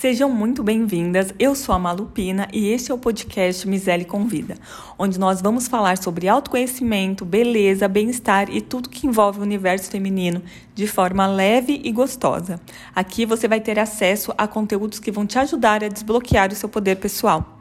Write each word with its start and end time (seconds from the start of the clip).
Sejam 0.00 0.30
muito 0.30 0.62
bem-vindas. 0.62 1.34
Eu 1.40 1.56
sou 1.56 1.74
a 1.74 1.78
Malupina 1.78 2.46
e 2.52 2.68
este 2.68 2.92
é 2.92 2.94
o 2.94 2.98
podcast 2.98 3.66
Misele 3.66 4.04
Convida, 4.04 4.54
onde 4.96 5.18
nós 5.18 5.42
vamos 5.42 5.66
falar 5.66 5.98
sobre 5.98 6.28
autoconhecimento, 6.28 7.24
beleza, 7.24 7.88
bem-estar 7.88 8.48
e 8.48 8.60
tudo 8.60 8.88
que 8.88 9.08
envolve 9.08 9.40
o 9.40 9.42
universo 9.42 9.90
feminino 9.90 10.40
de 10.72 10.86
forma 10.86 11.26
leve 11.26 11.80
e 11.82 11.90
gostosa. 11.90 12.60
Aqui 12.94 13.26
você 13.26 13.48
vai 13.48 13.60
ter 13.60 13.76
acesso 13.76 14.32
a 14.38 14.46
conteúdos 14.46 15.00
que 15.00 15.10
vão 15.10 15.26
te 15.26 15.36
ajudar 15.36 15.82
a 15.82 15.88
desbloquear 15.88 16.52
o 16.52 16.54
seu 16.54 16.68
poder 16.68 16.94
pessoal. 16.98 17.57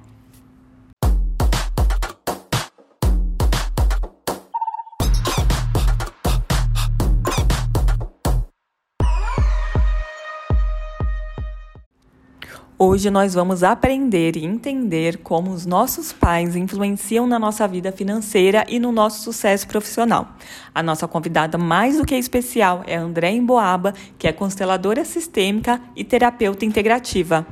Hoje 12.80 13.10
nós 13.10 13.34
vamos 13.34 13.64
aprender 13.64 14.38
e 14.38 14.46
entender 14.46 15.18
como 15.24 15.50
os 15.50 15.66
nossos 15.66 16.14
pais 16.14 16.56
influenciam 16.56 17.26
na 17.26 17.40
nossa 17.40 17.68
vida 17.68 17.92
financeira 17.92 18.64
e 18.70 18.78
no 18.78 18.92
nosso 18.92 19.24
sucesso 19.24 19.68
profissional. 19.68 20.28
A 20.76 20.84
nossa 20.84 21.08
convidada 21.08 21.58
mais 21.58 21.98
do 21.98 22.06
que 22.06 22.14
especial 22.14 22.84
é 22.86 22.96
André 22.96 23.32
Emboaba, 23.32 23.94
que 24.20 24.28
é 24.28 24.32
consteladora 24.32 25.04
sistêmica 25.04 25.82
e 25.96 26.04
terapeuta 26.04 26.66
integrativa. 26.66 27.48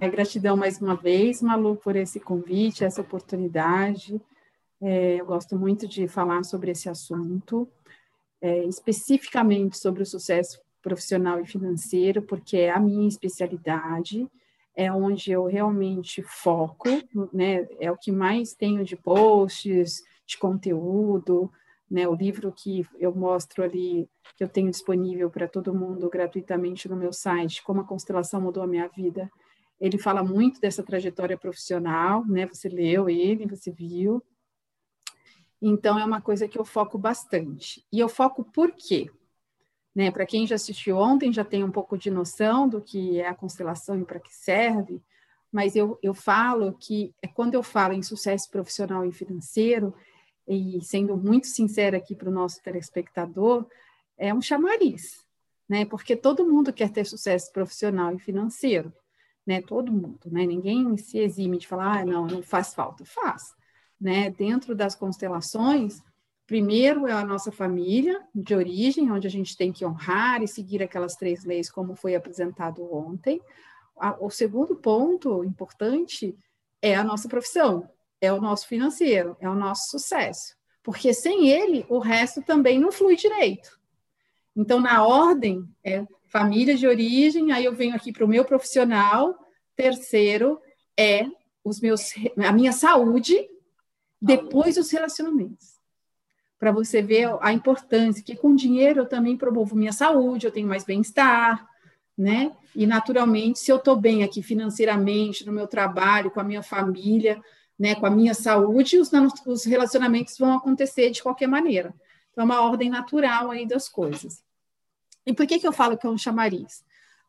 É, 0.00 0.08
gratidão 0.08 0.56
mais 0.56 0.80
uma 0.82 0.96
vez, 0.96 1.40
Malu, 1.40 1.76
por 1.76 1.94
esse 1.94 2.18
convite, 2.18 2.82
essa 2.82 3.00
oportunidade. 3.00 4.20
É, 4.80 5.20
eu 5.20 5.24
gosto 5.24 5.56
muito 5.56 5.86
de 5.86 6.08
falar 6.08 6.42
sobre 6.42 6.72
esse 6.72 6.88
assunto, 6.88 7.68
é, 8.40 8.64
especificamente 8.64 9.78
sobre 9.78 10.02
o 10.02 10.06
sucesso 10.06 10.58
profissional 10.82 11.40
e 11.40 11.46
financeiro, 11.46 12.20
porque 12.22 12.56
é 12.56 12.70
a 12.72 12.80
minha 12.80 13.06
especialidade, 13.06 14.28
é 14.74 14.90
onde 14.90 15.30
eu 15.30 15.44
realmente 15.46 16.22
foco, 16.22 16.88
né? 17.32 17.66
É 17.78 17.90
o 17.90 17.96
que 17.96 18.10
mais 18.10 18.54
tenho 18.54 18.84
de 18.84 18.96
posts, 18.96 20.02
de 20.26 20.38
conteúdo, 20.38 21.50
né? 21.90 22.08
O 22.08 22.14
livro 22.14 22.50
que 22.52 22.86
eu 22.98 23.14
mostro 23.14 23.62
ali, 23.62 24.08
que 24.36 24.42
eu 24.42 24.48
tenho 24.48 24.70
disponível 24.70 25.30
para 25.30 25.46
todo 25.46 25.74
mundo 25.74 26.08
gratuitamente 26.08 26.88
no 26.88 26.96
meu 26.96 27.12
site, 27.12 27.62
Como 27.62 27.80
a 27.82 27.86
Constelação 27.86 28.40
Mudou 28.40 28.62
a 28.62 28.66
Minha 28.66 28.88
Vida, 28.88 29.30
ele 29.78 29.98
fala 29.98 30.22
muito 30.22 30.60
dessa 30.60 30.82
trajetória 30.82 31.36
profissional, 31.36 32.24
né? 32.26 32.46
Você 32.46 32.68
leu 32.68 33.10
ele, 33.10 33.46
você 33.46 33.70
viu. 33.70 34.22
Então, 35.60 35.98
é 35.98 36.04
uma 36.04 36.20
coisa 36.20 36.48
que 36.48 36.58
eu 36.58 36.64
foco 36.64 36.96
bastante. 36.96 37.84
E 37.92 38.00
eu 38.00 38.08
foco 38.08 38.44
por 38.44 38.72
quê? 38.72 39.10
Né? 39.94 40.10
Para 40.10 40.26
quem 40.26 40.46
já 40.46 40.54
assistiu 40.54 40.96
ontem, 40.96 41.32
já 41.32 41.44
tem 41.44 41.62
um 41.62 41.70
pouco 41.70 41.98
de 41.98 42.10
noção 42.10 42.68
do 42.68 42.80
que 42.80 43.20
é 43.20 43.28
a 43.28 43.34
constelação 43.34 44.00
e 44.00 44.04
para 44.04 44.20
que 44.20 44.34
serve, 44.34 45.02
mas 45.52 45.76
eu, 45.76 45.98
eu 46.02 46.14
falo 46.14 46.72
que 46.72 47.14
é 47.20 47.28
quando 47.28 47.54
eu 47.54 47.62
falo 47.62 47.92
em 47.92 48.02
sucesso 48.02 48.50
profissional 48.50 49.04
e 49.04 49.12
financeiro, 49.12 49.94
e 50.48 50.80
sendo 50.82 51.16
muito 51.16 51.46
sincera 51.46 51.98
aqui 51.98 52.14
para 52.14 52.28
o 52.28 52.32
nosso 52.32 52.62
telespectador, 52.62 53.66
é 54.16 54.32
um 54.32 54.40
chamariz, 54.40 55.24
né? 55.68 55.84
Porque 55.84 56.16
todo 56.16 56.48
mundo 56.48 56.72
quer 56.72 56.90
ter 56.90 57.04
sucesso 57.04 57.52
profissional 57.52 58.14
e 58.14 58.18
financeiro, 58.18 58.92
né? 59.46 59.60
Todo 59.60 59.92
mundo, 59.92 60.20
né? 60.26 60.46
Ninguém 60.46 60.96
se 60.96 61.18
exime 61.18 61.58
de 61.58 61.68
falar, 61.68 62.00
ah, 62.00 62.04
não, 62.04 62.26
não 62.26 62.42
faz 62.42 62.74
falta, 62.74 63.04
faz, 63.04 63.54
né? 64.00 64.30
Dentro 64.30 64.74
das 64.74 64.94
constelações, 64.94 66.02
Primeiro 66.52 67.06
é 67.06 67.12
a 67.12 67.24
nossa 67.24 67.50
família 67.50 68.20
de 68.34 68.54
origem, 68.54 69.10
onde 69.10 69.26
a 69.26 69.30
gente 69.30 69.56
tem 69.56 69.72
que 69.72 69.86
honrar 69.86 70.42
e 70.42 70.46
seguir 70.46 70.82
aquelas 70.82 71.16
três 71.16 71.46
leis, 71.46 71.70
como 71.70 71.96
foi 71.96 72.14
apresentado 72.14 72.94
ontem. 72.94 73.40
O 74.20 74.28
segundo 74.28 74.76
ponto 74.76 75.42
importante 75.44 76.36
é 76.82 76.94
a 76.94 77.02
nossa 77.02 77.26
profissão, 77.26 77.88
é 78.20 78.30
o 78.30 78.38
nosso 78.38 78.68
financeiro, 78.68 79.34
é 79.40 79.48
o 79.48 79.54
nosso 79.54 79.92
sucesso. 79.92 80.54
Porque 80.82 81.14
sem 81.14 81.48
ele, 81.48 81.86
o 81.88 81.98
resto 81.98 82.42
também 82.42 82.78
não 82.78 82.92
flui 82.92 83.16
direito. 83.16 83.80
Então, 84.54 84.78
na 84.78 85.02
ordem, 85.02 85.66
é 85.82 86.06
família 86.28 86.76
de 86.76 86.86
origem, 86.86 87.50
aí 87.50 87.64
eu 87.64 87.74
venho 87.74 87.96
aqui 87.96 88.12
para 88.12 88.26
o 88.26 88.28
meu 88.28 88.44
profissional. 88.44 89.34
Terceiro 89.74 90.60
é 90.98 91.24
os 91.64 91.80
meus, 91.80 92.12
a 92.36 92.52
minha 92.52 92.72
saúde, 92.72 93.48
depois 94.20 94.76
os 94.76 94.90
relacionamentos 94.90 95.71
para 96.62 96.70
você 96.70 97.02
ver 97.02 97.28
a 97.40 97.52
importância, 97.52 98.22
que 98.22 98.36
com 98.36 98.54
dinheiro 98.54 99.00
eu 99.00 99.06
também 99.06 99.36
promovo 99.36 99.74
minha 99.74 99.90
saúde, 99.90 100.46
eu 100.46 100.52
tenho 100.52 100.68
mais 100.68 100.84
bem-estar, 100.84 101.68
né? 102.16 102.52
E 102.72 102.86
naturalmente, 102.86 103.58
se 103.58 103.72
eu 103.72 103.78
estou 103.78 103.96
bem 103.96 104.22
aqui 104.22 104.44
financeiramente, 104.44 105.44
no 105.44 105.50
meu 105.50 105.66
trabalho, 105.66 106.30
com 106.30 106.38
a 106.38 106.44
minha 106.44 106.62
família, 106.62 107.42
né, 107.76 107.96
com 107.96 108.06
a 108.06 108.10
minha 108.10 108.32
saúde, 108.32 108.96
os, 108.96 109.10
os 109.44 109.64
relacionamentos 109.64 110.38
vão 110.38 110.54
acontecer 110.54 111.10
de 111.10 111.20
qualquer 111.20 111.48
maneira. 111.48 111.92
Então, 112.30 112.42
é 112.42 112.44
uma 112.44 112.60
ordem 112.60 112.88
natural 112.88 113.50
aí 113.50 113.66
das 113.66 113.88
coisas. 113.88 114.44
E 115.26 115.34
por 115.34 115.48
que, 115.48 115.58
que 115.58 115.66
eu 115.66 115.72
falo 115.72 115.98
que 115.98 116.06
é 116.06 116.10
um 116.10 116.16
chamariz? 116.16 116.84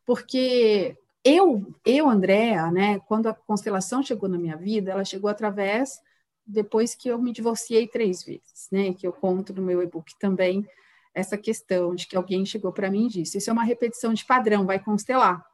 Porque 0.05 0.95
eu, 1.23 1.73
eu, 1.83 2.07
Andréa, 2.07 2.69
né, 2.69 2.99
quando 3.07 3.25
a 3.29 3.33
constelação 3.33 4.03
chegou 4.03 4.29
na 4.29 4.37
minha 4.37 4.57
vida, 4.57 4.91
ela 4.91 5.03
chegou 5.03 5.27
através 5.27 5.99
depois 6.45 6.95
que 6.95 7.09
eu 7.09 7.21
me 7.21 7.31
divorciei 7.31 7.87
três 7.87 8.23
vezes, 8.23 8.67
né? 8.71 8.93
Que 8.93 9.07
eu 9.07 9.13
conto 9.13 9.53
no 9.53 9.61
meu 9.61 9.81
e-book 9.81 10.17
também 10.19 10.67
essa 11.13 11.37
questão 11.37 11.93
de 11.93 12.07
que 12.07 12.17
alguém 12.17 12.45
chegou 12.45 12.71
para 12.71 12.89
mim 12.89 13.05
e 13.05 13.09
disse: 13.09 13.37
Isso 13.37 13.49
é 13.49 13.53
uma 13.53 13.63
repetição 13.63 14.13
de 14.13 14.25
padrão, 14.25 14.65
vai 14.65 14.79
constelar. 14.79 15.45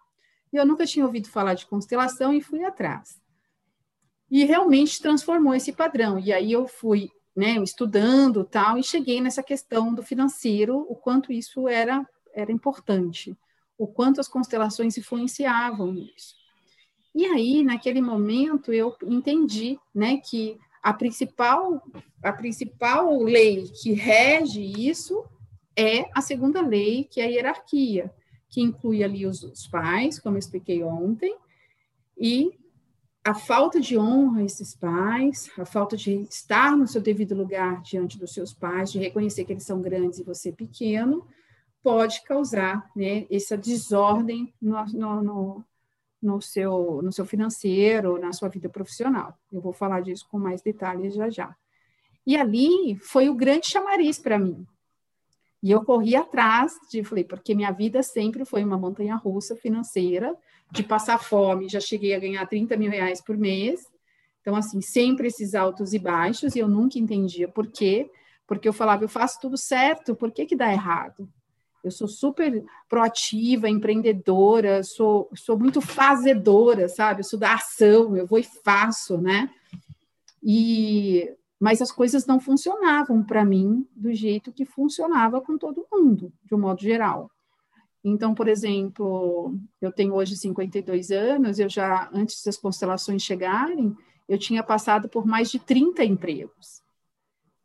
E 0.51 0.57
eu 0.57 0.66
nunca 0.66 0.85
tinha 0.85 1.05
ouvido 1.05 1.29
falar 1.29 1.53
de 1.53 1.67
constelação 1.67 2.33
e 2.33 2.41
fui 2.41 2.63
atrás. 2.63 3.22
E 4.31 4.44
realmente 4.45 5.01
transformou 5.01 5.53
esse 5.53 5.72
padrão. 5.72 6.17
E 6.17 6.31
aí 6.31 6.51
eu 6.51 6.67
fui 6.67 7.11
né, 7.35 7.55
estudando 7.63 8.44
tal, 8.44 8.78
e 8.78 8.83
cheguei 8.83 9.22
nessa 9.22 9.41
questão 9.41 9.94
do 9.94 10.03
financeiro, 10.03 10.85
o 10.89 10.95
quanto 10.95 11.31
isso 11.31 11.69
era, 11.69 12.05
era 12.33 12.51
importante, 12.51 13.33
o 13.78 13.88
quanto 13.88 14.19
as 14.19 14.28
constelações 14.28 14.97
influenciavam 14.97 15.94
nisso. 15.94 16.35
E 17.16 17.25
aí, 17.25 17.63
naquele 17.63 18.01
momento, 18.01 18.73
eu 18.73 18.94
entendi 19.03 19.79
né, 19.95 20.17
que 20.17 20.59
a 20.81 20.94
principal, 20.94 21.84
a 22.23 22.31
principal 22.31 23.22
lei 23.22 23.69
que 23.81 23.94
rege 23.94 24.62
isso 24.62 25.23
é 25.75 26.09
a 26.13 26.22
segunda 26.22 26.62
lei, 26.62 27.06
que 27.06 27.22
é 27.22 27.25
a 27.25 27.28
hierarquia, 27.28 28.13
que 28.50 28.62
inclui 28.62 29.03
ali 29.03 29.25
os, 29.25 29.44
os 29.44 29.67
pais, 29.67 30.19
como 30.19 30.35
eu 30.35 30.40
expliquei 30.40 30.84
ontem, 30.84 31.35
e 32.17 32.57
a 33.23 33.34
falta 33.34 33.79
de 33.79 33.97
honra 33.97 34.41
a 34.41 34.44
esses 34.44 34.75
pais, 34.75 35.51
a 35.57 35.66
falta 35.66 35.95
de 35.95 36.23
estar 36.23 36.75
no 36.75 36.88
seu 36.88 37.01
devido 37.01 37.35
lugar 37.35 37.81
diante 37.81 38.17
dos 38.17 38.34
seus 38.34 38.53
pais, 38.53 38.91
de 38.91 39.00
reconhecer 39.00 39.46
que 39.46 39.53
eles 39.53 39.66
são 39.66 39.81
grandes 39.81 40.19
e 40.19 40.23
você 40.23 40.51
pequeno, 40.51 41.28
pode 41.84 42.23
causar 42.23 42.90
né, 42.96 43.25
essa 43.29 43.57
desordem 43.57 44.53
no, 44.61 44.84
no, 44.85 45.23
no, 45.23 45.66
no 46.22 46.41
seu, 46.41 47.02
no 47.02 47.12
seu 47.12 47.25
financeiro, 47.25 48.19
na 48.19 48.34
sua 48.34 48.50
vida 48.50 48.69
profissional. 48.69 49.38
Eu 49.52 49.62
vou 49.62 49.74
falar 49.74 50.02
disso 50.02 50.28
com 50.30 50.38
mais 50.38 50.62
detalhes 50.62 51.13
já 51.13 51.30
já. 51.30 51.56
E 52.25 52.35
ali 52.35 52.96
foi 53.02 53.30
o 53.30 53.35
grande 53.35 53.68
chamariz 53.68 54.19
para 54.19 54.38
mim. 54.38 54.66
E 55.62 55.72
eu 55.72 55.84
corri 55.84 56.16
atrás 56.16 56.74
de, 56.90 57.03
falei, 57.03 57.24
porque 57.24 57.53
minha 57.53 57.72
vida 57.72 58.02
sempre 58.02 58.46
foi 58.46 58.63
uma 58.63 58.78
montanha 58.78 59.16
russa 59.16 59.56
financeira, 59.56 60.35
de 60.72 60.84
passar 60.84 61.18
fome, 61.18 61.68
já 61.68 61.79
cheguei 61.79 62.13
a 62.13 62.19
ganhar 62.19 62.46
30 62.46 62.78
mil 62.78 62.91
reais 62.91 63.22
por 63.22 63.35
mês. 63.38 63.85
Então, 64.41 64.56
assim, 64.56 64.79
sempre 64.81 65.28
esses 65.28 65.56
altos 65.56 65.94
e 65.94 66.00
baixos, 66.00 66.56
e 66.56 66.59
eu 66.59 66.68
nunca 66.68 66.97
entendia 66.97 67.47
por 67.47 67.68
quê, 67.68 68.09
porque 68.47 68.69
eu 68.69 68.74
falava, 68.74 69.03
eu 69.03 69.09
faço 69.09 69.40
tudo 69.41 69.58
certo, 69.58 70.16
por 70.16 70.31
que 70.31 70.46
que 70.46 70.56
dá 70.56 70.72
errado? 70.72 71.29
Eu 71.84 71.91
sou 71.91 72.07
super 72.07 72.63
proativa, 72.90 73.69
empreendedora, 73.69 74.84
sou, 74.84 75.29
sou 75.35 75.57
muito 75.57 75.79
fazedora, 75.81 76.90
sabe? 76.90 77.22
Eu 77.22 77.26
sou 77.26 77.40
da 77.40 77.53
ação, 77.53 78.16
eu 78.17 78.28
vou 78.28 78.40
e 78.40 78.43
faço, 78.43 79.17
né? 79.17 79.49
E 80.43 81.34
mas 81.59 81.81
as 81.81 81.91
coisas 81.91 82.26
não 82.26 82.40
funcionavam 82.40 83.22
para 83.22 83.43
mim 83.43 83.85
do 83.93 84.14
jeito 84.14 84.52
que 84.52 84.64
funcionava 84.64 85.41
com 85.41 85.58
todo 85.58 85.85
mundo, 85.91 86.31
de 86.46 86.55
um 86.55 86.59
modo 86.59 86.81
geral. 86.81 87.29
Então, 88.02 88.34
por 88.34 88.47
exemplo, 88.47 89.53
eu 89.81 89.91
tenho 89.91 90.14
hoje 90.14 90.37
52 90.37 91.11
anos, 91.11 91.59
eu 91.59 91.67
já 91.67 92.09
antes 92.14 92.43
das 92.46 92.55
constelações 92.55 93.22
chegarem, 93.22 93.93
eu 94.28 94.37
tinha 94.37 94.64
passado 94.64 95.09
por 95.09 95.26
mais 95.26 95.52
de 95.52 95.59
30 95.59 96.03
empregos. 96.05 96.81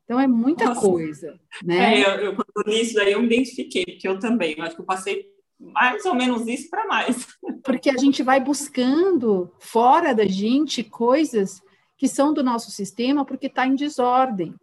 Então 0.04 0.20
é 0.20 0.26
muita 0.26 0.66
Nossa. 0.66 0.80
coisa, 0.80 1.40
né? 1.62 2.02
É, 2.02 2.06
eu, 2.06 2.20
eu, 2.20 2.36
quando 2.36 2.68
li 2.68 2.82
isso 2.82 2.94
daí 2.94 3.12
eu 3.12 3.20
me 3.20 3.26
identifiquei, 3.26 3.84
porque 3.84 4.06
eu 4.06 4.18
também, 4.18 4.54
eu 4.56 4.64
acho 4.64 4.76
que 4.76 4.82
eu 4.82 4.86
passei 4.86 5.34
mais 5.58 6.04
ou 6.04 6.14
menos 6.14 6.46
isso 6.46 6.68
para 6.68 6.86
mais. 6.86 7.26
Porque 7.64 7.88
a 7.88 7.96
gente 7.96 8.22
vai 8.22 8.40
buscando 8.40 9.50
fora 9.58 10.14
da 10.14 10.26
gente 10.26 10.82
coisas 10.82 11.62
que 11.96 12.06
são 12.06 12.34
do 12.34 12.42
nosso 12.42 12.70
sistema 12.70 13.24
porque 13.24 13.46
está 13.46 13.66
em 13.66 13.74
desordem. 13.74 14.54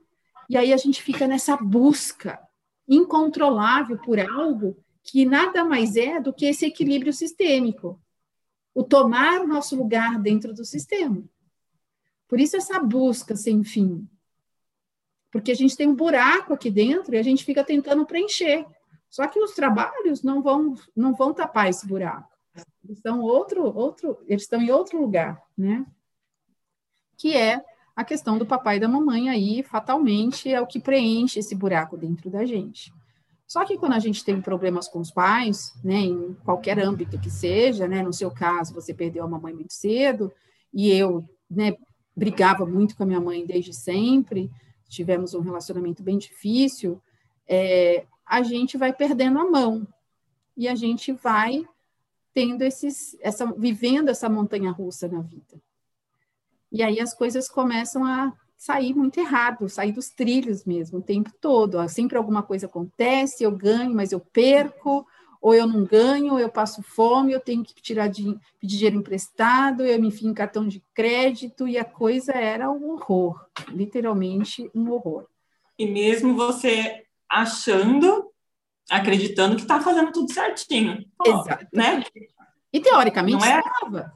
E 0.49 0.57
aí 0.57 0.71
a 0.73 0.77
gente 0.77 1.01
fica 1.01 1.27
nessa 1.27 1.57
busca 1.57 2.39
incontrolável 2.87 3.97
por 3.97 4.19
algo 4.19 4.77
que 5.01 5.25
nada 5.25 5.63
mais 5.63 5.95
é 5.95 6.19
do 6.19 6.33
que 6.33 6.45
esse 6.45 6.65
equilíbrio 6.65 7.13
sistêmico. 7.13 7.99
o 8.73 8.83
tomar 8.83 9.41
o 9.41 9.47
nosso 9.47 9.75
lugar 9.75 10.17
dentro 10.19 10.53
do 10.53 10.63
sistema. 10.63 11.23
Por 12.27 12.39
isso 12.39 12.55
essa 12.55 12.79
busca 12.79 13.35
sem 13.35 13.63
fim. 13.63 14.07
Porque 15.31 15.51
a 15.51 15.55
gente 15.55 15.77
tem 15.77 15.87
um 15.87 15.95
buraco 15.95 16.53
aqui 16.53 16.69
dentro 16.69 17.15
e 17.15 17.17
a 17.17 17.23
gente 17.23 17.45
fica 17.45 17.63
tentando 17.63 18.05
preencher. 18.05 18.65
Só 19.09 19.27
que 19.27 19.39
os 19.39 19.51
trabalhos 19.51 20.23
não 20.23 20.41
vão 20.41 20.75
não 20.95 21.13
vão 21.13 21.33
tapar 21.33 21.69
esse 21.69 21.87
buraco. 21.87 22.29
Eles 22.83 22.97
estão 22.97 23.21
outro 23.21 23.63
outro, 23.75 24.17
eles 24.27 24.43
estão 24.43 24.61
em 24.61 24.71
outro 24.71 24.99
lugar, 24.99 25.41
né? 25.57 25.85
Que 27.17 27.35
é 27.35 27.63
a 27.95 28.03
questão 28.03 28.37
do 28.37 28.45
papai 28.45 28.77
e 28.77 28.79
da 28.79 28.87
mamãe 28.87 29.29
aí, 29.29 29.63
fatalmente, 29.63 30.49
é 30.49 30.59
o 30.59 30.67
que 30.67 30.79
preenche 30.79 31.39
esse 31.39 31.53
buraco 31.53 31.97
dentro 31.97 32.29
da 32.29 32.45
gente. 32.45 32.91
Só 33.45 33.65
que 33.65 33.77
quando 33.77 33.93
a 33.93 33.99
gente 33.99 34.23
tem 34.23 34.41
problemas 34.41 34.87
com 34.87 34.99
os 34.99 35.11
pais, 35.11 35.73
né, 35.83 35.97
em 35.97 36.33
qualquer 36.45 36.79
âmbito 36.79 37.19
que 37.19 37.29
seja, 37.29 37.85
né, 37.85 38.01
no 38.01 38.13
seu 38.13 38.31
caso, 38.31 38.73
você 38.73 38.93
perdeu 38.93 39.25
a 39.25 39.27
mamãe 39.27 39.53
muito 39.53 39.73
cedo, 39.73 40.31
e 40.73 40.89
eu, 40.89 41.23
né, 41.49 41.75
brigava 42.15 42.65
muito 42.65 42.95
com 42.95 43.03
a 43.03 43.05
minha 43.05 43.19
mãe 43.19 43.45
desde 43.45 43.73
sempre, 43.73 44.49
tivemos 44.91 45.33
um 45.33 45.41
relacionamento 45.41 46.03
bem 46.03 46.17
difícil, 46.17 47.01
é, 47.47 48.05
a 48.25 48.43
gente 48.43 48.77
vai 48.77 48.93
perdendo 48.93 49.39
a 49.39 49.49
mão, 49.49 49.87
e 50.55 50.67
a 50.67 50.75
gente 50.75 51.11
vai 51.11 51.67
tendo 52.33 52.61
esses, 52.61 53.17
essa, 53.21 53.45
vivendo 53.57 54.09
essa 54.09 54.29
montanha 54.29 54.71
russa 54.71 55.07
na 55.07 55.21
vida. 55.21 55.61
E 56.71 56.83
aí 56.83 56.99
as 56.99 57.13
coisas 57.13 57.49
começam 57.49 58.05
a 58.05 58.31
sair 58.55 58.93
muito 58.93 59.19
errado, 59.19 59.67
sair 59.67 59.91
dos 59.91 60.09
trilhos 60.09 60.63
mesmo, 60.63 60.99
o 60.99 61.01
tempo 61.01 61.31
todo. 61.41 61.85
Sempre 61.89 62.17
alguma 62.17 62.43
coisa 62.43 62.67
acontece, 62.67 63.43
eu 63.43 63.51
ganho, 63.51 63.93
mas 63.93 64.11
eu 64.11 64.19
perco, 64.19 65.05
ou 65.41 65.55
eu 65.55 65.65
não 65.65 65.83
ganho, 65.83 66.33
ou 66.33 66.39
eu 66.39 66.49
passo 66.49 66.83
fome, 66.83 67.33
eu 67.33 67.39
tenho 67.39 67.63
que 67.63 67.73
tirar 67.81 68.07
de, 68.07 68.23
pedir 68.59 68.77
dinheiro 68.77 68.97
emprestado, 68.97 69.83
eu 69.83 69.99
me 69.99 70.09
enfio 70.09 70.29
em 70.29 70.33
cartão 70.35 70.67
de 70.67 70.83
crédito, 70.93 71.67
e 71.67 71.79
a 71.79 71.83
coisa 71.83 72.31
era 72.33 72.69
um 72.69 72.91
horror, 72.91 73.43
literalmente 73.69 74.69
um 74.75 74.91
horror. 74.91 75.25
E 75.79 75.87
mesmo 75.87 76.35
você 76.35 77.03
achando, 77.27 78.31
acreditando 78.87 79.55
que 79.55 79.63
está 79.63 79.81
fazendo 79.81 80.11
tudo 80.11 80.31
certinho. 80.31 81.03
Exato. 81.25 81.67
Né? 81.73 82.03
E 82.71 82.79
teoricamente 82.79 83.43
não 83.43 83.51
é... 83.51 83.59
estava. 83.59 84.13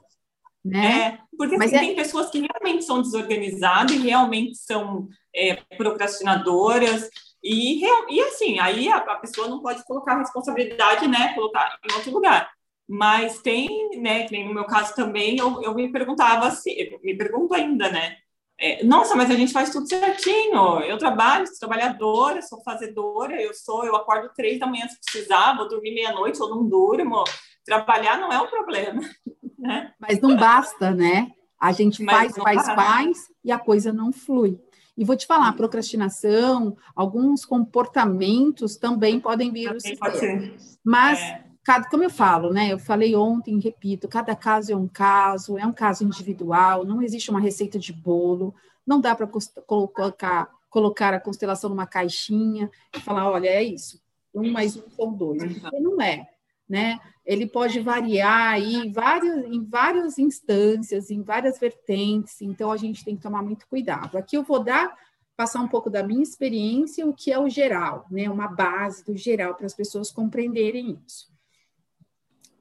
Né? 0.64 1.02
É, 1.02 1.20
porque 1.38 1.56
assim, 1.56 1.76
é... 1.76 1.80
tem 1.80 1.96
pessoas 1.96 2.30
que 2.30 2.40
realmente 2.40 2.84
são 2.84 3.02
desorganizadas 3.02 3.96
e 3.96 4.00
realmente 4.00 4.58
são 4.58 5.08
é, 5.34 5.56
procrastinadoras. 5.78 7.10
E, 7.46 7.86
e 8.10 8.22
assim, 8.22 8.58
aí 8.58 8.90
a, 8.90 8.98
a, 8.98 9.16
pessoa 9.18 9.48
não 9.48 9.62
pode 9.62 9.86
colocar 9.86 10.14
a 10.14 10.18
responsabilidade, 10.18 11.08
né? 11.08 11.32
Colocar 11.36 11.78
em 11.88 11.94
outro 11.94 12.12
lugar. 12.12 12.50
Mas 12.90 13.40
tem, 13.40 14.02
né? 14.02 14.26
No 14.32 14.52
meu 14.54 14.66
caso 14.66 14.96
também, 14.96 15.38
eu, 15.38 15.62
eu 15.62 15.76
me 15.76 15.92
perguntava 15.92 16.48
assim, 16.48 16.76
me 17.04 17.16
pergunto 17.16 17.54
ainda, 17.54 17.92
né? 17.92 18.18
É, 18.58 18.84
nossa, 18.84 19.16
mas 19.16 19.30
a 19.30 19.36
gente 19.36 19.54
faz 19.54 19.70
tudo 19.70 19.88
certinho. 19.88 20.80
Eu 20.82 20.98
trabalho, 20.98 21.46
sou 21.46 21.60
trabalhadora, 21.60 22.42
sou 22.42 22.64
fazedora, 22.64 23.40
eu 23.40 23.54
sou, 23.54 23.86
eu 23.86 23.96
acordo 23.96 24.34
três 24.36 24.60
da 24.60 24.66
manhã 24.66 24.88
se 24.88 25.00
precisar, 25.00 25.56
vou 25.56 25.68
dormir 25.68 25.94
meia-noite 25.94 26.42
ou 26.42 26.50
não 26.50 26.68
durmo. 26.68 27.24
Trabalhar 27.64 28.18
não 28.18 28.34
é 28.34 28.42
um 28.42 28.48
problema. 28.48 29.02
Né? 29.58 29.92
Mas 30.00 30.22
não 30.22 30.36
basta, 30.36 30.92
né? 30.92 31.32
A 31.60 31.72
gente 31.72 32.04
Mas 32.04 32.38
faz, 32.38 32.64
faz, 32.64 32.76
faz 32.76 33.18
e 33.44 33.52
a 33.52 33.58
coisa 33.58 33.92
não 33.92 34.12
flui. 34.12 34.60
E 34.98 35.04
vou 35.04 35.16
te 35.16 35.26
falar, 35.26 35.52
procrastinação, 35.54 36.78
alguns 36.96 37.44
comportamentos 37.46 38.78
também 38.78 39.20
podem 39.20 39.52
vir 39.52 39.68
também 39.68 39.98
pode 39.98 40.20
ser. 40.20 40.58
Mas, 40.84 41.20
é. 41.20 41.44
cada, 41.64 41.90
como 41.90 42.04
eu 42.04 42.10
falo, 42.10 42.54
né? 42.54 42.72
Eu 42.72 42.80
falei 42.80 43.16
ontem, 43.16 43.60
repito, 43.60 44.08
cada 44.08 44.36
caso 44.36 44.72
é 44.72 44.76
um 44.76 44.88
caso, 44.88 45.58
é 45.58 45.66
um 45.66 45.74
caso 45.74 46.04
individual, 46.04 46.86
não 46.86 47.02
existe 47.02 47.30
uma 47.30 47.42
receita 47.42 47.78
de 47.78 47.92
bolo, 47.92 48.56
não 48.88 49.02
dá 49.02 49.14
para 49.16 49.28
colocar, 49.66 50.50
colocar 50.70 51.14
a 51.14 51.20
constelação 51.20 51.70
numa 51.70 51.88
caixinha 51.88 52.70
e 52.96 53.00
falar, 53.02 53.30
olha, 53.30 53.50
é 53.50 53.64
isso, 53.64 54.00
um 54.34 54.52
mais 54.52 54.78
um 54.78 54.90
são 54.90 55.12
dois. 55.12 55.44
Porque 55.60 55.80
não 55.80 56.02
é 56.02 56.35
né? 56.68 57.00
Ele 57.26 57.48
pode 57.48 57.80
variar 57.80 58.54
aí 58.54 58.76
em 58.76 58.92
várias, 58.92 59.46
em 59.46 59.64
várias 59.64 60.20
instâncias, 60.20 61.10
em 61.10 61.22
várias 61.22 61.60
vertentes, 61.60 62.42
então 62.42 62.72
a 62.72 62.78
gente 62.78 63.04
tem 63.04 63.16
que 63.16 63.22
tomar 63.22 63.42
muito 63.42 63.68
cuidado. 63.68 64.18
Aqui 64.18 64.38
eu 64.38 64.44
vou 64.44 64.64
dar, 64.64 64.96
passar 65.36 65.62
um 65.62 65.68
pouco 65.68 65.90
da 65.90 66.04
minha 66.04 66.24
experiência, 66.24 67.06
o 67.06 67.14
que 67.14 67.32
é 67.32 67.40
o 67.40 67.50
geral, 67.50 68.06
né? 68.12 68.30
Uma 68.30 68.48
base 68.48 69.04
do 69.04 69.16
geral 69.18 69.56
para 69.56 69.66
as 69.66 69.74
pessoas 69.74 70.12
compreenderem 70.12 71.00
isso. 71.06 71.34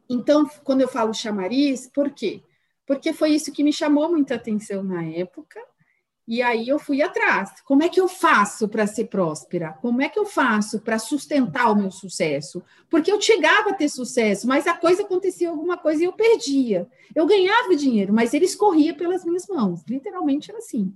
Então, 0.09 0.49
quando 0.63 0.83
eu 0.83 0.89
falo 0.89 1.15
chamariz, 1.15 1.87
por 1.87 2.11
quê? 2.11 2.43
Porque 2.87 3.13
foi 3.13 3.31
isso 3.31 3.53
que 3.53 3.65
me 3.65 3.73
chamou 3.73 4.11
muita 4.11 4.35
atenção 4.35 4.83
na 4.83 5.05
época, 5.05 5.59
e 6.27 6.41
aí 6.41 6.69
eu 6.69 6.79
fui 6.79 7.03
atrás. 7.03 7.61
Como 7.63 7.83
é 7.83 7.89
que 7.89 8.01
eu 8.01 8.09
faço 8.09 8.67
para 8.67 8.87
ser 8.87 9.07
próspera? 9.07 9.75
Como 9.83 10.01
é 10.01 10.09
que 10.09 10.19
eu 10.19 10.25
faço 10.25 10.81
para 10.81 10.99
sustentar 10.99 11.71
o 11.71 11.77
meu 11.77 11.91
sucesso? 11.91 12.63
Porque 12.89 13.13
eu 13.13 13.21
chegava 13.21 13.71
a 13.71 13.75
ter 13.75 13.91
sucesso, 13.91 14.47
mas 14.47 14.67
a 14.67 14.75
coisa 14.75 15.03
acontecia 15.03 15.51
alguma 15.51 15.77
coisa 15.77 16.03
e 16.03 16.07
eu 16.07 16.13
perdia. 16.13 16.89
Eu 17.15 17.27
ganhava 17.27 17.77
dinheiro, 17.77 18.13
mas 18.13 18.33
ele 18.33 18.47
escorria 18.47 18.95
pelas 18.95 19.25
minhas 19.25 19.47
mãos. 19.47 19.83
Literalmente 19.89 20.51
era 20.51 20.59
assim. 20.59 20.95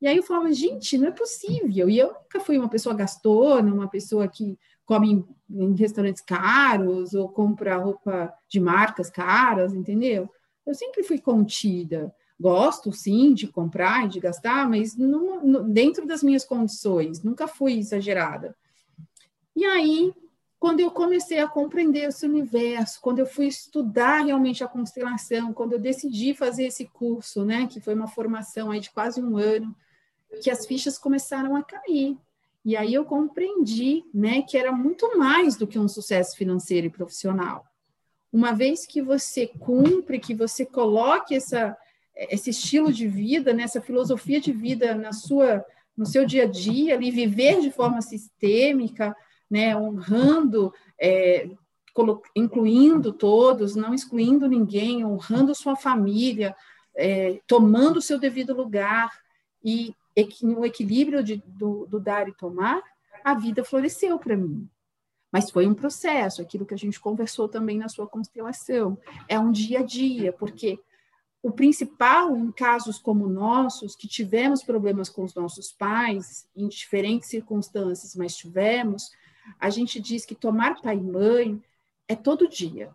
E 0.00 0.06
aí 0.06 0.16
eu 0.16 0.22
falava, 0.22 0.52
gente, 0.52 0.96
não 0.96 1.08
é 1.08 1.10
possível. 1.10 1.90
E 1.90 1.98
eu 1.98 2.12
nunca 2.12 2.38
fui 2.40 2.56
uma 2.56 2.68
pessoa 2.68 2.94
gastona, 2.94 3.74
uma 3.74 3.88
pessoa 3.88 4.28
que 4.28 4.56
come 4.86 5.24
em 5.50 5.74
restaurantes 5.74 6.22
caros 6.22 7.12
ou 7.12 7.28
compra 7.28 7.76
roupa 7.76 8.32
de 8.48 8.60
marcas 8.60 9.10
caras, 9.10 9.74
entendeu? 9.74 10.30
Eu 10.64 10.74
sempre 10.74 11.02
fui 11.02 11.18
contida. 11.18 12.14
Gosto, 12.40 12.90
sim, 12.90 13.34
de 13.34 13.46
comprar 13.46 14.06
e 14.06 14.08
de 14.08 14.18
gastar, 14.18 14.66
mas 14.66 14.96
não, 14.96 15.44
no, 15.44 15.62
dentro 15.62 16.06
das 16.06 16.22
minhas 16.22 16.42
condições, 16.42 17.22
nunca 17.22 17.46
fui 17.46 17.78
exagerada. 17.78 18.56
E 19.54 19.62
aí, 19.66 20.10
quando 20.58 20.80
eu 20.80 20.90
comecei 20.90 21.38
a 21.38 21.46
compreender 21.46 22.08
esse 22.08 22.24
universo, 22.24 22.98
quando 23.02 23.18
eu 23.18 23.26
fui 23.26 23.46
estudar 23.46 24.24
realmente 24.24 24.64
a 24.64 24.68
constelação, 24.68 25.52
quando 25.52 25.74
eu 25.74 25.78
decidi 25.78 26.32
fazer 26.32 26.64
esse 26.64 26.86
curso, 26.86 27.44
né, 27.44 27.66
que 27.66 27.78
foi 27.78 27.94
uma 27.94 28.08
formação 28.08 28.70
aí 28.70 28.80
de 28.80 28.90
quase 28.90 29.22
um 29.22 29.36
ano, 29.36 29.76
que 30.42 30.50
as 30.50 30.64
fichas 30.64 30.96
começaram 30.96 31.54
a 31.54 31.62
cair. 31.62 32.16
E 32.64 32.74
aí 32.74 32.94
eu 32.94 33.04
compreendi, 33.04 34.02
né, 34.14 34.40
que 34.40 34.56
era 34.56 34.72
muito 34.72 35.18
mais 35.18 35.56
do 35.56 35.66
que 35.66 35.78
um 35.78 35.88
sucesso 35.88 36.34
financeiro 36.38 36.86
e 36.86 36.90
profissional. 36.90 37.66
Uma 38.32 38.52
vez 38.52 38.86
que 38.86 39.02
você 39.02 39.46
cumpre, 39.46 40.18
que 40.18 40.34
você 40.34 40.64
coloque 40.64 41.34
essa 41.34 41.76
esse 42.28 42.50
estilo 42.50 42.92
de 42.92 43.06
vida, 43.06 43.52
né, 43.52 43.66
filosofia 43.68 44.40
de 44.40 44.52
vida 44.52 44.94
na 44.94 45.12
sua, 45.12 45.64
no 45.96 46.04
seu 46.04 46.26
dia 46.26 46.44
a 46.44 46.46
dia, 46.46 46.94
ali, 46.94 47.10
viver 47.10 47.60
de 47.60 47.70
forma 47.70 48.02
sistêmica, 48.02 49.16
né, 49.50 49.76
honrando, 49.76 50.72
é, 51.00 51.48
incluindo 52.36 53.12
todos, 53.12 53.74
não 53.74 53.94
excluindo 53.94 54.48
ninguém, 54.48 55.04
honrando 55.04 55.54
sua 55.54 55.74
família, 55.74 56.54
é, 56.94 57.40
tomando 57.46 57.96
o 57.96 58.02
seu 58.02 58.18
devido 58.18 58.54
lugar 58.54 59.10
e 59.64 59.94
no 60.42 60.66
equilíbrio 60.66 61.22
de, 61.22 61.42
do, 61.46 61.86
do 61.86 61.98
dar 61.98 62.28
e 62.28 62.34
tomar, 62.34 62.82
a 63.24 63.34
vida 63.34 63.64
floresceu 63.64 64.18
para 64.18 64.36
mim. 64.36 64.68
Mas 65.32 65.50
foi 65.50 65.66
um 65.66 65.74
processo, 65.74 66.42
aquilo 66.42 66.66
que 66.66 66.74
a 66.74 66.78
gente 66.78 67.00
conversou 67.00 67.48
também 67.48 67.78
na 67.78 67.88
sua 67.88 68.06
constelação. 68.06 68.98
É 69.28 69.38
um 69.38 69.52
dia 69.52 69.78
a 69.78 69.82
dia, 69.82 70.32
porque 70.32 70.78
o 71.42 71.50
principal, 71.50 72.36
em 72.36 72.52
casos 72.52 72.98
como 72.98 73.28
nossos, 73.28 73.96
que 73.96 74.06
tivemos 74.06 74.62
problemas 74.62 75.08
com 75.08 75.24
os 75.24 75.34
nossos 75.34 75.72
pais, 75.72 76.46
em 76.54 76.68
diferentes 76.68 77.30
circunstâncias, 77.30 78.14
mas 78.14 78.36
tivemos, 78.36 79.10
a 79.58 79.70
gente 79.70 79.98
diz 80.00 80.26
que 80.26 80.34
tomar 80.34 80.80
pai 80.82 80.96
e 80.96 81.02
mãe 81.02 81.62
é 82.06 82.14
todo 82.14 82.48
dia, 82.48 82.94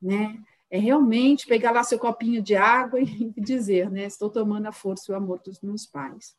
né? 0.00 0.38
É 0.70 0.78
realmente 0.78 1.46
pegar 1.46 1.70
lá 1.70 1.84
seu 1.84 1.98
copinho 1.98 2.42
de 2.42 2.56
água 2.56 3.00
e 3.00 3.32
dizer, 3.38 3.90
né? 3.90 4.04
Estou 4.04 4.28
tomando 4.28 4.66
a 4.66 4.72
força 4.72 5.10
e 5.10 5.14
o 5.14 5.16
amor 5.16 5.40
dos 5.40 5.60
meus 5.60 5.86
pais. 5.86 6.36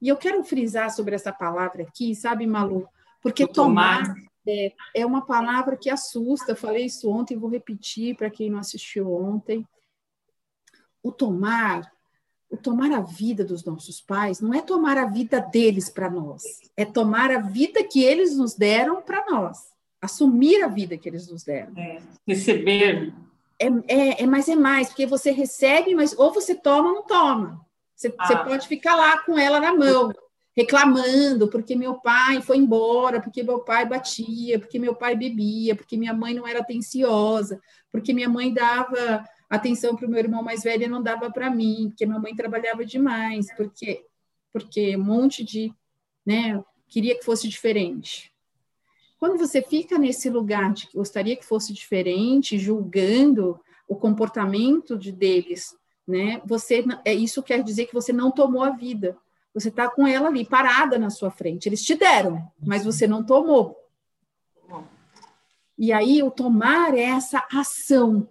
E 0.00 0.08
eu 0.08 0.16
quero 0.16 0.42
frisar 0.44 0.90
sobre 0.90 1.14
essa 1.14 1.32
palavra 1.32 1.82
aqui, 1.82 2.14
sabe, 2.14 2.46
Malu? 2.46 2.88
Porque 3.20 3.46
tomar 3.46 4.14
é, 4.46 4.72
é 4.94 5.04
uma 5.04 5.26
palavra 5.26 5.76
que 5.76 5.90
assusta. 5.90 6.52
Eu 6.52 6.56
falei 6.56 6.86
isso 6.86 7.10
ontem, 7.10 7.36
vou 7.36 7.50
repetir 7.50 8.16
para 8.16 8.30
quem 8.30 8.48
não 8.48 8.60
assistiu 8.60 9.12
ontem 9.12 9.66
o 11.02 11.12
tomar, 11.12 11.90
o 12.50 12.56
tomar 12.56 12.92
a 12.92 13.00
vida 13.00 13.44
dos 13.44 13.64
nossos 13.64 14.00
pais 14.00 14.40
não 14.40 14.54
é 14.54 14.60
tomar 14.62 14.96
a 14.96 15.06
vida 15.06 15.40
deles 15.40 15.88
para 15.88 16.10
nós, 16.10 16.42
é 16.76 16.84
tomar 16.84 17.30
a 17.30 17.40
vida 17.40 17.84
que 17.84 18.02
eles 18.02 18.36
nos 18.36 18.54
deram 18.54 19.02
para 19.02 19.24
nós, 19.30 19.58
assumir 20.00 20.62
a 20.62 20.68
vida 20.68 20.96
que 20.96 21.08
eles 21.08 21.28
nos 21.28 21.44
deram. 21.44 21.72
É, 21.76 22.00
receber. 22.26 23.12
É, 23.58 23.66
é, 23.66 24.22
é, 24.22 24.26
mas 24.26 24.48
é 24.48 24.54
mais, 24.54 24.88
porque 24.88 25.06
você 25.06 25.30
recebe, 25.30 25.94
mas 25.94 26.16
ou 26.16 26.32
você 26.32 26.54
toma 26.54 26.88
ou 26.88 26.94
não 26.96 27.02
toma. 27.02 27.66
Você, 27.94 28.14
ah. 28.16 28.26
você 28.26 28.36
pode 28.36 28.68
ficar 28.68 28.94
lá 28.94 29.18
com 29.18 29.36
ela 29.36 29.58
na 29.58 29.74
mão, 29.74 30.12
reclamando 30.56 31.48
porque 31.48 31.74
meu 31.74 31.94
pai 31.94 32.40
foi 32.40 32.56
embora, 32.56 33.20
porque 33.20 33.42
meu 33.42 33.60
pai 33.60 33.86
batia, 33.86 34.58
porque 34.58 34.78
meu 34.78 34.94
pai 34.94 35.16
bebia, 35.16 35.74
porque 35.74 35.96
minha 35.96 36.14
mãe 36.14 36.34
não 36.34 36.46
era 36.46 36.60
atenciosa, 36.60 37.60
porque 37.90 38.12
minha 38.12 38.28
mãe 38.28 38.52
dava 38.52 39.24
atenção 39.48 39.96
para 39.96 40.06
o 40.06 40.10
meu 40.10 40.18
irmão 40.18 40.42
mais 40.42 40.62
velho 40.62 40.88
não 40.88 41.02
dava 41.02 41.30
para 41.30 41.50
mim, 41.50 41.88
porque 41.88 42.04
minha 42.04 42.18
mãe 42.18 42.34
trabalhava 42.34 42.84
demais, 42.84 43.46
porque 43.56 44.04
porque 44.52 44.96
um 44.96 45.04
monte 45.04 45.44
de, 45.44 45.72
né, 46.24 46.62
queria 46.88 47.16
que 47.16 47.24
fosse 47.24 47.48
diferente. 47.48 48.32
Quando 49.18 49.36
você 49.36 49.60
fica 49.60 49.98
nesse 49.98 50.30
lugar 50.30 50.72
de 50.72 50.86
que 50.86 50.96
gostaria 50.96 51.36
que 51.36 51.44
fosse 51.44 51.72
diferente, 51.72 52.58
julgando 52.58 53.60
o 53.86 53.96
comportamento 53.96 54.96
de 54.96 55.12
deles, 55.12 55.76
né? 56.06 56.40
Você 56.44 56.84
é 57.04 57.12
isso 57.12 57.42
quer 57.42 57.62
dizer 57.62 57.86
que 57.86 57.94
você 57.94 58.12
não 58.12 58.30
tomou 58.30 58.62
a 58.62 58.70
vida. 58.70 59.16
Você 59.52 59.68
está 59.68 59.88
com 59.88 60.06
ela 60.06 60.28
ali 60.28 60.44
parada 60.44 60.98
na 60.98 61.10
sua 61.10 61.30
frente. 61.30 61.68
Eles 61.68 61.82
te 61.82 61.94
deram, 61.94 62.50
mas 62.64 62.84
você 62.84 63.06
não 63.06 63.24
tomou. 63.24 63.76
E 65.76 65.92
aí 65.92 66.22
o 66.22 66.30
tomar 66.30 66.96
é 66.96 67.02
essa 67.02 67.46
ação 67.52 68.28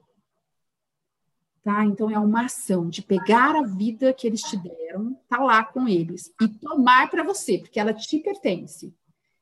Tá? 1.67 1.83
Então, 1.83 2.09
é 2.09 2.17
uma 2.17 2.45
ação 2.45 2.87
de 2.87 3.01
pegar 3.01 3.53
a 3.53 3.61
vida 3.61 4.13
que 4.13 4.25
eles 4.25 4.41
te 4.41 4.55
deram, 4.55 5.19
tá 5.27 5.37
lá 5.43 5.65
com 5.65 5.85
eles, 5.85 6.33
e 6.41 6.47
tomar 6.47 7.09
para 7.09 7.25
você, 7.25 7.57
porque 7.57 7.77
ela 7.77 7.93
te 7.93 8.19
pertence. 8.19 8.95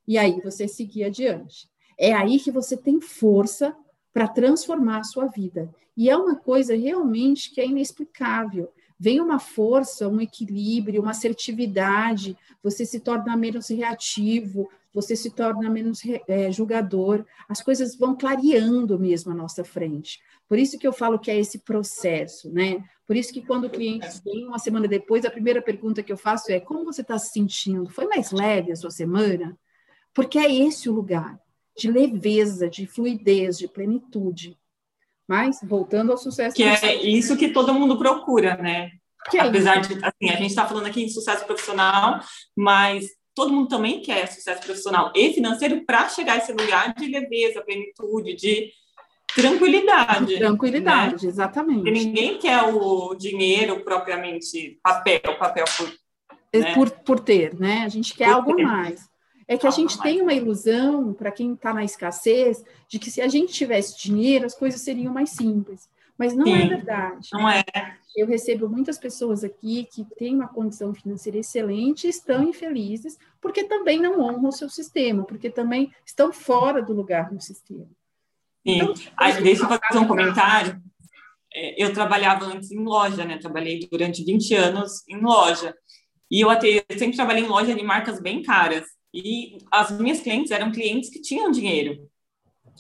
E 0.08 0.18
aí 0.18 0.42
você 0.42 0.68
seguir 0.68 1.04
adiante. 1.04 1.70
É 1.96 2.14
aí 2.14 2.40
que 2.40 2.50
você 2.50 2.76
tem 2.76 3.00
força 3.00 3.78
para 4.12 4.28
transformar 4.28 5.02
a 5.02 5.04
sua 5.04 5.28
vida. 5.28 5.72
E 5.96 6.10
é 6.10 6.18
uma 6.18 6.36
coisa 6.36 6.76
realmente 6.76 7.54
que 7.54 7.62
é 7.62 7.68
inexplicável. 7.68 8.74
Vem 9.00 9.22
uma 9.22 9.38
força, 9.38 10.10
um 10.10 10.20
equilíbrio, 10.20 11.04
uma 11.04 11.12
assertividade, 11.12 12.36
você 12.64 12.88
se 12.88 13.02
torna 13.02 13.38
menos 13.38 13.68
reativo, 13.68 14.68
você 14.96 15.14
se 15.14 15.30
torna 15.30 15.70
menos 15.70 16.00
é, 16.26 16.50
julgador, 16.50 17.26
as 17.50 17.62
coisas 17.62 17.98
vão 17.98 18.16
clareando 18.16 18.98
mesmo 18.98 19.34
à 19.34 19.36
nossa 19.36 19.62
frente. 19.62 20.22
Por 20.48 20.58
isso 20.58 20.80
que 20.80 20.88
eu 20.88 20.94
falo 20.94 21.20
que 21.20 21.30
é 21.30 21.38
esse 21.38 21.60
processo, 21.60 22.50
né? 22.50 22.82
Por 23.06 23.18
isso 23.18 23.34
que 23.34 23.42
quando 23.42 23.66
o 23.66 23.70
cliente 23.70 24.08
vem 24.24 24.48
uma 24.48 24.58
semana 24.58 24.88
depois, 24.88 25.26
a 25.26 25.30
primeira 25.30 25.62
pergunta 25.62 26.02
que 26.02 26.14
eu 26.14 26.18
faço 26.18 26.50
é: 26.50 26.62
como 26.62 26.86
você 26.86 27.02
está 27.02 27.20
se 27.20 27.34
sentindo? 27.34 27.90
Foi 27.90 28.08
mais 28.08 28.32
leve 28.32 28.72
a 28.72 28.76
sua 28.76 28.90
semana? 28.90 29.60
Porque 30.14 30.40
é 30.40 30.50
esse 30.50 30.90
o 30.90 30.94
lugar 30.94 31.38
de 31.78 31.92
leveza, 31.92 32.70
de 32.70 32.88
fluidez, 32.88 33.58
de 33.58 33.68
plenitude. 33.68 34.58
Mas 35.28 35.60
voltando 35.62 36.14
ao 36.14 36.18
sucesso. 36.18 36.56
Que 36.56 36.64
é 36.64 37.04
isso 37.04 37.36
que 37.36 37.50
todo 37.50 37.74
mundo 37.74 37.98
procura, 37.98 38.56
né? 38.56 38.92
Que 39.30 39.40
é 39.40 39.42
Apesar 39.42 39.82
de, 39.82 39.94
assim, 39.96 40.30
a 40.30 40.38
gente 40.38 40.52
está 40.52 40.66
falando 40.66 40.86
aqui 40.86 41.04
em 41.04 41.10
sucesso 41.10 41.46
profissional, 41.46 42.22
mas 42.56 43.08
todo 43.36 43.54
mundo 43.54 43.68
também 43.68 44.02
quer 44.02 44.28
sucesso 44.28 44.62
profissional 44.62 45.12
e 45.14 45.34
financeiro 45.34 45.84
para 45.86 46.08
chegar 46.08 46.34
a 46.34 46.38
esse 46.38 46.54
lugar 46.54 46.96
de 46.96 47.08
leveza, 47.08 47.62
plenitude, 47.62 48.34
de 48.34 48.72
tranquilidade. 49.36 50.38
Tranquilidade, 50.38 51.26
né? 51.26 51.32
exatamente. 51.32 51.84
Porque 51.84 51.92
ninguém 51.92 52.38
quer 52.38 52.64
o 52.64 53.14
dinheiro 53.14 53.82
propriamente 53.82 54.80
papel, 54.82 55.38
papel 55.38 55.66
por, 55.78 55.94
é, 56.54 56.60
né? 56.60 56.74
por, 56.74 56.90
por 56.90 57.20
ter, 57.20 57.54
né? 57.60 57.84
A 57.86 57.90
gente 57.90 58.16
quer 58.16 58.28
por 58.28 58.34
algo 58.36 58.56
ter. 58.56 58.64
mais. 58.64 59.08
É 59.48 59.58
que 59.58 59.68
a 59.68 59.72
gente 59.72 60.02
tem 60.02 60.22
uma 60.22 60.34
ilusão, 60.34 61.14
para 61.14 61.32
quem 61.32 61.54
está 61.54 61.72
na 61.72 61.84
escassez, 61.84 62.64
de 62.88 62.98
que 62.98 63.12
se 63.12 63.22
a 63.22 63.28
gente 63.28 63.54
tivesse 63.54 64.02
dinheiro, 64.02 64.46
as 64.46 64.56
coisas 64.56 64.82
seriam 64.82 65.14
mais 65.14 65.32
simples. 65.32 65.88
Mas 66.18 66.36
não 66.36 66.48
é 66.48 66.58
Sim, 66.58 66.64
é 66.64 66.68
verdade. 66.68 67.30
Não 67.34 67.50
é. 67.50 67.64
Eu 68.16 68.26
recebo 68.26 68.70
muitas 68.70 68.98
pessoas 68.98 69.44
aqui 69.44 69.88
que 69.92 70.06
têm 70.18 70.36
uma 70.36 70.48
condição 70.48 70.94
financeira 70.94 71.40
excelente 71.40 72.08
e 72.08 72.10
estão 72.10 72.44
infelizes, 72.44 73.18
porque 73.42 73.66
também 73.66 74.00
não 74.00 74.22
honram 74.22 74.48
o 74.48 74.54
seu 74.54 74.70
sistema, 74.70 75.26
porque 75.26 75.50
também 75.50 75.92
estão 76.06 76.32
fora 76.32 76.82
do 76.82 76.94
lugar 76.94 77.32
no 77.32 77.42
sistema. 77.42 77.88
Sim. 78.66 78.78
Então, 78.78 78.94
deixa 79.44 79.64
eu 79.64 79.68
fazer 79.68 80.00
um 80.00 80.08
comentário. 80.08 80.82
É, 81.54 81.84
eu 81.84 81.94
trabalhava 81.94 82.46
antes 82.46 82.72
em 82.72 82.84
loja, 82.84 83.26
né? 83.26 83.38
Trabalhei 83.38 83.88
durante 83.92 84.24
20 84.24 84.54
anos 84.56 85.08
em 85.08 85.20
loja. 85.22 85.76
E 86.32 86.42
eu, 86.42 86.50
até, 86.50 86.86
eu 86.90 86.98
sempre 86.98 87.16
trabalhei 87.16 87.44
em 87.44 87.48
loja 87.48 87.76
de 87.76 87.84
marcas 87.84 88.22
bem 88.22 88.42
caras. 88.42 88.86
E 89.14 89.58
as 89.72 89.92
minhas 89.92 90.22
clientes 90.22 90.52
eram 90.52 90.72
clientes 90.72 91.10
que 91.10 91.22
tinham 91.22 91.52
dinheiro. 91.52 92.10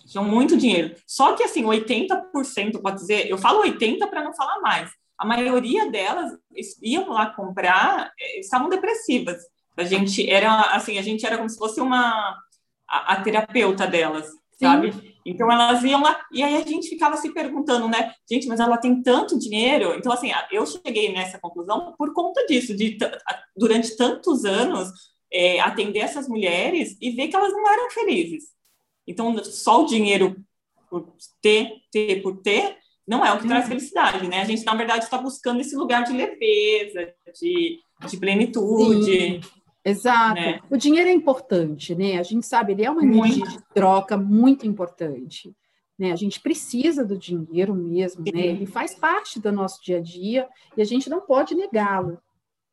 Tinham 0.05 0.25
muito 0.25 0.57
dinheiro. 0.57 0.95
Só 1.07 1.33
que, 1.33 1.43
assim, 1.43 1.63
80%, 1.63 2.81
pode 2.81 2.97
dizer, 2.97 3.29
eu 3.29 3.37
falo 3.37 3.63
80% 3.63 4.07
para 4.09 4.23
não 4.23 4.33
falar 4.33 4.59
mais. 4.61 4.89
A 5.17 5.25
maioria 5.25 5.89
delas 5.89 6.33
iam 6.81 7.09
lá 7.09 7.27
comprar, 7.27 8.11
é, 8.19 8.39
estavam 8.39 8.69
depressivas. 8.69 9.37
A 9.77 9.83
gente 9.83 10.29
era, 10.29 10.61
assim, 10.75 10.97
a 10.97 11.01
gente 11.01 11.25
era 11.25 11.37
como 11.37 11.49
se 11.49 11.57
fosse 11.57 11.81
uma 11.81 12.37
a, 12.87 13.13
a 13.13 13.21
terapeuta 13.21 13.87
delas, 13.87 14.27
Sim. 14.27 14.65
sabe? 14.65 15.15
Então 15.25 15.51
elas 15.51 15.83
iam 15.83 16.01
lá, 16.01 16.23
e 16.31 16.43
aí 16.43 16.55
a 16.55 16.65
gente 16.65 16.87
ficava 16.87 17.17
se 17.17 17.33
perguntando, 17.33 17.87
né? 17.89 18.13
Gente, 18.29 18.47
mas 18.47 18.59
ela 18.59 18.77
tem 18.77 19.01
tanto 19.01 19.39
dinheiro. 19.39 19.95
Então, 19.95 20.11
assim, 20.11 20.29
eu 20.51 20.65
cheguei 20.67 21.11
nessa 21.11 21.39
conclusão 21.39 21.95
por 21.97 22.13
conta 22.13 22.45
disso, 22.45 22.75
de 22.75 22.97
durante 23.57 23.97
tantos 23.97 24.45
anos 24.45 24.89
é, 25.33 25.59
atender 25.59 25.99
essas 25.99 26.27
mulheres 26.27 26.95
e 27.01 27.09
ver 27.09 27.27
que 27.27 27.35
elas 27.35 27.51
não 27.51 27.67
eram 27.67 27.89
felizes. 27.89 28.54
Então, 29.07 29.43
só 29.43 29.83
o 29.83 29.85
dinheiro 29.85 30.35
por 30.89 31.13
ter, 31.41 31.71
ter 31.91 32.21
por 32.21 32.37
ter, 32.37 32.77
não 33.07 33.23
é 33.25 33.31
o 33.33 33.39
que 33.39 33.47
traz 33.47 33.65
uhum. 33.65 33.69
felicidade, 33.69 34.27
né? 34.27 34.41
A 34.41 34.45
gente, 34.45 34.65
na 34.65 34.75
verdade, 34.75 35.03
está 35.03 35.17
buscando 35.17 35.61
esse 35.61 35.75
lugar 35.75 36.03
de 36.03 36.13
leveza, 36.13 37.13
de, 37.39 37.79
de 38.07 38.17
plenitude. 38.17 39.05
Sim. 39.05 39.41
Exato. 39.83 40.41
Né? 40.41 40.59
O 40.69 40.75
dinheiro 40.75 41.07
é 41.09 41.13
importante, 41.13 41.93
né? 41.93 42.17
A 42.17 42.23
gente 42.23 42.45
sabe, 42.45 42.73
ele 42.73 42.83
é 42.83 42.89
uma 42.89 43.03
energia 43.03 43.45
de 43.45 43.59
troca 43.73 44.17
muito 44.17 44.65
importante. 44.65 45.55
Né? 45.97 46.11
A 46.11 46.15
gente 46.15 46.39
precisa 46.39 47.05
do 47.05 47.15
dinheiro 47.17 47.75
mesmo, 47.75 48.23
né? 48.23 48.47
Ele 48.47 48.65
faz 48.65 48.95
parte 48.95 49.39
do 49.39 49.51
nosso 49.51 49.83
dia 49.83 49.97
a 49.97 50.01
dia 50.01 50.49
e 50.75 50.81
a 50.81 50.85
gente 50.85 51.07
não 51.07 51.21
pode 51.21 51.53
negá-lo. 51.53 52.17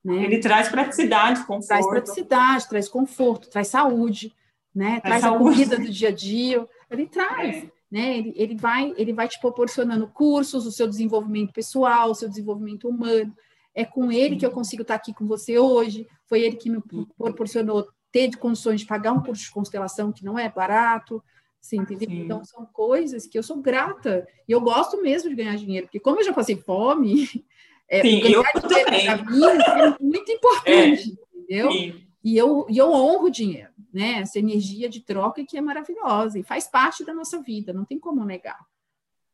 Né? 0.03 0.25
Ele 0.25 0.39
traz 0.39 0.69
praticidade, 0.71 1.41
conforto. 1.41 1.69
Traz 1.69 1.87
praticidade, 1.87 2.69
traz 2.69 2.89
conforto, 2.89 3.51
traz 3.51 3.69
saúde, 3.69 4.35
né? 4.75 5.01
Traz, 5.01 5.25
a 5.25 5.37
comida 5.37 5.79
do 5.79 5.89
dia 5.91 6.09
a 6.09 6.13
dia. 6.13 6.67
Ele 6.91 7.07
traz. 7.07 7.65
É. 7.65 7.71
Né? 7.91 8.19
Ele, 8.19 8.33
ele, 8.37 8.57
vai, 8.57 8.95
ele 8.97 9.13
vai 9.13 9.29
te 9.29 9.39
proporcionando 9.41 10.09
cursos, 10.09 10.67
o 10.67 10.73
seu 10.73 10.89
desenvolvimento 10.89 11.53
pessoal, 11.53 12.11
o 12.11 12.15
seu 12.15 12.29
desenvolvimento 12.29 12.89
humano. 12.89 13.35
É 13.75 13.85
com 13.85 14.11
ele 14.11 14.37
que 14.37 14.45
eu 14.45 14.51
consigo 14.51 14.83
estar 14.83 14.95
aqui 14.95 15.15
com 15.15 15.27
você 15.27 15.59
hoje. 15.59 16.07
Foi 16.27 16.41
ele 16.41 16.57
que 16.57 16.71
me 16.71 16.81
proporcionou 17.17 17.87
ter 18.11 18.31
condições 18.37 18.81
de 18.81 18.87
pagar 18.87 19.13
um 19.13 19.23
curso 19.23 19.45
de 19.45 19.51
constelação 19.51 20.13
que 20.13 20.25
não 20.25 20.39
é 20.39 20.49
barato. 20.49 21.23
Assim, 21.63 21.79
entendeu? 21.79 22.09
Sim. 22.09 22.21
Então, 22.23 22.45
são 22.45 22.67
coisas 22.67 23.27
que 23.27 23.39
eu 23.39 23.43
sou 23.43 23.59
grata. 23.59 24.27
E 24.49 24.53
eu 24.53 24.61
gosto 24.61 25.01
mesmo 25.01 25.31
de 25.31 25.37
ganhar 25.37 25.57
dinheiro, 25.57 25.87
porque 25.87 26.01
como 26.01 26.19
eu 26.19 26.25
já 26.25 26.33
passei 26.33 26.57
fome, 26.57 27.29
é, 27.89 28.03
Sim, 28.03 28.21
eu 28.21 28.43
também. 28.61 29.07
Para 29.07 29.25
mim 29.25 29.45
é 29.45 29.97
muito 30.01 30.33
importante, 30.33 31.11
é. 31.11 31.39
entendeu? 31.39 31.71
Sim. 31.71 32.07
E 32.25 32.37
eu, 32.37 32.67
e 32.69 32.79
eu 32.79 32.93
honro 32.93 33.27
o 33.27 33.31
dinheiro, 33.31 33.71
né? 33.93 34.21
Essa 34.21 34.39
energia 34.39 34.89
de 34.89 35.01
troca 35.01 35.45
que 35.45 35.57
é 35.57 35.61
maravilhosa 35.61 36.39
e 36.39 36.43
faz 36.43 36.67
parte 36.67 37.05
da 37.05 37.13
nossa 37.13 37.41
vida, 37.41 37.73
não 37.73 37.85
tem 37.85 37.99
como 37.99 38.25
negar. 38.25 38.65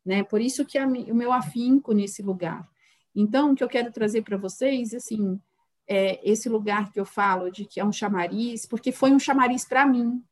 Né? 0.04 0.22
Por 0.24 0.40
isso 0.40 0.64
que 0.64 0.78
a, 0.78 0.86
o 0.86 1.14
meu 1.14 1.32
afinco 1.32 1.92
nesse 1.92 2.22
lugar. 2.22 2.68
Então, 3.14 3.52
o 3.52 3.54
que 3.54 3.62
eu 3.62 3.68
quero 3.68 3.92
trazer 3.92 4.22
para 4.22 4.36
vocês, 4.36 4.94
assim, 4.94 5.40
é 5.86 6.20
esse 6.28 6.48
lugar 6.48 6.92
que 6.92 7.00
eu 7.00 7.04
falo 7.04 7.50
de 7.50 7.64
que 7.64 7.80
é 7.80 7.84
um 7.84 7.92
chamariz, 7.92 8.66
porque 8.66 8.92
foi 8.92 9.10
um 9.10 9.18
chamariz 9.18 9.64
para 9.64 9.86
mim. 9.86 10.22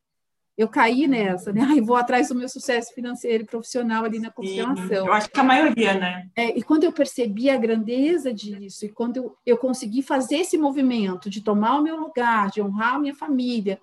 Eu 0.56 0.68
caí 0.68 1.06
nessa, 1.06 1.52
né? 1.52 1.60
Ai, 1.68 1.80
vou 1.80 1.96
atrás 1.96 2.28
do 2.28 2.34
meu 2.34 2.48
sucesso 2.48 2.94
financeiro 2.94 3.44
e 3.44 3.46
profissional 3.46 4.04
ali 4.04 4.18
na 4.18 4.30
constelação. 4.30 5.06
Eu 5.06 5.12
acho 5.12 5.28
que 5.28 5.38
a 5.38 5.44
maioria, 5.44 5.94
né? 5.94 6.30
É, 6.34 6.56
e 6.56 6.62
quando 6.62 6.84
eu 6.84 6.92
percebi 6.92 7.50
a 7.50 7.58
grandeza 7.58 8.32
disso, 8.32 8.86
e 8.86 8.88
quando 8.88 9.16
eu, 9.18 9.36
eu 9.44 9.58
consegui 9.58 10.02
fazer 10.02 10.36
esse 10.36 10.56
movimento 10.56 11.28
de 11.28 11.42
tomar 11.42 11.78
o 11.78 11.82
meu 11.82 11.96
lugar, 11.96 12.50
de 12.50 12.62
honrar 12.62 12.94
a 12.94 12.98
minha 12.98 13.14
família, 13.14 13.78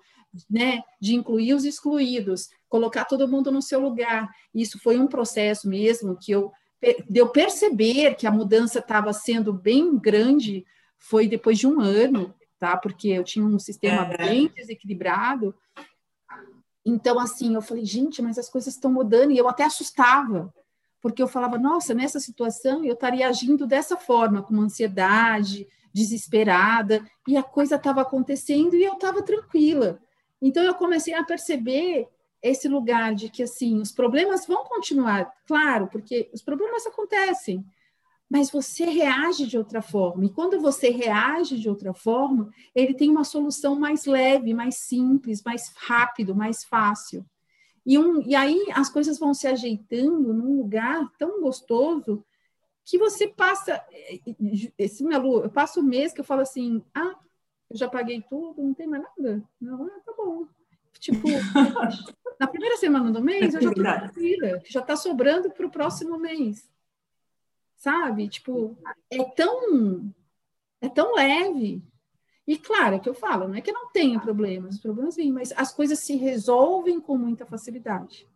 né, 0.48 0.82
de 1.00 1.14
incluir 1.14 1.54
os 1.54 1.64
excluídos, 1.64 2.48
colocar 2.68 3.04
todo 3.04 3.28
mundo 3.28 3.52
no 3.52 3.62
seu 3.62 3.80
lugar. 3.80 4.28
Isso 4.54 4.78
foi 4.78 4.98
um 4.98 5.06
processo 5.06 5.68
mesmo 5.68 6.16
que 6.20 6.32
eu 6.32 6.52
de 7.08 7.18
eu 7.18 7.28
perceber 7.30 8.14
que 8.14 8.26
a 8.26 8.30
mudança 8.30 8.78
estava 8.78 9.10
sendo 9.12 9.54
bem 9.54 9.98
grande 9.98 10.66
foi 10.98 11.26
depois 11.26 11.58
de 11.58 11.66
um 11.66 11.80
ano, 11.80 12.34
tá? 12.58 12.76
Porque 12.76 13.08
eu 13.08 13.24
tinha 13.24 13.44
um 13.44 13.58
sistema 13.58 14.12
é. 14.12 14.16
bem 14.16 14.52
desequilibrado. 14.54 15.54
Então, 16.84 17.18
assim, 17.18 17.54
eu 17.54 17.62
falei, 17.62 17.84
gente, 17.84 18.20
mas 18.20 18.38
as 18.38 18.50
coisas 18.50 18.74
estão 18.74 18.92
mudando, 18.92 19.30
e 19.30 19.38
eu 19.38 19.48
até 19.48 19.64
assustava, 19.64 20.52
porque 21.00 21.22
eu 21.22 21.28
falava, 21.28 21.58
nossa, 21.58 21.94
nessa 21.94 22.20
situação 22.20 22.84
eu 22.84 22.94
estaria 22.94 23.26
agindo 23.28 23.66
dessa 23.66 23.96
forma, 23.96 24.42
com 24.42 24.60
ansiedade, 24.60 25.66
desesperada, 25.92 27.04
e 27.26 27.36
a 27.36 27.42
coisa 27.42 27.76
estava 27.76 28.02
acontecendo 28.02 28.74
e 28.74 28.84
eu 28.84 28.94
estava 28.94 29.22
tranquila. 29.22 30.00
Então, 30.46 30.62
eu 30.62 30.74
comecei 30.74 31.14
a 31.14 31.24
perceber 31.24 32.06
esse 32.42 32.68
lugar 32.68 33.14
de 33.14 33.30
que 33.30 33.42
assim 33.42 33.80
os 33.80 33.90
problemas 33.90 34.46
vão 34.46 34.62
continuar, 34.64 35.32
claro, 35.46 35.88
porque 35.88 36.28
os 36.34 36.42
problemas 36.42 36.86
acontecem, 36.86 37.64
mas 38.28 38.50
você 38.50 38.84
reage 38.84 39.46
de 39.46 39.56
outra 39.56 39.80
forma. 39.80 40.26
E 40.26 40.28
quando 40.28 40.60
você 40.60 40.90
reage 40.90 41.58
de 41.58 41.66
outra 41.66 41.94
forma, 41.94 42.50
ele 42.74 42.92
tem 42.92 43.10
uma 43.10 43.24
solução 43.24 43.74
mais 43.74 44.04
leve, 44.04 44.52
mais 44.52 44.76
simples, 44.76 45.42
mais 45.42 45.72
rápido, 45.74 46.34
mais 46.34 46.62
fácil. 46.62 47.24
E, 47.86 47.96
um, 47.96 48.20
e 48.20 48.34
aí 48.34 48.66
as 48.74 48.90
coisas 48.90 49.18
vão 49.18 49.32
se 49.32 49.46
ajeitando 49.46 50.34
num 50.34 50.58
lugar 50.58 51.10
tão 51.18 51.40
gostoso 51.40 52.22
que 52.84 52.98
você 52.98 53.26
passa, 53.26 53.82
esse 54.76 55.02
Melu, 55.02 55.44
eu 55.44 55.50
passo 55.50 55.80
o 55.80 55.82
mês 55.82 56.12
que 56.12 56.20
eu 56.20 56.24
falo 56.24 56.42
assim, 56.42 56.84
ah, 56.94 57.14
já 57.74 57.88
paguei 57.88 58.22
tudo, 58.22 58.62
não 58.62 58.74
tem 58.74 58.86
mais 58.86 59.02
nada. 59.02 59.42
Não, 59.60 59.86
ah, 59.86 60.00
tá 60.04 60.12
bom. 60.16 60.46
Tipo, 60.98 61.28
na 62.40 62.46
primeira 62.46 62.76
semana 62.76 63.10
do 63.10 63.22
mês, 63.22 63.54
eu 63.54 63.62
já 63.62 63.72
tô 63.72 63.82
tranquila, 63.82 64.62
já 64.66 64.80
tá 64.80 64.96
sobrando 64.96 65.50
para 65.50 65.66
o 65.66 65.70
próximo 65.70 66.18
mês. 66.18 66.70
Sabe? 67.76 68.28
Tipo, 68.28 68.78
é 69.10 69.22
tão, 69.24 70.14
é 70.80 70.88
tão 70.88 71.14
leve. 71.14 71.82
E 72.46 72.56
claro, 72.56 72.96
é 72.96 72.98
que 72.98 73.08
eu 73.08 73.14
falo, 73.14 73.48
não 73.48 73.54
é 73.54 73.60
que 73.60 73.70
eu 73.70 73.74
não 73.74 73.90
tenho 73.90 74.20
problemas, 74.20 74.74
os 74.74 74.80
problemas 74.80 75.16
vêm, 75.16 75.32
mas 75.32 75.52
as 75.56 75.72
coisas 75.72 75.98
se 75.98 76.16
resolvem 76.16 77.00
com 77.00 77.16
muita 77.16 77.46
facilidade. 77.46 78.26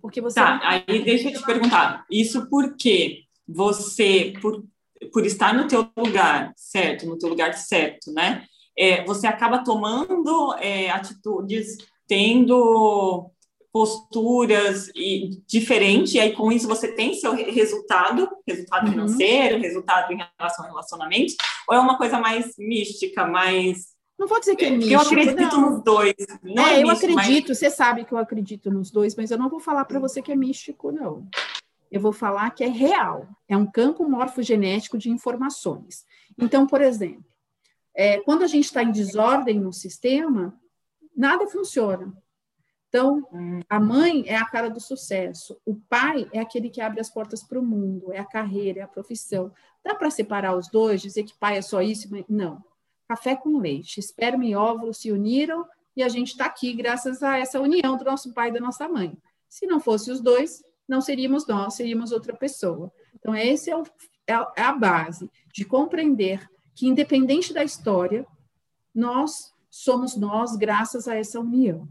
Porque 0.00 0.20
você. 0.20 0.36
Tá, 0.36 0.60
aí 0.62 1.04
deixa 1.04 1.28
eu 1.28 1.34
te 1.34 1.44
perguntar, 1.44 2.06
isso 2.10 2.48
porque 2.48 3.24
você, 3.46 4.32
por, 4.40 4.64
por 5.12 5.26
estar 5.26 5.52
no 5.52 5.68
teu 5.68 5.90
lugar 5.96 6.52
certo, 6.56 7.06
no 7.06 7.18
teu 7.18 7.28
lugar 7.28 7.52
certo, 7.54 8.12
né? 8.12 8.46
É, 8.78 9.04
você 9.04 9.26
acaba 9.26 9.64
tomando 9.64 10.54
é, 10.54 10.90
atitudes, 10.90 11.76
tendo 12.06 13.30
posturas 13.72 14.88
e 14.96 15.42
diferentes, 15.46 16.14
e 16.14 16.20
aí 16.20 16.32
com 16.32 16.50
isso 16.50 16.66
você 16.66 16.88
tem 16.88 17.14
seu 17.14 17.32
resultado, 17.32 18.28
resultado 18.46 18.86
uhum. 18.86 18.92
financeiro, 18.92 19.60
resultado 19.60 20.12
em 20.12 20.18
relação 20.38 20.64
ao 20.64 20.72
relacionamento, 20.72 21.34
ou 21.68 21.76
é 21.76 21.78
uma 21.78 21.96
coisa 21.96 22.18
mais 22.18 22.54
mística, 22.58 23.26
mais 23.26 23.90
não 24.20 24.26
vou 24.26 24.38
dizer 24.38 24.54
que 24.54 24.66
é 24.66 24.70
místico. 24.70 24.92
Eu 24.92 25.00
acredito 25.00 25.56
não. 25.56 25.70
nos 25.70 25.82
dois. 25.82 26.14
Não 26.42 26.66
é, 26.66 26.74
é 26.74 26.82
eu 26.82 26.88
místico, 26.88 27.12
acredito, 27.12 27.48
mas... 27.48 27.58
você 27.58 27.70
sabe 27.70 28.04
que 28.04 28.12
eu 28.12 28.18
acredito 28.18 28.70
nos 28.70 28.90
dois, 28.90 29.16
mas 29.16 29.30
eu 29.30 29.38
não 29.38 29.48
vou 29.48 29.58
falar 29.58 29.86
para 29.86 29.98
você 29.98 30.20
que 30.20 30.30
é 30.30 30.36
místico, 30.36 30.92
não. 30.92 31.26
Eu 31.90 32.02
vou 32.02 32.12
falar 32.12 32.50
que 32.50 32.62
é 32.62 32.68
real. 32.68 33.26
É 33.48 33.56
um 33.56 33.64
campo 33.64 34.06
morfogenético 34.06 34.98
de 34.98 35.08
informações. 35.08 36.04
Então, 36.38 36.66
por 36.66 36.82
exemplo, 36.82 37.24
é, 38.00 38.20
quando 38.20 38.42
a 38.42 38.46
gente 38.46 38.64
está 38.64 38.82
em 38.82 38.90
desordem 38.90 39.60
no 39.60 39.72
sistema, 39.72 40.58
nada 41.16 41.46
funciona. 41.46 42.12
Então, 42.88 43.24
a 43.68 43.78
mãe 43.78 44.24
é 44.26 44.36
a 44.36 44.44
cara 44.44 44.68
do 44.68 44.80
sucesso, 44.80 45.60
o 45.64 45.76
pai 45.76 46.28
é 46.32 46.40
aquele 46.40 46.68
que 46.68 46.80
abre 46.80 47.00
as 47.00 47.08
portas 47.08 47.42
para 47.42 47.60
o 47.60 47.64
mundo, 47.64 48.12
é 48.12 48.18
a 48.18 48.24
carreira, 48.24 48.80
é 48.80 48.82
a 48.82 48.88
profissão. 48.88 49.52
Dá 49.84 49.94
para 49.94 50.10
separar 50.10 50.56
os 50.56 50.68
dois, 50.68 51.00
dizer 51.00 51.22
que 51.22 51.38
pai 51.38 51.58
é 51.58 51.62
só 51.62 51.80
isso? 51.80 52.08
Não 52.28 52.64
café 53.10 53.34
com 53.34 53.58
leite. 53.58 53.98
Esperma 53.98 54.44
e 54.44 54.54
óvulo 54.54 54.94
se 54.94 55.10
uniram 55.10 55.66
e 55.96 56.02
a 56.02 56.08
gente 56.08 56.28
está 56.28 56.44
aqui 56.44 56.72
graças 56.72 57.24
a 57.24 57.38
essa 57.38 57.60
união 57.60 57.96
do 57.96 58.04
nosso 58.04 58.32
pai 58.32 58.50
e 58.50 58.52
da 58.52 58.60
nossa 58.60 58.88
mãe. 58.88 59.18
Se 59.48 59.66
não 59.66 59.80
fosse 59.80 60.12
os 60.12 60.20
dois, 60.20 60.62
não 60.86 61.00
seríamos 61.00 61.44
nós, 61.44 61.74
seríamos 61.74 62.12
outra 62.12 62.36
pessoa. 62.36 62.92
Então, 63.16 63.34
esse 63.34 63.68
é, 63.68 63.74
é, 64.28 64.34
é 64.56 64.62
a 64.62 64.72
base 64.72 65.28
de 65.52 65.64
compreender 65.64 66.48
que, 66.80 66.88
independente 66.88 67.52
da 67.52 67.62
história, 67.62 68.26
nós 68.94 69.52
somos 69.68 70.16
nós 70.16 70.56
graças 70.56 71.06
a 71.06 71.14
essa 71.14 71.38
união. 71.38 71.86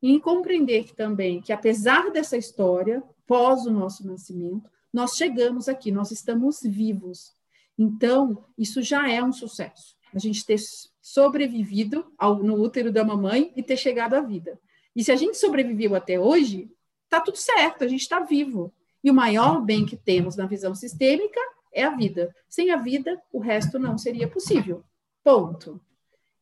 E 0.00 0.18
compreender 0.18 0.84
que, 0.84 0.96
também 0.96 1.42
que, 1.42 1.52
apesar 1.52 2.10
dessa 2.10 2.38
história, 2.38 3.02
pós 3.26 3.66
o 3.66 3.70
nosso 3.70 4.06
nascimento, 4.06 4.70
nós 4.90 5.14
chegamos 5.14 5.68
aqui, 5.68 5.92
nós 5.92 6.10
estamos 6.10 6.60
vivos. 6.62 7.34
Então, 7.78 8.46
isso 8.56 8.80
já 8.80 9.10
é 9.10 9.22
um 9.22 9.30
sucesso 9.30 9.94
a 10.14 10.18
gente 10.18 10.44
ter 10.46 10.58
sobrevivido 11.02 12.10
ao, 12.16 12.42
no 12.42 12.54
útero 12.62 12.90
da 12.90 13.04
mamãe 13.04 13.52
e 13.54 13.62
ter 13.62 13.76
chegado 13.76 14.14
à 14.14 14.22
vida. 14.22 14.58
E 14.96 15.04
se 15.04 15.12
a 15.12 15.16
gente 15.16 15.36
sobreviveu 15.36 15.94
até 15.94 16.18
hoje, 16.18 16.70
tá 17.10 17.20
tudo 17.20 17.36
certo, 17.36 17.84
a 17.84 17.88
gente 17.88 18.00
está 18.00 18.20
vivo. 18.20 18.72
E 19.04 19.10
o 19.10 19.14
maior 19.14 19.60
bem 19.62 19.84
que 19.84 19.98
temos 19.98 20.34
na 20.34 20.46
visão 20.46 20.74
sistêmica 20.74 21.40
é 21.72 21.84
a 21.84 21.90
vida. 21.90 22.34
Sem 22.48 22.70
a 22.70 22.76
vida, 22.76 23.20
o 23.32 23.38
resto 23.38 23.78
não 23.78 23.96
seria 23.96 24.28
possível. 24.28 24.84
Ponto. 25.24 25.80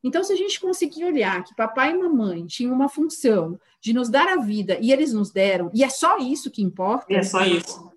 Então, 0.02 0.24
se 0.24 0.32
a 0.32 0.36
gente 0.36 0.58
conseguir 0.58 1.04
olhar 1.04 1.44
que 1.44 1.54
papai 1.54 1.92
e 1.92 1.98
mamãe 1.98 2.46
tinham 2.46 2.74
uma 2.74 2.88
função 2.88 3.60
de 3.80 3.92
nos 3.92 4.08
dar 4.08 4.28
a 4.28 4.36
vida 4.36 4.78
e 4.80 4.92
eles 4.92 5.12
nos 5.12 5.30
deram, 5.30 5.70
e 5.74 5.84
é 5.84 5.90
só 5.90 6.18
isso 6.18 6.50
que 6.50 6.62
importa. 6.62 7.12
É 7.12 7.22
só 7.22 7.44
isso. 7.44 7.90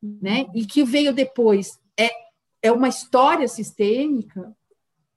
Né? 0.00 0.46
E 0.54 0.64
que 0.64 0.84
veio 0.84 1.12
depois 1.12 1.78
é, 1.98 2.10
é 2.62 2.72
uma 2.72 2.88
história 2.88 3.48
sistêmica, 3.48 4.56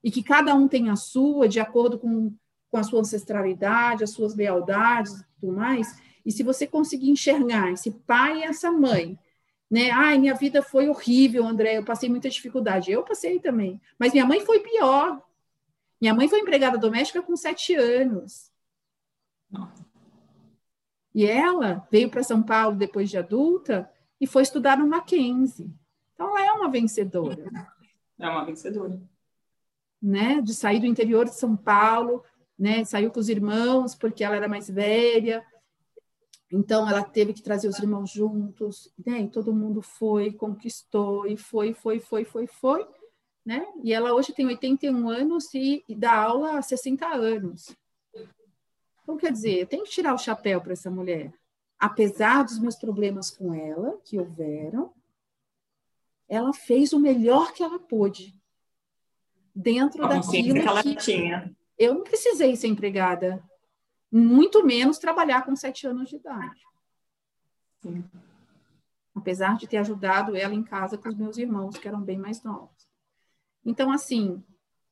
e 0.04 0.12
que 0.12 0.22
cada 0.22 0.54
um 0.54 0.68
tem 0.68 0.90
a 0.90 0.96
sua, 0.96 1.48
de 1.48 1.60
acordo 1.60 1.98
com, 1.98 2.36
com 2.70 2.78
a 2.78 2.84
sua 2.84 3.00
ancestralidade, 3.00 4.04
as 4.04 4.12
suas 4.12 4.36
lealdades 4.36 5.14
e 5.14 5.26
tudo 5.40 5.54
mais. 5.54 5.98
E 6.26 6.32
se 6.32 6.44
você 6.44 6.68
conseguir 6.68 7.10
enxergar 7.10 7.72
esse 7.72 7.90
pai 7.90 8.40
e 8.40 8.44
essa 8.44 8.70
mãe, 8.70 9.18
né? 9.74 9.90
Ai, 9.90 10.20
minha 10.20 10.36
vida 10.36 10.62
foi 10.62 10.88
horrível, 10.88 11.44
André, 11.48 11.80
eu 11.80 11.84
passei 11.84 12.08
muita 12.08 12.30
dificuldade. 12.30 12.92
Eu 12.92 13.02
passei 13.02 13.40
também. 13.40 13.82
Mas 13.98 14.14
minha 14.14 14.24
mãe 14.24 14.40
foi 14.42 14.60
pior. 14.60 15.20
Minha 16.00 16.14
mãe 16.14 16.28
foi 16.28 16.42
empregada 16.42 16.78
doméstica 16.78 17.24
com 17.24 17.36
sete 17.36 17.74
anos. 17.74 18.52
E 21.16 21.26
ela 21.26 21.88
veio 21.90 22.08
para 22.08 22.22
São 22.22 22.44
Paulo 22.44 22.76
depois 22.76 23.10
de 23.10 23.18
adulta 23.18 23.90
e 24.22 24.28
foi 24.28 24.44
estudar 24.44 24.78
no 24.78 24.88
Mackenzie. 24.88 25.74
Então, 26.14 26.38
ela 26.38 26.48
é 26.48 26.52
uma 26.52 26.70
vencedora. 26.70 27.44
É 28.20 28.30
uma 28.30 28.46
vencedora 28.46 29.02
né, 30.00 30.40
de 30.42 30.54
sair 30.54 30.82
do 30.82 30.86
interior 30.86 31.24
de 31.24 31.34
São 31.34 31.56
Paulo, 31.56 32.22
né, 32.60 32.84
saiu 32.84 33.10
com 33.10 33.22
os 33.22 33.30
irmãos 33.30 33.96
porque 33.96 34.22
ela 34.22 34.36
era 34.36 34.50
mais 34.50 34.70
velha, 34.70 35.44
então 36.56 36.88
ela 36.88 37.04
teve 37.04 37.34
que 37.34 37.42
trazer 37.42 37.68
os 37.68 37.80
irmãos 37.80 38.12
juntos, 38.12 38.94
né, 39.04 39.22
e 39.22 39.28
todo 39.28 39.52
mundo 39.52 39.82
foi, 39.82 40.32
conquistou, 40.32 41.26
e 41.26 41.36
foi, 41.36 41.74
foi, 41.74 42.00
foi, 42.00 42.24
foi, 42.24 42.46
foi, 42.46 42.88
né, 43.44 43.66
e 43.84 43.92
ela 43.92 44.14
hoje 44.14 44.32
tem 44.32 44.46
81 44.46 45.10
anos 45.10 45.52
e, 45.56 45.84
e 45.90 45.96
dá 45.96 46.14
aula 46.14 46.60
há 46.60 46.62
60 46.62 47.08
anos. 47.08 47.76
Então, 49.02 49.18
quer 49.18 49.32
dizer, 49.32 49.62
eu 49.62 49.66
tenho 49.66 49.84
que 49.84 49.90
tirar 49.90 50.14
o 50.14 50.20
chapéu 50.20 50.62
para 50.62 50.74
essa 50.74 50.92
mulher. 50.92 51.34
Apesar 51.80 52.44
dos 52.44 52.60
meus 52.60 52.76
problemas 52.76 53.32
com 53.32 53.54
ela, 53.54 54.00
que 54.06 54.20
houveram, 54.20 54.94
ela 56.30 56.54
fez 56.54 56.94
o 56.94 57.00
melhor 57.00 57.52
que 57.52 57.64
ela 57.64 57.80
pôde 57.80 58.40
dentro 59.54 60.08
daquilo 60.08 60.54
que, 60.54 60.68
ela 60.68 60.84
que 60.84 60.96
tinha. 60.96 61.54
Eu 61.78 61.96
não 61.96 62.04
precisei 62.04 62.56
ser 62.56 62.68
empregada, 62.68 63.44
muito 64.16 64.64
menos 64.64 65.00
trabalhar 65.00 65.44
com 65.44 65.56
sete 65.56 65.88
anos 65.88 66.08
de 66.08 66.18
idade. 66.18 66.62
Sim. 67.82 68.04
Apesar 69.16 69.58
de 69.58 69.68
ter 69.68 69.78
ajudado 69.78 70.36
ela 70.36 70.54
em 70.54 70.64
casa 70.64 70.98
com 70.98 71.10
os 71.10 71.16
meus 71.16 71.38
irmãos, 71.38 71.78
que 71.78 71.88
eram 71.88 72.02
bem 72.02 72.18
mais 72.18 72.44
novos. 72.44 72.88
Então, 73.66 73.92
assim, 73.92 74.44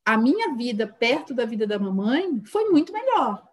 a 0.04 0.18
minha 0.18 0.56
vida 0.56 0.88
perto 0.88 1.34
da 1.34 1.46
vida 1.46 1.68
da 1.68 1.78
mamãe 1.78 2.44
foi 2.46 2.70
muito 2.70 2.92
melhor. 2.92 3.48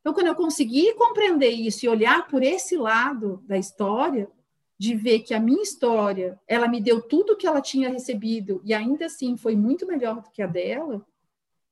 Então, 0.00 0.14
quando 0.14 0.28
eu 0.28 0.36
consegui 0.36 0.94
compreender 0.94 1.50
isso 1.50 1.84
e 1.84 1.88
olhar 1.88 2.28
por 2.28 2.42
esse 2.42 2.76
lado 2.76 3.42
da 3.44 3.58
história, 3.58 4.30
de 4.78 4.94
ver 4.94 5.20
que 5.20 5.34
a 5.34 5.40
minha 5.40 5.62
história, 5.62 6.38
ela 6.46 6.68
me 6.68 6.80
deu 6.80 7.00
tudo 7.00 7.36
que 7.36 7.46
ela 7.46 7.60
tinha 7.60 7.88
recebido 7.88 8.60
e 8.62 8.74
ainda 8.74 9.06
assim 9.06 9.36
foi 9.36 9.56
muito 9.56 9.86
melhor 9.86 10.20
do 10.20 10.30
que 10.30 10.42
a 10.42 10.46
dela, 10.46 11.04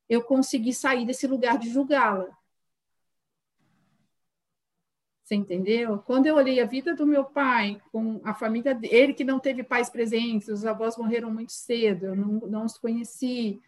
eu 0.09 0.23
consegui 0.23 0.73
sair 0.73 1.05
desse 1.05 1.27
lugar 1.27 1.59
de 1.59 1.71
julgá-la. 1.71 2.29
Você 5.25 5.35
entendeu? 5.35 5.99
Quando 6.01 6.27
eu 6.27 6.37
olhei 6.37 6.61
a 6.61 6.67
vida 6.67 6.95
do 6.95 7.07
meu 7.07 7.25
pai, 7.25 7.81
com 7.91 8.21
a 8.25 8.35
família 8.35 8.75
dele, 8.75 9.15
que 9.15 9.25
não 9.25 9.41
teve 9.41 9.63
pais 9.63 9.89
presentes, 9.89 10.49
os 10.49 10.67
avós 10.67 10.99
morreram 10.99 11.31
muito 11.31 11.53
cedo, 11.53 12.07
eu 12.07 12.17
não, 12.17 12.33
não 12.47 12.65
os 12.67 12.77
conheci, 12.77 13.59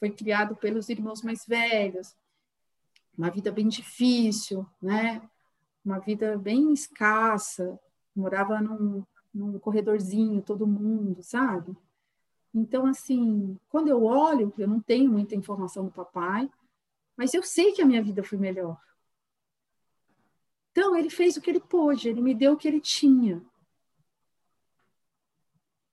foi 0.00 0.08
criado 0.10 0.56
pelos 0.56 0.88
irmãos 0.88 1.20
mais 1.20 1.44
velhos, 1.46 2.16
uma 3.18 3.28
vida 3.28 3.52
bem 3.52 3.68
difícil, 3.68 4.66
né? 4.80 5.20
Uma 5.84 5.98
vida 5.98 6.38
bem 6.38 6.72
escassa, 6.72 7.78
morava 8.16 8.58
num, 8.62 9.04
num 9.32 9.58
corredorzinho, 9.58 10.40
todo 10.40 10.66
mundo, 10.66 11.22
sabe? 11.22 11.76
Então, 12.54 12.86
assim, 12.86 13.58
quando 13.68 13.88
eu 13.88 14.04
olho, 14.04 14.54
eu 14.56 14.66
não 14.66 14.80
tenho 14.80 15.12
muita 15.12 15.34
informação 15.34 15.84
do 15.84 15.90
papai, 15.90 16.50
mas 17.14 17.34
eu 17.34 17.42
sei 17.42 17.72
que 17.72 17.82
a 17.82 17.86
minha 17.86 18.02
vida 18.02 18.22
foi 18.22 18.38
melhor. 18.38 18.80
Então, 20.74 20.96
ele 20.96 21.08
fez 21.08 21.36
o 21.36 21.40
que 21.40 21.48
ele 21.48 21.60
pôde, 21.60 22.08
ele 22.08 22.20
me 22.20 22.34
deu 22.34 22.54
o 22.54 22.56
que 22.56 22.66
ele 22.66 22.80
tinha. 22.80 23.40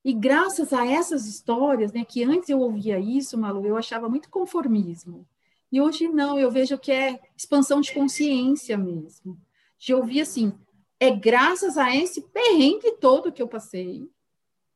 E 0.04 0.12
graças 0.12 0.72
a 0.72 0.84
essas 0.84 1.24
histórias, 1.26 1.92
né, 1.92 2.04
que 2.04 2.24
antes 2.24 2.48
eu 2.48 2.58
ouvia 2.58 2.98
isso, 2.98 3.38
Malu, 3.38 3.64
eu 3.64 3.76
achava 3.76 4.08
muito 4.08 4.28
conformismo. 4.28 5.24
E 5.70 5.80
hoje 5.80 6.08
não, 6.08 6.36
eu 6.36 6.50
vejo 6.50 6.76
que 6.76 6.90
é 6.90 7.20
expansão 7.36 7.80
de 7.80 7.94
consciência 7.94 8.76
mesmo. 8.76 9.40
De 9.78 9.94
ouvir 9.94 10.22
assim, 10.22 10.52
é 10.98 11.10
graças 11.10 11.78
a 11.78 11.94
esse 11.94 12.20
perrengue 12.20 12.96
todo 13.00 13.30
que 13.30 13.40
eu 13.40 13.46
passei 13.46 14.10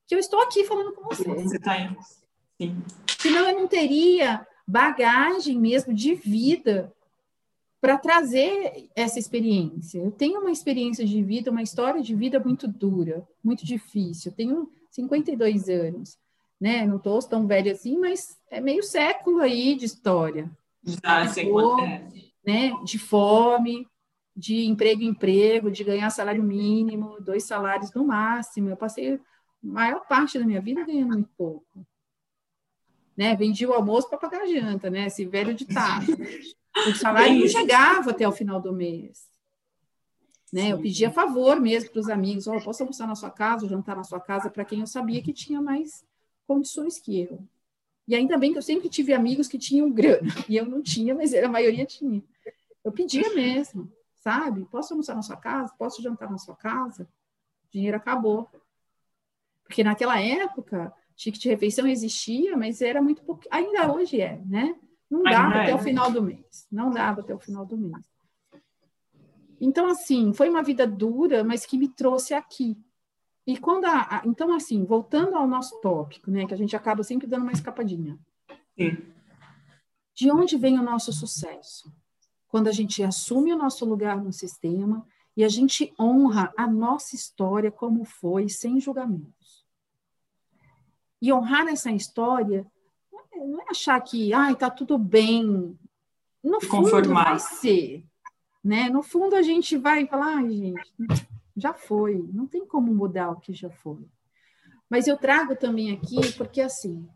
que 0.06 0.14
eu 0.14 0.18
estou 0.18 0.40
aqui 0.40 0.64
falando 0.64 0.92
com 0.92 1.02
você. 1.02 1.24
Você 1.24 1.56
está 1.56 1.72
aí. 1.72 1.96
Sim. 2.60 2.82
Senão 3.18 3.48
eu 3.48 3.58
não 3.58 3.66
teria 3.66 4.46
bagagem 4.66 5.58
mesmo 5.58 5.92
de 5.92 6.14
vida 6.14 6.94
para 7.86 7.98
trazer 7.98 8.88
essa 8.96 9.16
experiência. 9.16 10.00
Eu 10.00 10.10
tenho 10.10 10.40
uma 10.40 10.50
experiência 10.50 11.06
de 11.06 11.22
vida, 11.22 11.52
uma 11.52 11.62
história 11.62 12.02
de 12.02 12.16
vida 12.16 12.40
muito 12.40 12.66
dura, 12.66 13.24
muito 13.44 13.64
difícil. 13.64 14.32
Eu 14.32 14.36
tenho 14.36 14.72
52 14.90 15.68
anos, 15.68 16.18
né? 16.60 16.84
Não 16.84 16.96
estou 16.96 17.16
tão 17.20 17.46
velha 17.46 17.70
assim, 17.70 17.96
mas 17.96 18.36
é 18.50 18.60
meio 18.60 18.82
século 18.82 19.38
aí 19.38 19.76
de 19.76 19.84
história. 19.84 20.50
Já 20.82 21.28
sei 21.28 21.48
quanto 21.48 21.84
é. 21.84 22.08
Né? 22.44 22.72
De 22.84 22.98
fome, 22.98 23.86
de 24.34 24.66
emprego 24.66 25.02
em 25.02 25.10
emprego, 25.10 25.70
de 25.70 25.84
ganhar 25.84 26.10
salário 26.10 26.42
mínimo, 26.42 27.20
dois 27.20 27.44
salários 27.44 27.94
no 27.94 28.04
máximo. 28.04 28.68
Eu 28.68 28.76
passei 28.76 29.14
a 29.14 29.20
maior 29.62 30.04
parte 30.08 30.40
da 30.40 30.44
minha 30.44 30.60
vida 30.60 30.84
ganhando 30.84 31.12
muito 31.12 31.30
pouco. 31.38 31.86
Né? 33.16 33.36
Vendi 33.36 33.64
o 33.64 33.72
almoço 33.72 34.08
para 34.08 34.18
pagar 34.18 34.42
a 34.42 34.46
janta, 34.46 34.90
né? 34.90 35.06
Esse 35.06 35.24
velho 35.24 35.54
ditado. 35.54 36.04
O 36.88 36.94
salário 36.94 37.38
não 37.38 37.48
chegava 37.48 38.10
até 38.10 38.28
o 38.28 38.32
final 38.32 38.60
do 38.60 38.72
mês. 38.72 39.26
Né? 40.52 40.72
Eu 40.72 40.80
pedia 40.80 41.10
favor 41.10 41.60
mesmo 41.60 41.90
para 41.90 42.00
os 42.00 42.08
amigos, 42.08 42.46
oh, 42.46 42.60
posso 42.60 42.82
almoçar 42.82 43.06
na 43.06 43.14
sua 43.14 43.30
casa, 43.30 43.68
jantar 43.68 43.96
na 43.96 44.04
sua 44.04 44.20
casa, 44.20 44.50
para 44.50 44.64
quem 44.64 44.80
eu 44.80 44.86
sabia 44.86 45.22
que 45.22 45.32
tinha 45.32 45.60
mais 45.60 46.04
condições 46.46 46.98
que 46.98 47.20
eu. 47.20 47.42
E 48.06 48.14
ainda 48.14 48.38
bem 48.38 48.52
que 48.52 48.58
eu 48.58 48.62
sempre 48.62 48.88
tive 48.88 49.12
amigos 49.12 49.48
que 49.48 49.58
tinham 49.58 49.90
grana, 49.90 50.28
e 50.48 50.56
eu 50.56 50.64
não 50.64 50.82
tinha, 50.82 51.14
mas 51.14 51.34
a 51.34 51.48
maioria 51.48 51.84
tinha. 51.84 52.22
Eu 52.84 52.92
pedia 52.92 53.34
mesmo, 53.34 53.90
sabe? 54.14 54.64
Posso 54.66 54.92
almoçar 54.92 55.16
na 55.16 55.22
sua 55.22 55.36
casa? 55.36 55.74
Posso 55.76 56.00
jantar 56.00 56.30
na 56.30 56.38
sua 56.38 56.54
casa? 56.54 57.08
O 57.68 57.72
dinheiro 57.72 57.96
acabou. 57.96 58.48
Porque 59.64 59.82
naquela 59.82 60.20
época, 60.20 60.92
ticket 61.16 61.42
de 61.42 61.48
refeição 61.48 61.86
existia, 61.88 62.56
mas 62.56 62.80
era 62.80 63.02
muito 63.02 63.22
pouco. 63.24 63.42
Ainda 63.50 63.92
hoje 63.92 64.20
é, 64.20 64.40
né? 64.46 64.76
Não 65.10 65.22
dava 65.22 65.54
até 65.54 65.74
o 65.74 65.78
final 65.78 66.10
do 66.10 66.22
mês. 66.22 66.66
Não 66.70 66.90
dava 66.90 67.20
até 67.20 67.34
o 67.34 67.38
final 67.38 67.64
do 67.64 67.76
mês. 67.76 68.04
Então, 69.60 69.88
assim, 69.88 70.32
foi 70.32 70.48
uma 70.48 70.62
vida 70.62 70.86
dura, 70.86 71.42
mas 71.42 71.64
que 71.64 71.78
me 71.78 71.88
trouxe 71.88 72.34
aqui. 72.34 72.76
E 73.46 73.56
quando 73.56 73.84
a, 73.84 74.18
a, 74.18 74.22
então, 74.26 74.52
assim, 74.54 74.84
voltando 74.84 75.36
ao 75.36 75.46
nosso 75.46 75.80
tópico, 75.80 76.30
né, 76.30 76.46
que 76.46 76.52
a 76.52 76.56
gente 76.56 76.74
acaba 76.74 77.02
sempre 77.02 77.26
dando 77.26 77.42
uma 77.42 77.52
escapadinha. 77.52 78.18
Sim. 78.76 78.98
De 80.14 80.30
onde 80.30 80.56
vem 80.56 80.78
o 80.78 80.82
nosso 80.82 81.12
sucesso? 81.12 81.92
Quando 82.48 82.68
a 82.68 82.72
gente 82.72 83.02
assume 83.02 83.52
o 83.52 83.56
nosso 83.56 83.84
lugar 83.84 84.22
no 84.22 84.32
sistema 84.32 85.06
e 85.36 85.44
a 85.44 85.48
gente 85.48 85.94
honra 85.98 86.52
a 86.56 86.66
nossa 86.66 87.14
história 87.14 87.70
como 87.70 88.04
foi, 88.04 88.48
sem 88.48 88.80
julgamentos. 88.80 89.64
E 91.20 91.32
honrar 91.32 91.68
essa 91.68 91.90
história 91.90 92.66
não 93.36 93.60
é 93.60 93.66
achar 93.70 94.00
que, 94.00 94.32
ai, 94.32 94.54
tá 94.56 94.70
tudo 94.70 94.98
bem. 94.98 95.78
No 96.42 96.60
fundo 96.60 96.84
Conformar. 96.84 97.24
vai 97.24 97.38
ser, 97.38 98.04
né? 98.62 98.88
No 98.88 99.02
fundo 99.02 99.34
a 99.34 99.42
gente 99.42 99.76
vai 99.76 100.06
falar, 100.06 100.36
ai, 100.36 100.50
gente, 100.50 100.92
já 101.56 101.72
foi, 101.72 102.28
não 102.32 102.46
tem 102.46 102.66
como 102.66 102.94
mudar 102.94 103.30
o 103.30 103.40
que 103.40 103.52
já 103.52 103.70
foi. 103.70 104.06
Mas 104.88 105.06
eu 105.06 105.16
trago 105.16 105.56
também 105.56 105.92
aqui 105.92 106.32
porque 106.36 106.60
assim, 106.60 107.08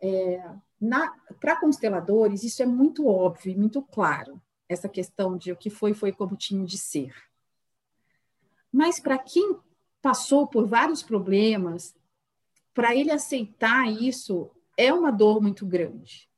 é, 0.00 0.44
para 1.40 1.58
consteladores 1.58 2.44
isso 2.44 2.62
é 2.62 2.66
muito 2.66 3.06
óbvio, 3.06 3.58
muito 3.58 3.82
claro 3.82 4.40
essa 4.68 4.88
questão 4.88 5.36
de 5.36 5.50
o 5.50 5.56
que 5.56 5.70
foi 5.70 5.94
foi 5.94 6.12
como 6.12 6.36
tinha 6.36 6.64
de 6.64 6.76
ser. 6.76 7.14
Mas 8.70 9.00
para 9.00 9.18
quem 9.18 9.58
passou 10.02 10.46
por 10.46 10.66
vários 10.66 11.02
problemas, 11.02 11.96
para 12.74 12.94
ele 12.94 13.10
aceitar 13.10 13.90
isso 13.90 14.50
é 14.78 14.94
uma 14.94 15.10
dor 15.10 15.42
muito 15.42 15.66
grande. 15.66 16.28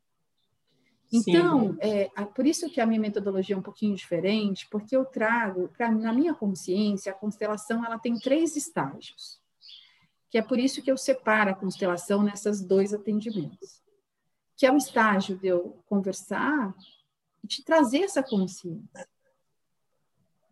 Então, 1.13 1.77
é, 1.81 2.09
por 2.35 2.47
isso 2.47 2.71
que 2.71 2.81
a 2.81 2.87
minha 2.87 3.01
metodologia 3.01 3.55
é 3.55 3.59
um 3.59 3.63
pouquinho 3.63 3.95
diferente, 3.95 4.67
porque 4.71 4.97
eu 4.97 5.05
trago, 5.05 5.69
pra, 5.69 5.91
na 5.91 6.13
minha 6.13 6.33
consciência, 6.33 7.13
a 7.13 7.15
constelação 7.15 7.85
ela 7.85 7.99
tem 7.99 8.19
três 8.19 8.57
estágios. 8.57 9.39
Que 10.31 10.39
é 10.39 10.43
por 10.43 10.59
isso 10.59 10.81
que 10.81 10.91
eu 10.91 10.97
separo 10.97 11.51
a 11.51 11.55
constelação 11.55 12.23
nessas 12.23 12.63
dois 12.63 12.95
atendimentos. 12.95 13.83
Que 14.57 14.65
é 14.65 14.73
o 14.73 14.77
estágio 14.77 15.37
de 15.37 15.49
eu 15.49 15.83
conversar 15.87 16.75
e 17.43 17.49
te 17.49 17.65
trazer 17.65 18.03
essa 18.05 18.23
consciência. 18.23 19.09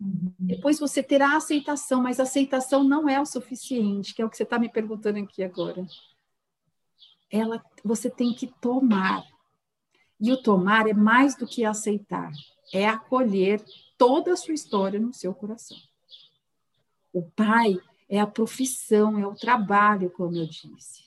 Uhum. 0.01 0.33
Depois 0.39 0.79
você 0.79 1.03
terá 1.03 1.37
aceitação, 1.37 2.03
mas 2.03 2.19
a 2.19 2.25
aceitação 2.25 2.83
não 2.83 3.09
é 3.09 3.21
o 3.21 3.27
suficiente, 3.27 4.13
que 4.13 4.21
é 4.21 4.25
o 4.25 4.31
que 4.31 4.37
você 4.37 4.43
está 4.43 4.59
me 4.59 4.69
perguntando 4.69 5.21
aqui 5.21 5.43
agora 5.43 5.87
ela, 7.31 7.65
você 7.85 8.11
tem 8.11 8.33
que 8.33 8.47
tomar. 8.61 9.25
E 10.21 10.33
o 10.33 10.43
tomar 10.43 10.89
é 10.89 10.93
mais 10.93 11.37
do 11.37 11.47
que 11.47 11.65
aceitar, 11.65 12.33
é 12.73 12.87
acolher 12.89 13.65
toda 13.97 14.33
a 14.33 14.37
sua 14.37 14.55
história 14.55 14.99
no 14.99 15.13
seu 15.13 15.33
coração. 15.33 15.79
O 17.13 17.23
pai 17.23 17.77
é 18.09 18.21
a 18.21 18.27
profissão, 18.27 19.19
é 19.19 19.27
o 19.27 19.35
trabalho, 19.35 20.11
como 20.11 20.37
eu 20.37 20.47
disse. 20.47 21.03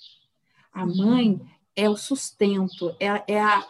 A 0.72 0.86
mãe 0.86 1.40
é 1.76 1.90
o 1.90 1.98
sustento, 1.98 2.96
é, 3.00 3.34
é, 3.34 3.42
a, 3.42 3.68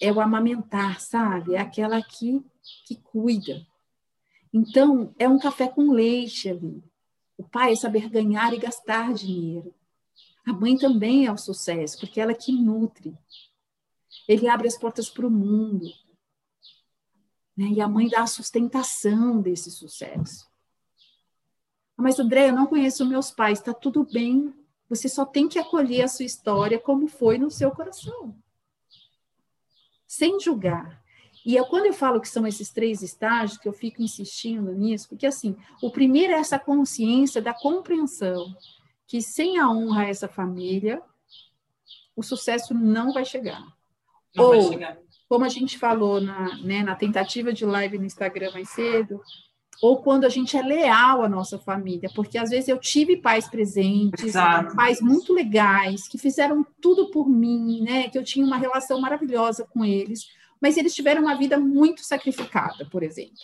é 0.00 0.12
o 0.12 0.20
amamentar, 0.20 1.00
sabe? 1.00 1.54
É 1.54 1.60
aquela 1.60 2.02
que, 2.02 2.44
que 2.86 2.96
cuida. 2.96 3.64
Então, 4.52 5.14
é 5.18 5.28
um 5.28 5.38
café 5.38 5.68
com 5.68 5.92
leite 5.92 6.48
ali. 6.48 6.82
O 7.36 7.42
pai 7.42 7.72
é 7.72 7.76
saber 7.76 8.08
ganhar 8.08 8.52
e 8.54 8.58
gastar 8.58 9.12
dinheiro. 9.12 9.74
A 10.46 10.52
mãe 10.52 10.76
também 10.76 11.26
é 11.26 11.32
o 11.32 11.38
sucesso, 11.38 11.98
porque 11.98 12.20
ela 12.20 12.32
é 12.32 12.34
que 12.34 12.52
nutre. 12.52 13.16
Ele 14.28 14.48
abre 14.48 14.68
as 14.68 14.76
portas 14.76 15.08
para 15.08 15.26
o 15.26 15.30
mundo. 15.30 15.86
Né? 17.56 17.66
E 17.68 17.80
a 17.80 17.88
mãe 17.88 18.08
dá 18.08 18.22
a 18.22 18.26
sustentação 18.26 19.40
desse 19.40 19.70
sucesso. 19.70 20.46
Mas, 21.96 22.18
André, 22.18 22.50
eu 22.50 22.54
não 22.54 22.66
conheço 22.66 23.06
meus 23.06 23.30
pais, 23.30 23.58
está 23.58 23.72
tudo 23.72 24.04
bem. 24.04 24.52
Você 24.88 25.08
só 25.08 25.24
tem 25.24 25.48
que 25.48 25.58
acolher 25.58 26.02
a 26.02 26.08
sua 26.08 26.24
história 26.24 26.78
como 26.78 27.08
foi 27.08 27.38
no 27.38 27.50
seu 27.50 27.70
coração. 27.70 28.36
Sem 30.06 30.38
julgar. 30.40 31.02
E 31.44 31.56
eu, 31.56 31.66
quando 31.66 31.86
eu 31.86 31.92
falo 31.92 32.20
que 32.20 32.28
são 32.28 32.46
esses 32.46 32.70
três 32.70 33.02
estágios, 33.02 33.58
que 33.58 33.68
eu 33.68 33.72
fico 33.72 34.02
insistindo 34.02 34.72
nisso, 34.72 35.08
porque 35.08 35.26
assim, 35.26 35.56
o 35.82 35.90
primeiro 35.90 36.32
é 36.32 36.36
essa 36.36 36.58
consciência 36.58 37.40
da 37.40 37.54
compreensão 37.54 38.54
que 39.06 39.20
sem 39.20 39.58
a 39.58 39.70
honra 39.70 40.02
a 40.02 40.08
essa 40.08 40.28
família, 40.28 41.02
o 42.16 42.22
sucesso 42.22 42.74
não 42.74 43.12
vai 43.12 43.24
chegar. 43.24 43.62
Não 44.34 44.44
Ou, 44.44 44.50
vai 44.50 44.62
chegar. 44.62 44.98
como 45.28 45.44
a 45.44 45.48
gente 45.48 45.78
falou 45.78 46.20
na, 46.20 46.56
né, 46.58 46.82
na 46.82 46.94
tentativa 46.94 47.52
de 47.52 47.64
live 47.64 47.98
no 47.98 48.04
Instagram 48.04 48.50
mais 48.52 48.68
cedo, 48.70 49.20
ou 49.82 50.00
quando 50.02 50.24
a 50.24 50.28
gente 50.28 50.56
é 50.56 50.62
leal 50.62 51.22
à 51.22 51.28
nossa 51.28 51.58
família, 51.58 52.08
porque 52.14 52.38
às 52.38 52.50
vezes 52.50 52.68
eu 52.68 52.78
tive 52.78 53.16
pais 53.16 53.48
presentes, 53.48 54.24
Exato. 54.24 54.74
pais 54.74 55.00
muito 55.00 55.32
legais, 55.32 56.08
que 56.08 56.16
fizeram 56.16 56.64
tudo 56.80 57.10
por 57.10 57.28
mim, 57.28 57.82
né? 57.82 58.08
Que 58.08 58.18
eu 58.18 58.24
tinha 58.24 58.46
uma 58.46 58.56
relação 58.56 59.00
maravilhosa 59.00 59.66
com 59.66 59.84
eles, 59.84 60.28
mas 60.60 60.76
eles 60.76 60.94
tiveram 60.94 61.22
uma 61.22 61.36
vida 61.36 61.58
muito 61.58 62.02
sacrificada, 62.02 62.86
por 62.86 63.02
exemplo. 63.02 63.34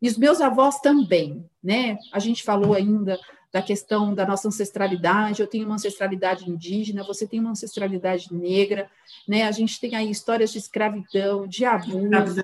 E 0.00 0.08
os 0.08 0.18
meus 0.18 0.40
avós 0.40 0.80
também, 0.80 1.48
né? 1.62 1.96
A 2.12 2.18
gente 2.18 2.42
falou 2.42 2.74
ainda 2.74 3.18
da 3.52 3.60
questão 3.60 4.14
da 4.14 4.26
nossa 4.26 4.48
ancestralidade. 4.48 5.42
Eu 5.42 5.46
tenho 5.46 5.66
uma 5.66 5.74
ancestralidade 5.74 6.50
indígena, 6.50 7.04
você 7.04 7.26
tem 7.26 7.38
uma 7.38 7.50
ancestralidade 7.50 8.32
negra, 8.32 8.90
né? 9.28 9.42
A 9.42 9.52
gente 9.52 9.78
tem 9.78 9.94
aí 9.94 10.10
histórias 10.10 10.50
de 10.50 10.58
escravidão, 10.58 11.46
de 11.46 11.64
abuso, 11.64 12.42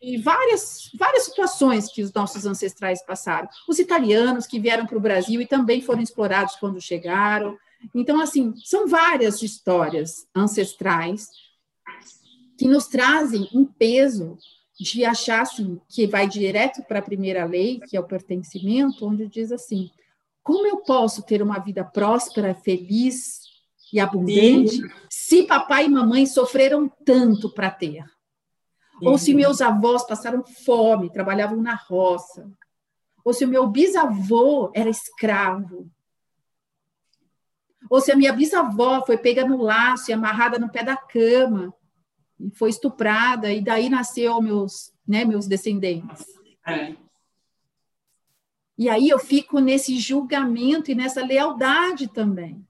e 0.00 0.16
várias, 0.16 0.90
várias 0.98 1.24
situações 1.24 1.92
que 1.92 2.02
os 2.02 2.12
nossos 2.12 2.46
ancestrais 2.46 3.04
passaram. 3.04 3.48
Os 3.68 3.78
italianos 3.78 4.46
que 4.46 4.58
vieram 4.58 4.86
para 4.86 4.96
o 4.96 5.00
Brasil 5.00 5.40
e 5.42 5.46
também 5.46 5.82
foram 5.82 6.00
explorados 6.00 6.56
quando 6.56 6.80
chegaram. 6.80 7.58
Então, 7.94 8.18
assim, 8.18 8.54
são 8.64 8.88
várias 8.88 9.42
histórias 9.42 10.26
ancestrais 10.34 11.28
que 12.56 12.66
nos 12.66 12.86
trazem 12.86 13.48
um 13.52 13.66
peso 13.66 14.38
de 14.80 15.04
achar 15.04 15.42
assim, 15.42 15.80
que 15.88 16.06
vai 16.06 16.26
direto 16.28 16.82
para 16.84 17.00
a 17.00 17.02
primeira 17.02 17.44
lei, 17.44 17.80
que 17.80 17.96
é 17.96 18.00
o 18.00 18.06
pertencimento, 18.06 19.06
onde 19.06 19.26
diz 19.26 19.52
assim: 19.52 19.90
como 20.48 20.66
eu 20.66 20.78
posso 20.78 21.22
ter 21.22 21.42
uma 21.42 21.58
vida 21.58 21.84
próspera, 21.84 22.54
feliz 22.54 23.42
e 23.92 24.00
abundante 24.00 24.76
Sim. 24.76 24.90
se 25.10 25.42
papai 25.42 25.84
e 25.84 25.90
mamãe 25.90 26.24
sofreram 26.24 26.88
tanto 27.04 27.52
para 27.52 27.70
ter? 27.70 28.02
Sim. 28.98 29.06
Ou 29.06 29.18
se 29.18 29.34
meus 29.34 29.60
avós 29.60 30.06
passaram 30.06 30.42
fome, 30.64 31.12
trabalhavam 31.12 31.60
na 31.60 31.74
roça? 31.74 32.50
Ou 33.22 33.34
se 33.34 33.44
o 33.44 33.48
meu 33.48 33.66
bisavô 33.66 34.72
era 34.74 34.88
escravo? 34.88 35.90
Ou 37.90 38.00
se 38.00 38.10
a 38.10 38.16
minha 38.16 38.32
bisavó 38.32 39.04
foi 39.04 39.18
pega 39.18 39.46
no 39.46 39.60
laço 39.60 40.10
e 40.10 40.14
amarrada 40.14 40.58
no 40.58 40.72
pé 40.72 40.82
da 40.82 40.96
cama 40.96 41.74
e 42.40 42.50
foi 42.52 42.70
estuprada 42.70 43.52
e 43.52 43.60
daí 43.62 43.90
nasceu 43.90 44.40
meus, 44.40 44.94
né, 45.06 45.26
meus 45.26 45.46
descendentes? 45.46 46.24
É. 46.66 46.96
E 48.78 48.88
aí 48.88 49.08
eu 49.08 49.18
fico 49.18 49.58
nesse 49.58 49.98
julgamento 49.98 50.90
e 50.90 50.94
nessa 50.94 51.20
lealdade 51.20 52.06
também. 52.06 52.64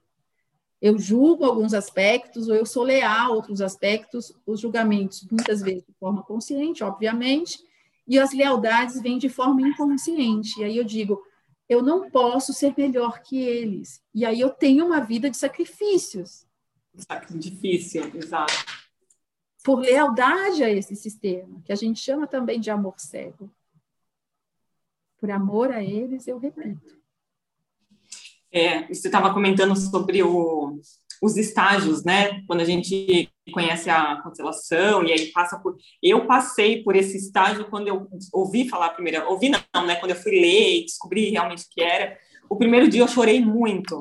Eu 0.80 0.98
julgo 0.98 1.44
alguns 1.44 1.74
aspectos, 1.74 2.48
ou 2.48 2.54
eu 2.54 2.64
sou 2.64 2.82
leal 2.82 3.32
a 3.32 3.34
outros 3.34 3.60
aspectos, 3.60 4.32
os 4.46 4.60
julgamentos, 4.60 5.26
muitas 5.30 5.60
vezes 5.60 5.84
de 5.84 5.92
forma 6.00 6.22
consciente, 6.22 6.82
obviamente, 6.82 7.58
e 8.06 8.18
as 8.18 8.32
lealdades 8.32 9.02
vêm 9.02 9.18
de 9.18 9.28
forma 9.28 9.60
inconsciente. 9.60 10.60
E 10.60 10.64
aí 10.64 10.76
eu 10.78 10.84
digo, 10.84 11.22
eu 11.68 11.82
não 11.82 12.08
posso 12.10 12.54
ser 12.54 12.72
melhor 12.76 13.20
que 13.20 13.38
eles. 13.38 14.00
E 14.14 14.24
aí 14.24 14.40
eu 14.40 14.48
tenho 14.48 14.86
uma 14.86 15.00
vida 15.00 15.28
de 15.28 15.36
sacrifícios. 15.36 16.46
Difícil, 17.38 18.10
exato. 18.14 18.54
Por 19.62 19.80
lealdade 19.80 20.64
a 20.64 20.70
esse 20.70 20.96
sistema, 20.96 21.60
que 21.64 21.72
a 21.72 21.76
gente 21.76 22.00
chama 22.00 22.26
também 22.26 22.58
de 22.58 22.70
amor 22.70 22.94
cego. 22.96 23.50
Por 25.18 25.30
amor 25.30 25.72
a 25.72 25.82
eles, 25.82 26.26
eu 26.28 26.38
repito. 26.38 26.96
É, 28.50 28.86
você 28.86 29.08
estava 29.08 29.32
comentando 29.34 29.76
sobre 29.76 30.22
o, 30.22 30.80
os 31.20 31.36
estágios, 31.36 32.04
né? 32.04 32.42
Quando 32.46 32.60
a 32.60 32.64
gente 32.64 33.30
conhece 33.52 33.90
a 33.90 34.20
constelação 34.22 35.04
e 35.04 35.12
aí 35.12 35.26
passa 35.32 35.58
por. 35.58 35.76
Eu 36.02 36.26
passei 36.26 36.82
por 36.82 36.96
esse 36.96 37.16
estágio 37.16 37.68
quando 37.68 37.88
eu 37.88 38.06
ouvi 38.32 38.68
falar 38.68 38.90
primeiro, 38.90 39.28
ouvi 39.28 39.48
não, 39.48 39.86
né? 39.86 39.96
Quando 39.96 40.12
eu 40.12 40.16
fui 40.16 40.32
ler 40.32 40.78
e 40.78 40.84
descobri 40.84 41.30
realmente 41.30 41.64
o 41.64 41.68
que 41.70 41.82
era. 41.82 42.16
O 42.48 42.56
primeiro 42.56 42.88
dia 42.88 43.02
eu 43.02 43.08
chorei 43.08 43.44
muito, 43.44 44.00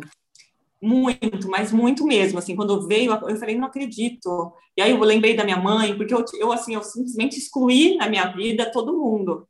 muito, 0.82 1.49
mas 1.49 1.73
muito 1.73 2.06
mesmo. 2.06 2.39
Assim, 2.39 2.56
quando 2.56 2.88
veio, 2.88 3.12
eu 3.12 3.38
falei, 3.38 3.58
não 3.58 3.67
acredito. 3.67 4.53
E 4.75 4.82
aí 4.82 4.91
eu 4.91 4.99
lembrei 4.99 5.36
da 5.36 5.43
minha 5.43 5.58
mãe, 5.58 5.97
porque 5.97 6.13
eu, 6.13 6.23
eu 6.39 6.51
assim, 6.51 6.75
eu 6.75 6.84
simplesmente 6.84 7.38
excluí 7.38 7.97
na 7.97 8.08
minha 8.08 8.27
vida 8.27 8.71
todo 8.71 8.97
mundo. 8.97 9.47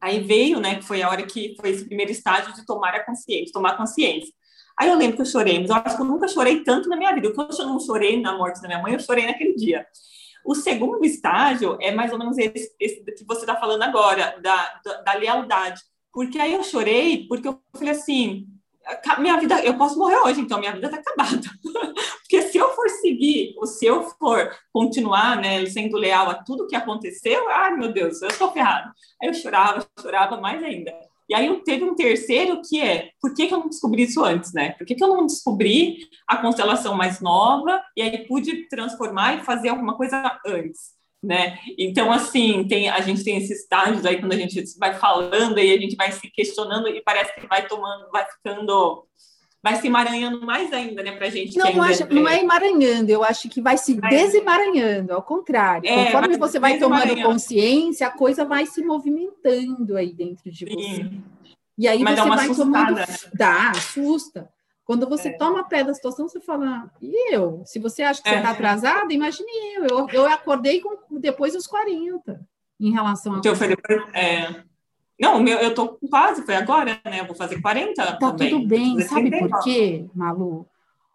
Aí 0.00 0.20
veio, 0.20 0.60
né, 0.60 0.76
que 0.76 0.82
foi 0.82 1.02
a 1.02 1.08
hora 1.08 1.24
que 1.24 1.56
foi 1.58 1.70
esse 1.70 1.84
primeiro 1.84 2.12
estágio 2.12 2.52
de 2.54 2.64
tomar 2.66 2.94
a 2.94 3.04
consciência, 3.04 3.52
tomar 3.52 3.76
consciência. 3.76 4.32
Aí 4.78 4.88
eu 4.88 4.96
lembro 4.96 5.16
que 5.16 5.22
eu 5.22 5.26
chorei, 5.26 5.58
mas 5.58 5.70
eu 5.70 5.76
acho 5.76 5.96
que 5.96 6.02
eu 6.02 6.06
nunca 6.06 6.28
chorei 6.28 6.62
tanto 6.62 6.88
na 6.88 6.96
minha 6.96 7.14
vida. 7.14 7.28
O 7.28 7.32
que 7.32 7.40
eu 7.40 7.66
não 7.66 7.80
chorei 7.80 8.20
na 8.20 8.36
morte 8.36 8.60
da 8.60 8.68
minha 8.68 8.82
mãe, 8.82 8.92
eu 8.92 9.00
chorei 9.00 9.26
naquele 9.26 9.54
dia. 9.54 9.86
O 10.44 10.54
segundo 10.54 11.04
estágio 11.04 11.78
é 11.80 11.90
mais 11.90 12.12
ou 12.12 12.18
menos 12.18 12.36
esse, 12.38 12.74
esse 12.78 13.02
que 13.02 13.24
você 13.26 13.40
está 13.40 13.56
falando 13.56 13.82
agora, 13.82 14.38
da, 14.40 14.80
da, 14.84 15.02
da, 15.02 15.14
lealdade. 15.14 15.80
Porque 16.12 16.38
aí 16.38 16.52
eu 16.52 16.62
chorei, 16.62 17.26
porque 17.26 17.48
eu 17.48 17.60
falei 17.74 17.92
assim, 17.92 18.46
minha 19.18 19.38
vida, 19.38 19.60
eu 19.64 19.76
posso 19.76 19.98
morrer 19.98 20.18
hoje, 20.18 20.40
então 20.40 20.58
minha 20.58 20.72
vida 20.72 20.86
está 20.86 20.98
acabada. 20.98 21.40
porque 22.22 22.42
se 22.42 22.58
eu 22.58 22.70
for 22.74 22.88
seguir, 22.90 23.54
ou 23.56 23.66
se 23.66 23.86
eu 23.86 24.02
for 24.02 24.54
continuar, 24.72 25.40
né, 25.40 25.64
sendo 25.66 25.96
leal 25.96 26.30
a 26.30 26.34
tudo 26.34 26.66
que 26.66 26.76
aconteceu, 26.76 27.48
ai 27.48 27.76
meu 27.76 27.92
Deus, 27.92 28.22
eu 28.22 28.28
estou 28.28 28.52
ferrado. 28.52 28.90
Aí 29.22 29.28
eu 29.28 29.34
chorava, 29.34 29.86
chorava 30.00 30.40
mais 30.40 30.62
ainda. 30.62 30.92
E 31.28 31.34
aí 31.34 31.62
teve 31.64 31.84
um 31.84 31.94
terceiro 31.94 32.60
que 32.62 32.80
é, 32.80 33.10
por 33.20 33.34
que, 33.34 33.48
que 33.48 33.54
eu 33.54 33.58
não 33.58 33.68
descobri 33.68 34.04
isso 34.04 34.24
antes, 34.24 34.52
né? 34.52 34.72
Por 34.72 34.86
que, 34.86 34.94
que 34.94 35.02
eu 35.02 35.08
não 35.08 35.26
descobri 35.26 35.98
a 36.26 36.36
constelação 36.36 36.94
mais 36.94 37.20
nova 37.20 37.82
e 37.96 38.02
aí 38.02 38.26
pude 38.26 38.68
transformar 38.68 39.34
e 39.34 39.44
fazer 39.44 39.70
alguma 39.70 39.96
coisa 39.96 40.40
antes? 40.46 40.95
Né? 41.26 41.58
Então, 41.76 42.12
assim, 42.12 42.64
tem, 42.68 42.88
a 42.88 43.00
gente 43.00 43.24
tem 43.24 43.36
esses 43.36 43.62
estágios 43.62 44.06
aí 44.06 44.18
quando 44.18 44.32
a 44.32 44.36
gente 44.36 44.62
vai 44.78 44.94
falando 44.94 45.58
e 45.58 45.74
a 45.74 45.80
gente 45.80 45.96
vai 45.96 46.12
se 46.12 46.30
questionando 46.30 46.88
e 46.88 47.02
parece 47.02 47.34
que 47.34 47.46
vai 47.46 47.66
tomando, 47.66 48.08
vai 48.12 48.24
ficando 48.24 49.04
vai 49.62 49.74
se 49.74 49.88
emaranhando 49.88 50.46
mais 50.46 50.72
ainda, 50.72 51.02
né, 51.02 51.10
pra 51.16 51.28
gente. 51.28 51.58
Não, 51.58 51.82
acho, 51.82 52.06
não 52.14 52.28
é 52.28 52.40
emaranhando, 52.40 53.10
eu 53.10 53.24
acho 53.24 53.48
que 53.48 53.60
vai 53.60 53.76
se 53.76 53.94
vai. 53.94 54.10
desemaranhando, 54.10 55.12
ao 55.12 55.22
contrário. 55.22 55.90
É, 55.90 56.04
Conforme 56.04 56.36
você 56.36 56.60
vai 56.60 56.78
tomando 56.78 57.20
consciência, 57.20 58.06
a 58.06 58.10
coisa 58.12 58.44
vai 58.44 58.64
se 58.64 58.84
movimentando 58.84 59.96
aí 59.96 60.12
dentro 60.12 60.52
de 60.52 60.66
Sim. 60.66 60.72
você. 60.72 61.10
E 61.76 61.88
aí 61.88 62.00
Mas 62.00 62.16
você 62.16 62.28
vai 62.28 62.54
tomando. 62.54 63.00
Dá, 63.34 63.70
assusta. 63.70 64.48
Quando 64.86 65.08
você 65.08 65.30
é. 65.30 65.36
toma 65.36 65.64
pé 65.64 65.82
da 65.82 65.92
situação, 65.92 66.28
você 66.28 66.40
fala, 66.40 66.88
e 67.02 67.34
eu? 67.34 67.60
Se 67.66 67.80
você 67.80 68.04
acha 68.04 68.22
que 68.22 68.28
você 68.28 68.36
está 68.36 68.50
é. 68.50 68.52
atrasada, 68.52 69.12
imagine 69.12 69.50
eu. 69.74 69.84
eu. 69.84 70.08
Eu 70.10 70.26
acordei 70.26 70.80
com, 70.80 70.96
depois 71.18 71.54
dos 71.54 71.66
40 71.66 72.40
em 72.78 72.92
relação 72.92 73.34
a. 73.34 73.38
Então, 73.38 73.56
foi 73.56 73.66
depois, 73.66 74.00
é, 74.14 74.62
não, 75.20 75.42
meu, 75.42 75.58
eu 75.58 75.74
tô 75.74 75.98
quase, 76.08 76.42
foi 76.42 76.54
agora, 76.54 77.00
né? 77.04 77.20
Eu 77.20 77.26
vou 77.26 77.34
fazer 77.34 77.60
40 77.60 77.94
tá 77.94 78.16
também. 78.16 78.48
tudo 78.48 78.64
bem, 78.68 79.00
sabe 79.02 79.36
por 79.36 79.58
quê, 79.64 80.08
Malu? 80.14 80.68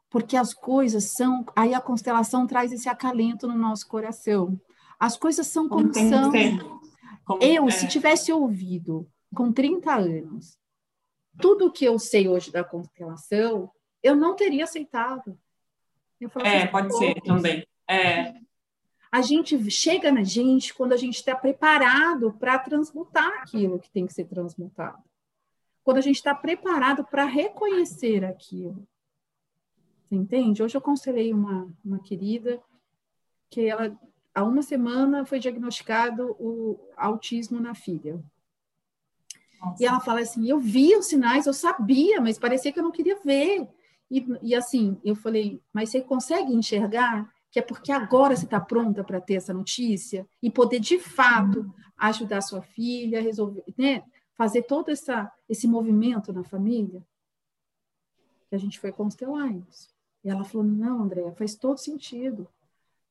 Porque 0.10 0.36
as 0.36 0.54
coisas 0.54 1.06
são. 1.06 1.46
Aí 1.56 1.74
a 1.74 1.80
constelação 1.80 2.46
traz 2.46 2.74
esse 2.74 2.90
acalento 2.90 3.48
no 3.48 3.58
nosso 3.58 3.88
coração. 3.88 4.60
As 5.00 5.16
coisas 5.16 5.48
são 5.48 5.70
como, 5.70 5.94
como 5.94 6.10
são. 6.10 6.30
Como, 7.24 7.42
eu, 7.42 7.70
é. 7.70 7.72
se 7.72 7.88
tivesse 7.88 8.34
ouvido 8.34 9.08
com 9.34 9.50
30 9.54 9.94
anos 9.94 10.60
tudo 11.40 11.72
que 11.72 11.86
eu 11.86 11.98
sei 12.00 12.28
hoje 12.28 12.52
da 12.52 12.64
constelação, 12.64 13.72
eu 14.02 14.16
não 14.16 14.36
teria 14.36 14.64
aceitado. 14.64 15.38
é, 16.44 16.58
assim, 16.64 16.68
pode 16.68 16.98
ser 16.98 17.22
também. 17.22 17.66
É 17.88 18.34
a 19.12 19.22
gente 19.22 19.70
chega 19.70 20.10
na 20.10 20.24
gente 20.24 20.74
quando 20.74 20.94
a 20.94 20.98
gente 20.98 21.16
está 21.16 21.36
preparado 21.36 22.32
para 22.40 22.58
transmutar 22.58 23.42
aquilo 23.42 23.78
que 23.78 23.92
tem 23.92 24.08
que 24.08 24.14
ser 24.14 24.24
transmutado. 24.26 25.04
Quando 25.84 25.98
a 25.98 26.02
gente 26.02 26.16
está 26.16 26.34
preparado 26.34 27.04
para 27.04 27.26
reconhecer 27.26 28.24
aquilo. 28.24 28.88
Você 30.06 30.16
entende? 30.16 30.64
Hoje 30.64 30.78
eu 30.78 30.80
aconselhei 30.80 31.34
uma, 31.34 31.70
uma 31.84 32.00
querida 32.00 32.62
que 33.50 33.68
ela, 33.68 34.00
há 34.34 34.44
uma 34.46 34.62
semana, 34.62 35.26
foi 35.26 35.40
diagnosticado 35.40 36.34
o 36.40 36.80
autismo 36.96 37.60
na 37.60 37.76
filha. 37.76 38.24
E 39.80 39.86
ela 39.86 40.00
fala 40.00 40.22
assim: 40.22 40.48
eu 40.50 40.60
vi 40.60 40.96
os 40.96 41.08
sinais, 41.08 41.46
eu 41.46 41.54
sabia, 41.54 42.20
mas 42.20 42.40
parecia 42.40 42.72
que 42.72 42.80
eu 42.80 42.84
não 42.84 42.92
queria 42.92 43.20
ver. 43.24 43.68
E, 44.10 44.26
e 44.42 44.56
assim, 44.56 45.00
eu 45.04 45.16
falei: 45.16 45.62
mas 45.74 45.90
você 45.90 46.02
consegue 46.02 46.54
enxergar 46.54 47.30
que 47.50 47.60
é 47.60 47.62
porque 47.62 47.92
agora 47.92 48.36
você 48.36 48.46
está 48.46 48.60
pronta 48.60 49.04
para 49.04 49.20
ter 49.20 49.36
essa 49.36 49.54
notícia 49.54 50.26
e 50.42 50.50
poder, 50.50 50.80
de 50.80 50.98
fato, 51.00 51.74
ajudar 51.98 52.42
sua 52.42 52.62
filha, 52.62 53.22
resolver, 53.22 53.64
né? 53.78 54.04
fazer 54.42 54.64
todo 54.64 54.90
essa, 54.90 55.32
esse 55.48 55.68
movimento 55.68 56.34
na 56.34 56.44
família. 56.44 57.06
Que 58.50 58.56
a 58.56 58.58
gente 58.58 58.80
foi 58.80 58.92
constelar 58.92 59.56
isso. 59.70 59.90
E 60.24 60.30
ela 60.30 60.44
falou: 60.44 60.66
não, 60.66 61.04
Andréa, 61.04 61.32
faz 61.34 61.56
todo 61.56 61.78
sentido. 61.78 62.48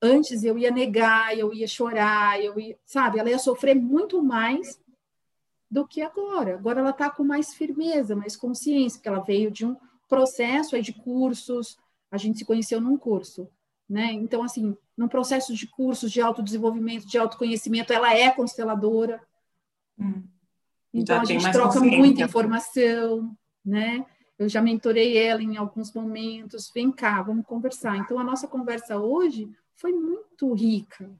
Antes 0.02 0.42
eu 0.42 0.58
ia 0.58 0.72
negar, 0.72 1.38
eu 1.38 1.54
ia 1.54 1.68
chorar, 1.68 2.42
eu 2.42 2.58
ia, 2.58 2.76
sabe, 2.84 3.18
ela 3.18 3.30
ia 3.30 3.38
sofrer 3.38 3.76
muito 3.76 4.20
mais 4.22 4.79
do 5.70 5.86
que 5.86 6.02
agora. 6.02 6.54
Agora 6.54 6.80
ela 6.80 6.90
está 6.90 7.08
com 7.10 7.22
mais 7.24 7.54
firmeza, 7.54 8.16
mais 8.16 8.36
consciência, 8.36 8.98
porque 8.98 9.08
ela 9.08 9.24
veio 9.24 9.50
de 9.50 9.64
um 9.64 9.76
processo 10.08 10.74
aí 10.74 10.82
de 10.82 10.92
cursos, 10.92 11.78
a 12.10 12.16
gente 12.16 12.38
se 12.38 12.44
conheceu 12.44 12.80
num 12.80 12.96
curso 12.96 13.48
né? 13.90 14.12
Então, 14.12 14.44
assim, 14.44 14.76
num 14.96 15.08
processo 15.08 15.52
de 15.52 15.66
cursos 15.66 16.12
de 16.12 16.20
autodesenvolvimento, 16.20 17.08
de 17.08 17.18
autoconhecimento, 17.18 17.92
ela 17.92 18.14
é 18.14 18.30
consteladora. 18.30 19.20
Hum. 19.98 20.22
Então, 20.94 21.16
já 21.16 21.22
a 21.22 21.24
gente 21.24 21.50
troca 21.50 21.80
muita 21.80 22.22
informação, 22.22 23.36
né? 23.64 24.06
Eu 24.38 24.48
já 24.48 24.62
mentorei 24.62 25.18
ela 25.18 25.42
em 25.42 25.56
alguns 25.56 25.92
momentos. 25.92 26.70
Vem 26.72 26.92
cá, 26.92 27.20
vamos 27.20 27.44
conversar. 27.44 27.96
Então, 27.96 28.16
a 28.16 28.24
nossa 28.24 28.46
conversa 28.46 28.96
hoje 28.96 29.50
foi 29.74 29.92
muito 29.92 30.54
rica 30.54 31.10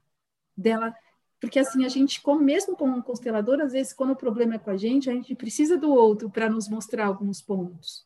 dela, 0.55 0.95
porque 1.41 1.57
assim, 1.57 1.83
a 1.83 1.89
gente, 1.89 2.21
como, 2.21 2.39
mesmo 2.39 2.77
como 2.77 3.01
constelador, 3.01 3.59
às 3.59 3.73
vezes, 3.73 3.93
quando 3.93 4.11
o 4.11 4.15
problema 4.15 4.55
é 4.55 4.59
com 4.59 4.69
a 4.69 4.77
gente, 4.77 5.09
a 5.09 5.13
gente 5.13 5.33
precisa 5.33 5.75
do 5.75 5.91
outro 5.91 6.29
para 6.29 6.47
nos 6.47 6.69
mostrar 6.69 7.07
alguns 7.07 7.41
pontos. 7.41 8.05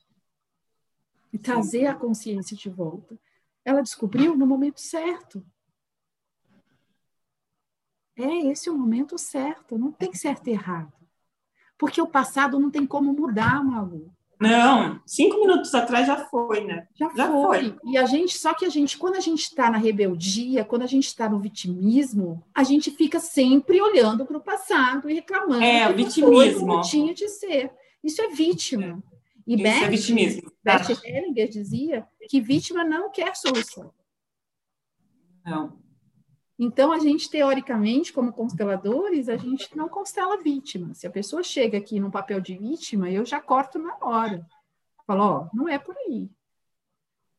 E 1.33 1.37
trazer 1.37 1.85
a 1.87 1.93
consciência 1.93 2.55
de 2.55 2.69
volta. 2.69 3.19
Ela 3.65 3.81
descobriu 3.81 4.37
no 4.37 4.47
momento 4.47 4.79
certo. 4.79 5.45
É 8.15 8.47
esse 8.47 8.69
o 8.69 8.77
momento 8.77 9.17
certo, 9.17 9.77
não 9.77 9.91
tem 9.91 10.13
certo 10.13 10.47
e 10.47 10.51
errado. 10.51 10.93
Porque 11.77 12.01
o 12.01 12.07
passado 12.07 12.57
não 12.57 12.71
tem 12.71 12.87
como 12.87 13.11
mudar, 13.11 13.61
Malu. 13.61 14.15
Não, 14.39 14.99
cinco 15.05 15.39
minutos 15.39 15.73
atrás 15.73 16.07
já 16.07 16.17
foi, 16.25 16.63
né? 16.63 16.87
Já, 16.93 17.09
já 17.15 17.27
foi. 17.31 17.69
foi. 17.69 17.79
E 17.85 17.97
a 17.97 18.05
gente, 18.05 18.37
só 18.37 18.53
que 18.53 18.65
a 18.65 18.69
gente, 18.69 18.97
quando 18.97 19.15
a 19.15 19.19
gente 19.19 19.43
está 19.43 19.69
na 19.69 19.77
rebeldia, 19.77 20.65
quando 20.65 20.81
a 20.81 20.87
gente 20.87 21.07
está 21.07 21.29
no 21.29 21.39
vitimismo, 21.39 22.43
a 22.53 22.63
gente 22.63 22.91
fica 22.91 23.19
sempre 23.19 23.81
olhando 23.81 24.25
para 24.25 24.37
o 24.37 24.41
passado 24.41 25.09
e 25.09 25.13
reclamando. 25.13 25.63
É, 25.63 25.89
o 25.89 25.95
vitimismo. 25.95 26.81
Tinha 26.81 27.13
de 27.13 27.29
ser. 27.29 27.71
Isso 28.03 28.21
é 28.21 28.29
vítima. 28.29 29.03
É. 29.11 29.15
E 29.47 29.57
Beth, 29.57 29.83
é 29.83 29.89
vitimismo. 29.89 30.51
Beth 30.63 30.99
Hellinger 31.03 31.47
dizia 31.47 32.07
que 32.29 32.41
vítima 32.41 32.83
não 32.83 33.11
quer 33.11 33.35
solução. 33.35 33.93
Não. 35.45 35.84
Então, 36.57 36.91
a 36.91 36.99
gente, 36.99 37.29
teoricamente, 37.29 38.13
como 38.13 38.31
consteladores, 38.31 39.27
a 39.27 39.35
gente 39.35 39.75
não 39.75 39.89
constela 39.89 40.41
vítima. 40.41 40.93
Se 40.93 41.05
a 41.05 41.11
pessoa 41.11 41.43
chega 41.43 41.77
aqui 41.77 41.99
num 41.99 42.09
papel 42.09 42.39
de 42.39 42.57
vítima, 42.57 43.09
eu 43.09 43.25
já 43.25 43.41
corto 43.41 43.77
na 43.77 43.97
hora. 43.99 44.45
Falo, 45.05 45.23
ó, 45.23 45.49
não 45.53 45.67
é 45.67 45.77
por 45.77 45.95
aí. 45.97 46.29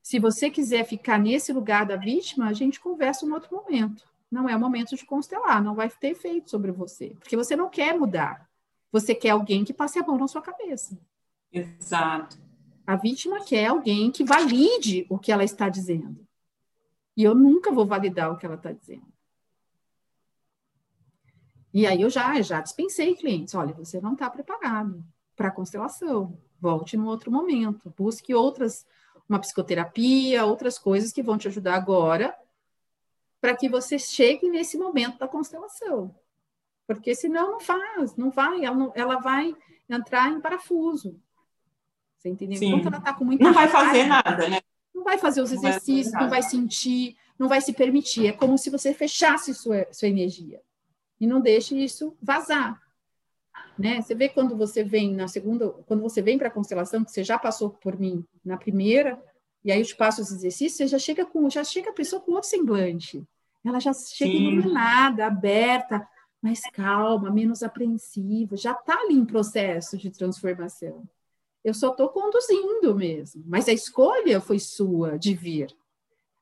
Se 0.03 0.19
você 0.19 0.51
quiser 0.51 0.85
ficar 0.85 1.19
nesse 1.19 1.53
lugar 1.53 1.87
da 1.87 1.97
vítima, 1.97 2.47
a 2.47 2.53
gente 2.53 2.79
conversa 2.79 3.25
em 3.25 3.33
outro 3.33 3.57
momento. 3.57 4.05
Não 4.31 4.49
é 4.49 4.55
o 4.55 4.61
momento 4.61 4.95
de 4.95 5.05
constelar, 5.07 5.63
não 5.63 5.75
vai 5.75 5.89
ter 5.89 6.09
efeito 6.09 6.51
sobre 6.51 6.71
você. 6.71 7.17
Porque 7.19 7.37
você 7.37 7.57
não 7.57 7.71
quer 7.71 7.99
mudar. 7.99 8.49
Você 8.93 9.15
quer 9.15 9.31
alguém 9.31 9.65
que 9.65 9.73
passe 9.73 9.99
a 9.99 10.03
mão 10.03 10.19
na 10.19 10.29
sua 10.29 10.43
cabeça. 10.43 10.99
Exato. 11.53 12.39
A 12.87 12.97
vítima 12.97 13.45
quer 13.45 13.67
alguém 13.67 14.11
que 14.11 14.25
valide 14.25 15.07
o 15.09 15.19
que 15.19 15.33
ela 15.33 15.43
está 15.43 15.69
dizendo. 15.69 16.26
E 17.17 17.25
eu 17.25 17.35
nunca 17.35 17.73
vou 17.73 17.87
validar 17.87 18.31
o 18.31 18.37
que 18.37 18.45
ela 18.45 18.57
está 18.57 18.73
dizendo. 18.73 19.07
E 21.73 21.87
aí 21.87 22.03
eu 22.03 22.11
já, 22.11 22.41
já 22.43 22.61
dispensei 22.61 23.15
clientes. 23.15 23.55
Olha, 23.55 23.75
você 23.75 24.01
não 24.01 24.13
está 24.15 24.29
preparado 24.31 25.05
para 25.35 25.49
a 25.49 25.53
constelação. 25.53 26.39
volte 26.59 26.97
num 26.97 27.07
outro 27.07 27.31
momento, 27.31 27.93
busque 27.97 28.35
outras, 28.35 28.87
uma 29.29 29.39
psicoterapia, 29.39 30.45
outras 30.45 30.79
coisas 30.79 31.13
que 31.13 31.23
vão 31.23 31.37
te 31.37 31.49
ajudar 31.49 31.75
agora, 31.75 32.35
para 33.41 33.55
que 33.55 33.69
você 33.69 33.99
chegue 33.99 34.49
nesse 34.49 34.79
momento 34.79 35.19
da 35.19 35.29
constelação. 35.29 36.15
Porque 36.87 37.15
senão 37.15 37.53
não 37.53 37.61
faz, 37.61 38.17
não 38.17 38.31
vai, 38.31 38.65
ela, 38.65 38.77
não, 38.77 38.93
ela 38.95 39.17
vai 39.19 39.55
entrar 39.89 40.31
em 40.31 40.41
parafuso. 40.41 41.21
Você 42.17 42.31
entendeu? 42.31 42.59
Sim. 42.59 42.69
Enquanto 42.69 42.87
ela 42.87 42.99
está 42.99 43.13
com 43.13 43.25
muita 43.25 43.45
Não 43.45 43.53
vai 43.53 43.69
fazer 43.69 44.07
nada, 44.07 44.49
né? 44.49 44.61
Vai 45.07 45.19
fazer 45.19 45.41
os 45.41 45.53
exercícios, 45.53 46.13
não 46.13 46.19
vai, 46.19 46.23
não 46.23 46.31
vai 46.31 46.43
sentir, 46.43 47.17
não 47.39 47.49
vai 47.49 47.61
se 47.61 47.73
permitir. 47.73 48.27
É 48.27 48.33
como 48.33 48.59
se 48.59 48.69
você 48.71 48.93
fechasse 48.93 49.55
sua, 49.55 49.87
sua 49.93 50.09
energia 50.09 50.61
e 51.21 51.27
não 51.27 51.41
deixe 51.41 51.77
isso 51.77 52.17
vazar. 52.21 52.83
Né? 53.79 54.03
Você 54.03 54.17
vê 54.17 54.29
quando 54.29 54.57
você 54.57 54.83
vem 54.83 55.15
na 55.15 55.29
segunda, 55.29 55.69
quando 55.87 56.03
você 56.03 56.21
vem 56.21 56.37
para 56.37 56.49
a 56.49 56.51
constelação, 56.51 57.05
que 57.05 57.13
você 57.13 57.23
já 57.23 57.39
passou 57.39 57.71
por 57.71 57.99
mim 57.99 58.25
na 58.45 58.57
primeira, 58.57 59.23
e 59.65 59.71
aí 59.71 59.81
eu 59.81 59.87
te 59.87 59.95
passo 59.95 60.21
os 60.23 60.33
exercícios, 60.33 60.77
você 60.77 60.87
já 60.89 60.99
chega 60.99 61.25
com, 61.25 61.49
já 61.49 61.63
chega 61.63 61.91
a 61.91 61.95
pessoa 61.95 62.21
com 62.21 62.33
outro 62.33 62.49
semblante. 62.49 63.25
Ela 63.65 63.81
já 63.81 63.93
chega 63.93 64.33
Sim. 64.33 64.39
iluminada, 64.39 65.27
aberta, 65.27 66.07
mais 66.41 66.61
calma, 66.73 67.31
menos 67.31 67.63
apreensiva, 67.63 68.57
já 68.57 68.73
está 68.73 68.95
ali 68.95 69.15
em 69.15 69.25
processo 69.25 69.97
de 69.97 70.11
transformação. 70.11 71.07
Eu 71.67 71.75
só 71.75 71.91
estou 71.91 72.11
conduzindo 72.11 72.95
mesmo, 72.95 73.43
mas 73.45 73.69
a 73.69 73.73
escolha 73.73 74.41
foi 74.41 74.57
sua 74.61 75.19
de 75.19 75.35
vir. 75.35 75.77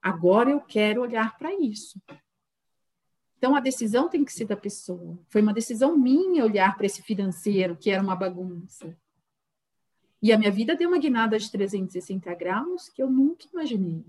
Agora 0.03 0.51
eu 0.51 0.61
quero 0.61 1.01
olhar 1.01 1.39
para 1.39 1.51
isso. 1.55 1.99
Então 3.39 3.57
a 3.57 3.61
decisão 3.61 4.07
tem 4.07 4.23
que 4.23 4.31
ser 4.31 4.45
da 4.45 4.55
pessoa. 4.55 5.19
Foi 5.31 5.41
uma 5.41 5.55
decisão 5.55 5.97
minha 5.97 6.45
olhar 6.45 6.77
para 6.77 6.85
esse 6.85 7.01
financeiro 7.01 7.75
que 7.75 7.89
era 7.89 8.03
uma 8.03 8.15
bagunça. 8.15 8.95
E 10.21 10.31
a 10.31 10.37
minha 10.37 10.51
vida 10.51 10.77
deu 10.77 10.91
uma 10.91 10.99
guinada 10.99 11.39
de 11.39 11.51
360 11.51 12.35
graus 12.35 12.91
que 12.91 13.03
eu 13.03 13.11
nunca 13.11 13.47
imaginei. 13.51 14.05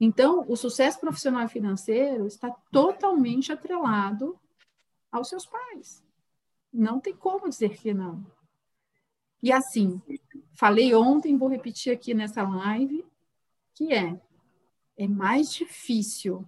Então, 0.00 0.46
o 0.48 0.56
sucesso 0.56 0.98
profissional 0.98 1.44
e 1.44 1.50
financeiro 1.50 2.26
está 2.26 2.50
totalmente 2.72 3.52
atrelado 3.52 4.40
aos 5.12 5.28
seus 5.28 5.44
pais. 5.44 6.02
Não 6.72 6.98
tem 6.98 7.14
como 7.14 7.46
dizer 7.46 7.76
que 7.76 7.92
não. 7.92 8.24
E 9.46 9.52
assim, 9.52 10.02
falei 10.54 10.92
ontem, 10.92 11.38
vou 11.38 11.48
repetir 11.48 11.92
aqui 11.92 12.12
nessa 12.12 12.42
live, 12.42 13.04
que 13.76 13.92
é 13.92 14.18
é 14.98 15.06
mais 15.06 15.54
difícil 15.54 16.44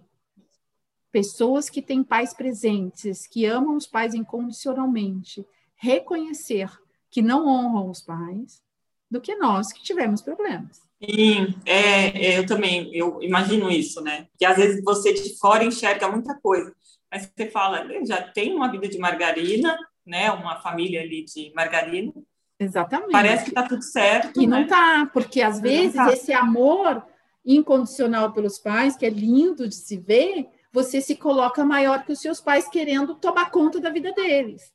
pessoas 1.09 1.69
que 1.69 1.81
têm 1.81 2.03
pais 2.03 2.33
presentes, 2.33 3.25
que 3.25 3.45
amam 3.45 3.77
os 3.77 3.87
pais 3.87 4.13
incondicionalmente, 4.13 5.47
reconhecer 5.77 6.69
que 7.09 7.21
não 7.21 7.47
honram 7.47 7.89
os 7.89 8.01
pais, 8.01 8.61
do 9.09 9.21
que 9.21 9.33
nós 9.33 9.71
que 9.71 9.81
tivemos 9.81 10.21
problemas. 10.21 10.81
Sim, 11.01 11.55
é, 11.65 12.33
é, 12.33 12.39
eu 12.39 12.45
também, 12.45 12.93
eu 12.93 13.23
imagino 13.23 13.71
isso, 13.71 14.01
né? 14.01 14.27
Que 14.37 14.43
às 14.43 14.57
vezes 14.57 14.83
você 14.83 15.13
de 15.13 15.37
fora 15.37 15.63
enxerga 15.63 16.11
muita 16.11 16.37
coisa, 16.41 16.75
mas 17.09 17.31
você 17.33 17.49
fala, 17.49 17.87
já 18.05 18.21
tem 18.21 18.53
uma 18.53 18.69
vida 18.69 18.89
de 18.89 18.99
margarina, 18.99 19.77
né? 20.05 20.29
Uma 20.31 20.59
família 20.59 20.99
ali 20.99 21.23
de 21.23 21.53
margarina. 21.55 22.11
Exatamente. 22.59 23.11
Parece 23.11 23.45
que 23.45 23.51
tá 23.51 23.63
tudo 23.63 23.81
certo. 23.81 24.41
E 24.41 24.45
né? 24.45 24.59
não 24.59 24.67
tá, 24.67 25.09
porque 25.13 25.41
às 25.41 25.61
vezes 25.61 25.95
tá. 25.95 26.11
esse 26.11 26.33
amor 26.33 27.05
incondicional 27.45 28.33
pelos 28.33 28.59
pais, 28.59 28.97
que 28.97 29.05
é 29.05 29.09
lindo 29.09 29.67
de 29.67 29.75
se 29.75 29.97
ver, 29.97 30.47
você 30.71 30.99
se 30.99 31.15
coloca 31.15 31.63
maior 31.63 32.03
que 32.03 32.11
os 32.11 32.19
seus 32.19 32.41
pais 32.41 32.67
querendo 32.67 33.15
tomar 33.15 33.49
conta 33.49 33.79
da 33.79 33.89
vida 33.89 34.11
deles. 34.11 34.73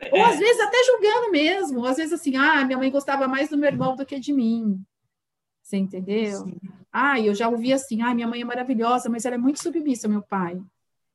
É. 0.00 0.10
Ou 0.12 0.24
às 0.24 0.38
vezes 0.38 0.60
até 0.60 0.76
julgando 0.84 1.30
mesmo, 1.30 1.84
às 1.86 1.96
vezes 1.96 2.12
assim, 2.12 2.36
ah, 2.36 2.64
minha 2.64 2.78
mãe 2.78 2.90
gostava 2.90 3.28
mais 3.28 3.48
do 3.48 3.56
meu 3.56 3.68
irmão 3.68 3.96
do 3.96 4.04
que 4.04 4.18
de 4.18 4.32
mim. 4.32 4.80
Você 5.62 5.76
entendeu? 5.76 6.44
Sim. 6.44 6.56
Ah, 6.92 7.20
eu 7.20 7.34
já 7.34 7.48
ouvi 7.48 7.72
assim, 7.72 8.02
ah, 8.02 8.14
minha 8.14 8.26
mãe 8.26 8.40
é 8.40 8.44
maravilhosa, 8.44 9.08
mas 9.08 9.24
ela 9.24 9.36
é 9.36 9.38
muito 9.38 9.62
submissa 9.62 10.06
ao 10.06 10.10
meu 10.10 10.22
pai. 10.22 10.60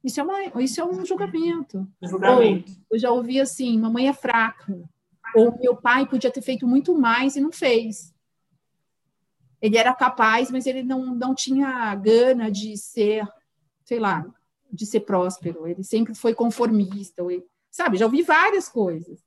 Isso 0.03 0.19
é, 0.19 0.23
uma, 0.23 0.61
isso 0.61 0.81
é 0.81 0.85
um 0.85 1.05
julgamento. 1.05 1.87
julgamento. 2.01 2.71
Ou, 2.71 2.77
eu 2.91 2.99
já 2.99 3.09
ouvi 3.09 3.39
assim, 3.39 3.79
mamãe 3.79 4.09
é 4.09 4.13
fraca. 4.13 4.77
Ou 5.35 5.57
meu 5.59 5.75
pai 5.75 6.05
podia 6.07 6.31
ter 6.31 6.41
feito 6.41 6.67
muito 6.67 6.97
mais 6.97 7.35
e 7.35 7.41
não 7.41 7.51
fez. 7.51 8.13
Ele 9.61 9.77
era 9.77 9.93
capaz, 9.93 10.51
mas 10.51 10.65
ele 10.65 10.83
não, 10.83 11.15
não 11.15 11.33
tinha 11.33 11.95
gana 11.95 12.51
de 12.51 12.75
ser, 12.77 13.27
sei 13.85 13.99
lá, 13.99 14.25
de 14.71 14.85
ser 14.85 15.01
próspero. 15.01 15.67
Ele 15.67 15.83
sempre 15.83 16.13
foi 16.13 16.33
conformista. 16.33 17.23
Ele, 17.23 17.45
sabe, 17.71 17.97
já 17.97 18.05
ouvi 18.05 18.23
várias 18.23 18.67
coisas. 18.67 19.23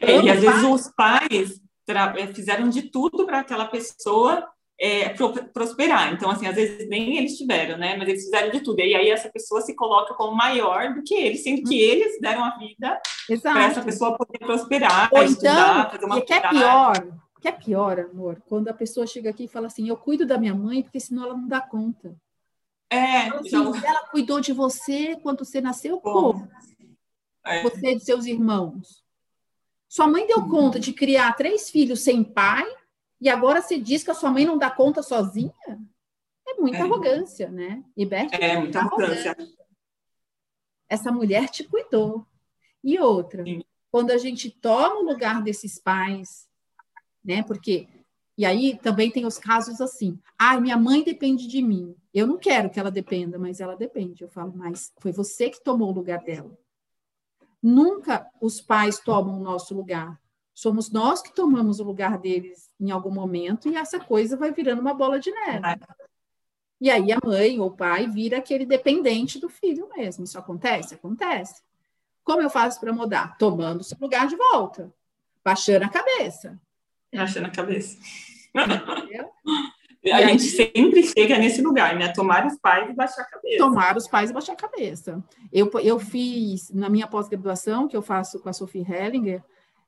É, 0.00 0.20
e 0.20 0.30
às 0.30 0.40
vezes 0.40 0.62
os 0.62 0.88
pais 0.88 1.60
eh, 1.88 2.26
fizeram 2.28 2.68
de 2.68 2.82
tudo 2.82 3.26
para 3.26 3.40
aquela 3.40 3.66
pessoa 3.66 4.48
é, 4.82 5.14
prosperar. 5.52 6.12
Então, 6.12 6.28
assim, 6.28 6.44
às 6.48 6.56
vezes 6.56 6.88
nem 6.88 7.16
eles 7.16 7.38
tiveram, 7.38 7.78
né? 7.78 7.96
Mas 7.96 8.08
eles 8.08 8.24
fizeram 8.24 8.50
de 8.50 8.58
tudo. 8.60 8.80
E 8.80 8.96
aí 8.96 9.10
essa 9.10 9.30
pessoa 9.30 9.60
se 9.60 9.76
coloca 9.76 10.12
como 10.14 10.34
maior 10.34 10.92
do 10.92 11.04
que 11.04 11.14
eles, 11.14 11.44
sendo 11.44 11.62
que 11.62 11.80
eles 11.80 12.20
deram 12.20 12.42
a 12.42 12.58
vida 12.58 13.00
para 13.40 13.64
essa 13.64 13.80
pessoa 13.80 14.18
poder 14.18 14.40
prosperar, 14.40 15.08
Ou 15.12 15.22
estudar, 15.22 15.78
então, 15.78 15.90
fazer 15.92 16.04
uma 16.04 16.20
que 16.20 16.32
é 16.32 16.48
pior, 16.48 16.94
que 17.40 17.46
é 17.48 17.52
pior, 17.52 18.00
amor, 18.00 18.42
quando 18.48 18.66
a 18.68 18.74
pessoa 18.74 19.06
chega 19.06 19.30
aqui 19.30 19.44
e 19.44 19.48
fala 19.48 19.68
assim, 19.68 19.88
eu 19.88 19.96
cuido 19.96 20.26
da 20.26 20.36
minha 20.36 20.54
mãe, 20.54 20.82
porque 20.82 20.98
senão 20.98 21.26
ela 21.26 21.36
não 21.36 21.46
dá 21.46 21.60
conta. 21.60 22.16
É, 22.90 23.28
assim, 23.28 23.50
já... 23.50 23.88
ela 23.88 24.08
cuidou 24.08 24.40
de 24.40 24.52
você 24.52 25.16
quando 25.22 25.44
você 25.44 25.60
nasceu, 25.60 26.00
como? 26.00 26.48
É. 27.46 27.62
Você 27.62 27.92
e 27.92 27.94
de 27.94 28.04
seus 28.04 28.26
irmãos. 28.26 29.04
Sua 29.88 30.08
mãe 30.08 30.26
deu 30.26 30.48
conta 30.48 30.80
de 30.80 30.92
criar 30.92 31.34
três 31.34 31.70
filhos 31.70 32.00
sem 32.00 32.24
pai 32.24 32.66
e 33.22 33.28
agora 33.28 33.62
você 33.62 33.78
diz 33.78 34.02
que 34.02 34.10
a 34.10 34.14
sua 34.14 34.32
mãe 34.32 34.44
não 34.44 34.58
dá 34.58 34.68
conta 34.68 35.00
sozinha? 35.00 35.54
É 36.44 36.54
muita 36.54 36.78
é. 36.78 36.80
arrogância, 36.80 37.48
né? 37.48 37.84
E 37.96 38.04
Bert, 38.04 38.32
é, 38.32 38.58
muita 38.58 38.80
arrogância. 38.80 39.36
Essa 40.88 41.12
mulher 41.12 41.48
te 41.48 41.62
cuidou. 41.62 42.26
E 42.82 42.98
outra, 42.98 43.44
Sim. 43.44 43.62
quando 43.92 44.10
a 44.10 44.18
gente 44.18 44.50
toma 44.50 44.96
o 44.96 45.04
lugar 45.04 45.40
desses 45.40 45.78
pais, 45.78 46.48
né? 47.24 47.44
Porque 47.44 47.88
e 48.36 48.44
aí 48.44 48.76
também 48.76 49.08
tem 49.08 49.24
os 49.24 49.38
casos 49.38 49.80
assim. 49.80 50.18
Ah, 50.36 50.60
minha 50.60 50.76
mãe 50.76 51.04
depende 51.04 51.46
de 51.46 51.62
mim. 51.62 51.94
Eu 52.12 52.26
não 52.26 52.38
quero 52.38 52.70
que 52.70 52.80
ela 52.80 52.90
dependa, 52.90 53.38
mas 53.38 53.60
ela 53.60 53.76
depende. 53.76 54.24
Eu 54.24 54.28
falo, 54.28 54.52
mas 54.56 54.92
foi 54.98 55.12
você 55.12 55.48
que 55.48 55.62
tomou 55.62 55.90
o 55.90 55.94
lugar 55.94 56.24
dela. 56.24 56.58
Nunca 57.62 58.28
os 58.40 58.60
pais 58.60 58.98
tomam 58.98 59.38
o 59.38 59.42
nosso 59.44 59.76
lugar. 59.76 60.20
Somos 60.54 60.90
nós 60.90 61.22
que 61.22 61.34
tomamos 61.34 61.80
o 61.80 61.84
lugar 61.84 62.18
deles 62.18 62.70
em 62.78 62.90
algum 62.90 63.10
momento 63.10 63.68
e 63.68 63.76
essa 63.76 63.98
coisa 63.98 64.36
vai 64.36 64.52
virando 64.52 64.80
uma 64.80 64.94
bola 64.94 65.18
de 65.18 65.30
neve. 65.30 65.62
E 66.80 66.90
aí 66.90 67.12
a 67.12 67.18
mãe 67.24 67.58
ou 67.60 67.68
o 67.68 67.76
pai 67.76 68.08
vira 68.08 68.38
aquele 68.38 68.66
dependente 68.66 69.38
do 69.38 69.48
filho 69.48 69.88
mesmo. 69.96 70.24
Isso 70.24 70.38
acontece? 70.38 70.94
Acontece. 70.94 71.62
Como 72.24 72.42
eu 72.42 72.50
faço 72.50 72.80
para 72.80 72.92
mudar? 72.92 73.36
Tomando 73.38 73.82
seu 73.82 73.96
lugar 74.00 74.26
de 74.26 74.36
volta, 74.36 74.92
baixando 75.44 75.84
a 75.84 75.88
cabeça. 75.88 76.60
Baixando 77.12 77.46
a 77.46 77.50
cabeça. 77.50 77.98
A 80.10 80.26
gente 80.26 80.42
sempre 80.42 81.04
chega 81.04 81.38
nesse 81.38 81.62
lugar, 81.62 81.94
né? 81.94 82.08
Tomar 82.08 82.44
os 82.44 82.58
pais 82.58 82.90
e 82.90 82.92
baixar 82.92 83.22
a 83.22 83.24
cabeça. 83.24 83.58
Tomar 83.58 83.96
os 83.96 84.08
pais 84.08 84.30
e 84.30 84.32
baixar 84.32 84.54
a 84.54 84.56
cabeça. 84.56 85.22
Eu, 85.52 85.70
eu 85.80 86.00
fiz, 86.00 86.70
na 86.70 86.88
minha 86.88 87.06
pós-graduação, 87.06 87.86
que 87.86 87.96
eu 87.96 88.02
faço 88.02 88.40
com 88.40 88.48
a 88.48 88.52
Sophie 88.52 88.84
Hellinger, 88.84 89.44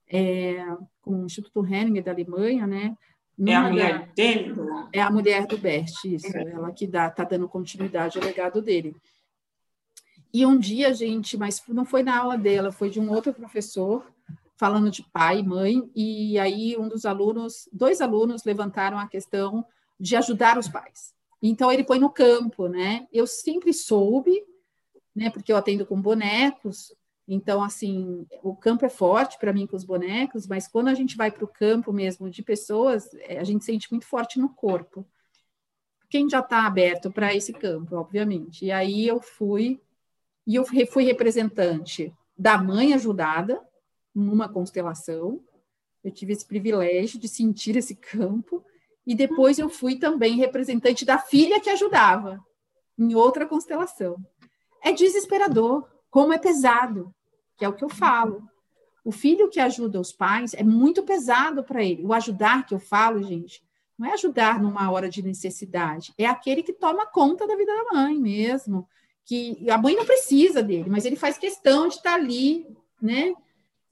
é, 0.09 0.65
com 1.03 1.23
o 1.23 1.27
Instituto 1.27 1.65
Henninger 1.65 2.03
da 2.03 2.13
Alemanha, 2.13 2.67
né? 2.67 2.97
É 3.47 3.55
a 3.55 3.69
mulher 3.69 3.99
da, 3.99 4.13
dele? 4.15 4.55
É 4.93 5.01
a 5.01 5.11
mulher 5.11 5.47
do 5.47 5.59
Bert, 5.59 5.93
isso. 6.05 6.37
É. 6.37 6.51
Ela 6.51 6.73
que 6.73 6.87
dá, 6.87 7.11
tá 7.11 7.25
dando 7.25 7.49
continuidade 7.49 8.19
ao 8.19 8.25
legado 8.25 8.63
dele. 8.63 8.95
E 10.33 10.45
um 10.47 10.59
dia, 10.59 10.93
gente, 10.95 11.37
mas 11.37 11.63
não 11.69 11.85
foi 11.85 12.03
na 12.03 12.19
aula 12.19 12.37
dela, 12.37 12.73
foi 12.73 12.91
de 12.91 13.01
um 13.01 13.11
outro 13.11 13.33
professor, 13.33 14.05
falando 14.57 14.91
de 14.91 15.03
pai 15.13 15.41
e 15.41 15.47
mãe, 15.47 15.91
e 15.95 16.39
aí 16.39 16.77
um 16.77 16.89
dos 16.89 17.05
alunos, 17.05 17.69
dois 17.73 18.01
alunos 18.01 18.45
levantaram 18.45 18.99
a 18.99 19.07
questão 19.07 19.65
de 19.99 20.17
ajudar 20.17 20.59
os 20.59 20.69
pais. 20.69 21.15
Então 21.43 21.71
ele 21.71 21.85
põe 21.85 21.99
no 21.99 22.11
campo, 22.11 22.69
né? 22.69 23.07
Eu 23.13 23.27
sempre 23.27 23.73
soube, 23.73 24.43
né, 25.15 25.31
porque 25.31 25.53
eu 25.53 25.57
atendo 25.57 25.87
com 25.87 26.01
bonecos, 26.01 26.93
então, 27.27 27.63
assim, 27.63 28.27
o 28.43 28.55
campo 28.55 28.85
é 28.85 28.91
forte 28.91 29.39
para 29.39 29.53
mim 29.53 29.67
com 29.67 29.77
os 29.77 29.85
bonecos, 29.85 30.47
mas 30.47 30.69
quando 30.69 30.89
a 30.89 30.95
gente 30.95 31.17
vai 31.17 31.31
para 31.31 31.45
o 31.45 31.49
campo 31.49 31.93
mesmo 31.93 32.29
de 32.29 32.43
pessoas, 32.43 33.13
é, 33.15 33.39
a 33.39 33.45
gente 33.45 33.65
sente 33.65 33.91
muito 33.91 34.07
forte 34.07 34.39
no 34.39 34.51
corpo. 34.51 35.07
Quem 36.11 36.29
já 36.29 36.41
está 36.41 36.67
aberto 36.67 37.11
para 37.11 37.35
esse 37.35 37.53
campo, 37.53 37.97
obviamente. 37.97 38.67
E 38.67 38.71
aí 38.71 39.07
eu 39.07 39.21
fui, 39.21 39.81
e 40.47 40.55
eu 40.55 40.65
fui 40.65 41.05
representante 41.05 42.15
da 42.37 42.59
mãe 42.59 42.93
ajudada 42.93 43.61
numa 44.15 44.49
constelação. 44.49 45.43
Eu 46.05 46.11
tive 46.11 46.35
esse 46.35 46.45
privilégio 46.45 47.19
de 47.19 47.27
sentir 47.27 47.75
esse 47.77 47.97
campo. 47.97 48.63
E 49.07 49.15
depois 49.15 49.59
eu 49.59 49.69
fui 49.69 49.97
também 49.97 50.37
representante 50.37 51.05
da 51.05 51.19
filha 51.19 51.61
que 51.61 51.71
ajudava 51.71 52.39
em 52.99 53.15
outra 53.15 53.47
constelação. 53.47 54.17
É 54.83 54.93
desesperador 54.93 55.89
como 56.15 56.33
é 56.33 56.39
pesado, 56.39 57.13
que 57.57 57.65
é 57.65 57.69
o 57.69 57.73
que 57.73 57.83
eu 57.83 57.89
falo. 57.89 58.49
O 59.05 59.11
filho 59.11 59.51
que 59.51 59.59
ajuda 59.59 59.99
os 59.99 60.13
pais 60.13 60.55
é 60.55 60.63
muito 60.63 61.03
pesado 61.03 61.65
para 61.65 61.83
ele. 61.83 62.05
O 62.05 62.13
ajudar 62.13 62.65
que 62.65 62.73
eu 62.73 62.79
falo, 62.79 63.21
gente, 63.25 63.61
não 63.99 64.09
é 64.09 64.13
ajudar 64.13 64.63
numa 64.63 64.89
hora 64.93 65.09
de 65.09 65.21
necessidade, 65.25 66.15
é 66.17 66.25
aquele 66.25 66.63
que 66.63 66.73
toma 66.73 67.05
conta 67.05 67.49
da 67.49 67.57
vida 67.57 67.73
da 67.75 67.97
mãe 67.97 68.17
mesmo, 68.17 68.89
que 69.25 69.69
a 69.69 69.77
mãe 69.77 69.97
não 69.97 70.07
precisa 70.07 70.63
dele, 70.63 70.89
mas 70.89 71.05
ele 71.05 71.17
faz 71.17 71.37
questão 71.37 71.89
de 71.89 71.97
estar 71.97 72.15
ali, 72.15 72.65
né? 73.03 73.35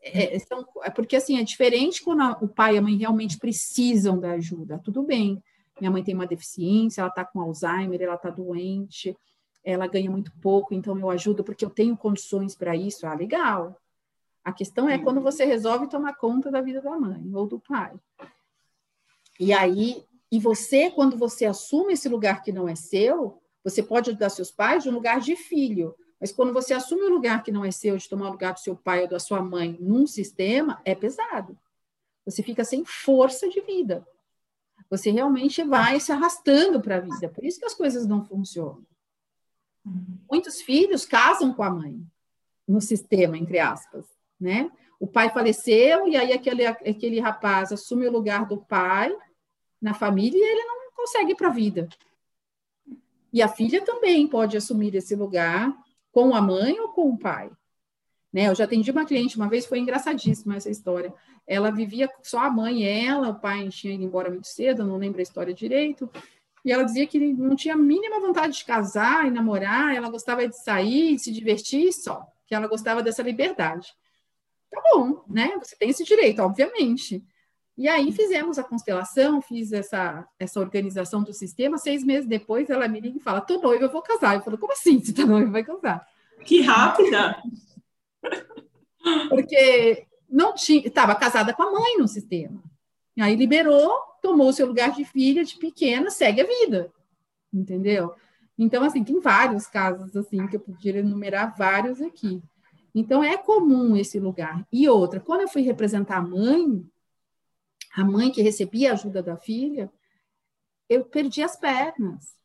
É, 0.01 0.37
é 0.37 0.39
são, 0.39 0.65
é 0.85 0.91
porque 0.91 1.17
assim 1.17 1.41
é 1.41 1.43
diferente 1.43 2.05
quando 2.05 2.21
a, 2.23 2.39
o 2.41 2.47
pai 2.47 2.77
e 2.77 2.79
a 2.79 2.83
mãe 2.83 2.97
realmente 2.97 3.37
precisam 3.37 4.21
da 4.21 4.35
ajuda. 4.35 4.79
Tudo 4.79 5.03
bem, 5.03 5.43
minha 5.81 5.91
mãe 5.91 6.05
tem 6.05 6.15
uma 6.15 6.27
deficiência, 6.27 7.01
ela 7.01 7.11
está 7.11 7.25
com 7.25 7.41
Alzheimer, 7.41 8.01
ela 8.01 8.15
está 8.15 8.31
doente, 8.31 9.17
ela 9.65 9.87
ganha 9.87 10.11
muito 10.11 10.33
pouco, 10.41 10.75
então 10.75 10.99
eu 10.99 11.11
ajudo 11.11 11.45
porque 11.45 11.65
eu 11.65 11.71
tenho 11.71 11.97
condições 11.97 12.55
para 12.55 12.75
isso. 12.75 13.07
Ah, 13.07 13.15
legal. 13.15 13.77
A 14.45 14.53
questão 14.53 14.89
é 14.89 14.99
quando 14.99 15.21
você 15.21 15.45
resolve 15.45 15.89
tomar 15.89 16.15
conta 16.15 16.51
da 16.51 16.61
vida 16.61 16.81
da 16.81 16.99
mãe 16.99 17.31
ou 17.35 17.47
do 17.47 17.61
pai. 17.61 17.95
E 19.39 19.53
aí, 19.53 20.05
e 20.31 20.39
você, 20.41 20.91
quando 20.91 21.17
você 21.17 21.45
assume 21.45 21.93
esse 21.93 22.09
lugar 22.09 22.43
que 22.43 22.53
não 22.53 22.69
é 22.69 22.75
seu, 22.75 23.41
você 23.63 23.83
pode 23.83 24.11
ajudar 24.11 24.31
seus 24.31 24.51
pais 24.51 24.83
de 24.83 24.89
um 24.89 24.93
lugar 24.93 25.21
de 25.21 25.37
filho. 25.37 25.95
Mas 26.21 26.33
quando 26.33 26.53
você 26.53 26.75
assume 26.75 27.05
um 27.05 27.15
lugar 27.15 27.43
que 27.43 27.53
não 27.53 27.65
é 27.65 27.71
seu, 27.71 27.97
de 27.97 28.09
tomar 28.09 28.29
o 28.29 28.33
lugar 28.33 28.55
do 28.55 28.61
seu 28.61 28.77
pai 28.77 29.03
ou 29.03 29.09
da 29.09 29.19
sua 29.19 29.41
mãe 29.43 29.77
num 29.81 30.07
sistema, 30.07 30.81
é 30.85 30.95
pesado. 30.95 31.59
Você 32.25 32.43
fica 32.43 32.65
sem 32.65 32.85
força 32.85 33.49
de 33.49 33.61
vida. 33.61 34.07
Você 34.89 35.11
realmente 35.11 35.63
vai 35.63 35.99
se 35.99 36.13
arrastando 36.13 36.81
para 36.81 36.97
a 36.97 37.01
vida. 37.01 37.29
Por 37.29 37.45
isso 37.45 37.59
que 37.59 37.65
as 37.65 37.75
coisas 37.75 38.07
não 38.07 38.25
funcionam. 38.25 38.85
Muitos 40.31 40.63
filhos 40.63 41.05
casam 41.05 41.53
com 41.53 41.63
a 41.63 41.71
mãe 41.71 42.01
no 42.67 42.81
sistema, 42.81 43.37
entre 43.37 43.59
aspas, 43.59 44.07
né? 44.41 44.71
O 44.99 45.07
pai 45.07 45.31
faleceu 45.31 46.07
e 46.07 46.17
aí 46.17 46.33
aquele, 46.33 46.65
aquele 46.65 47.19
rapaz 47.19 47.73
assume 47.73 48.07
o 48.07 48.13
lugar 48.13 48.47
do 48.47 48.59
pai 48.59 49.13
na 49.81 49.93
família 49.93 50.39
e 50.39 50.51
ele 50.53 50.65
não 50.65 50.93
consegue 50.95 51.35
para 51.35 51.49
a 51.49 51.53
vida. 51.53 51.89
E 53.33 53.43
a 53.43 53.49
filha 53.49 53.85
também 53.85 54.29
pode 54.29 54.57
assumir 54.57 54.95
esse 54.95 55.17
lugar 55.17 55.77
com 56.13 56.35
a 56.35 56.41
mãe 56.41 56.79
ou 56.79 56.91
com 56.91 57.11
o 57.11 57.19
pai. 57.19 57.51
Né? 58.33 58.49
Eu 58.49 58.55
já 58.55 58.65
atendi 58.65 58.91
uma 58.91 59.05
cliente 59.05 59.37
uma 59.37 59.49
vez, 59.49 59.67
foi 59.67 59.79
engraçadíssima 59.79 60.57
essa 60.57 60.71
história. 60.71 61.13
Ela 61.47 61.71
vivia 61.71 62.09
só 62.23 62.39
a 62.39 62.51
mãe 62.51 62.83
e 62.83 62.87
ela, 62.87 63.31
o 63.31 63.41
pai 63.41 63.69
tinha 63.71 63.95
ido 63.95 64.05
embora 64.05 64.31
muito 64.31 64.47
cedo, 64.47 64.85
não 64.85 64.97
lembro 64.97 65.19
a 65.19 65.23
história 65.23 65.53
direito. 65.53 66.09
E 66.65 66.71
ela 66.71 66.85
dizia 66.85 67.07
que 67.07 67.19
não 67.19 67.57
tinha 67.57 67.75
a 67.75 67.79
mínima 67.79 68.21
vontade 68.21 68.57
de 68.57 68.65
casar 68.65 69.27
e 69.27 69.31
namorar, 69.31 69.95
ela 69.95 70.11
gostava 70.11 70.47
de 70.47 70.57
sair, 70.63 71.19
se 71.19 71.33
divertir 71.33 71.93
só, 71.93 72.27
que 72.47 72.55
ela 72.55 72.69
gostava 72.69 73.03
dessa 73.03 73.23
liberdade. 73.23 73.93
Tá 74.71 74.81
bom, 74.93 75.25
né? 75.29 75.53
Você 75.59 75.77
tem 75.77 75.91
esse 75.91 76.05
direito, 76.05 76.41
obviamente. 76.41 77.23
E 77.77 77.89
aí 77.89 78.13
fizemos 78.13 78.59
a 78.59 78.65
constelação, 78.65 79.43
fiz 79.43 79.73
essa, 79.73 80.27
essa 80.39 80.61
organização 80.61 81.23
do 81.23 81.33
sistema. 81.33 81.79
Seis 81.79 82.05
meses 82.05 82.29
depois, 82.29 82.71
ela 82.71 82.87
me 82.87 83.01
liga 83.01 83.19
e 83.19 83.23
fala: 83.23 83.41
tô 83.41 83.59
noiva, 83.59 83.85
eu 83.85 83.93
vou 83.93 84.03
casar. 84.03 84.37
Eu 84.37 84.43
falo: 84.43 84.59
como 84.59 84.73
assim? 84.73 85.01
Você 85.01 85.13
tá 85.13 85.27
noiva, 85.27 85.51
vai 85.51 85.65
casar? 85.65 86.07
Que 86.45 86.61
rápida! 86.61 87.43
Porque 89.29 90.07
não 90.29 90.55
tinha, 90.55 90.87
estava 90.87 91.15
casada 91.15 91.53
com 91.53 91.63
a 91.63 91.73
mãe 91.73 91.99
no 91.99 92.09
sistema. 92.09 92.63
E 93.17 93.23
aí 93.23 93.35
liberou, 93.35 93.95
tomou 94.23 94.49
o 94.49 94.53
seu 94.53 94.67
lugar 94.67 94.93
de 94.93 95.05
filha, 95.05 95.45
de 95.45 95.59
pequena, 95.59 96.09
segue 96.09 96.41
a 96.41 96.47
vida. 96.47 96.91
Entendeu? 97.53 98.15
Então, 98.57 98.85
assim, 98.85 99.03
tem 99.03 99.21
vários 99.21 99.67
casos 99.67 100.17
assim 100.17 100.47
que 100.47 100.57
eu 100.57 100.61
poderia 100.61 101.01
enumerar 101.01 101.55
vários 101.57 102.01
aqui. 102.01 102.43
Então, 102.95 103.23
é 103.23 103.37
comum 103.37 103.97
esse 103.97 104.19
lugar. 104.21 104.67
E 104.73 104.89
outra, 104.89 105.19
quando 105.19 105.43
eu 105.43 105.49
fui 105.49 105.63
representar 105.63 106.19
a 106.19 106.23
mãe, 106.23 106.87
a 107.95 108.05
mãe 108.05 108.31
que 108.31 108.41
recebia 108.41 108.91
a 108.91 108.93
ajuda 108.95 109.23
da 109.23 109.37
filha, 109.37 109.93
eu 110.89 111.05
perdi 111.05 111.43
as 111.43 111.57
pernas. 111.57 112.37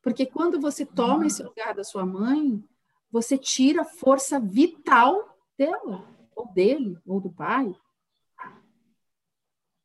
Porque 0.00 0.24
quando 0.24 0.60
você 0.60 0.86
toma 0.86 1.26
esse 1.26 1.42
lugar 1.42 1.74
da 1.74 1.84
sua 1.84 2.06
mãe, 2.06 2.62
você 3.10 3.36
tira 3.36 3.82
a 3.82 3.84
força 3.84 4.40
vital 4.40 5.36
dela, 5.56 6.04
ou 6.34 6.46
dele, 6.52 6.96
ou 7.04 7.20
do 7.20 7.30
pai, 7.30 7.72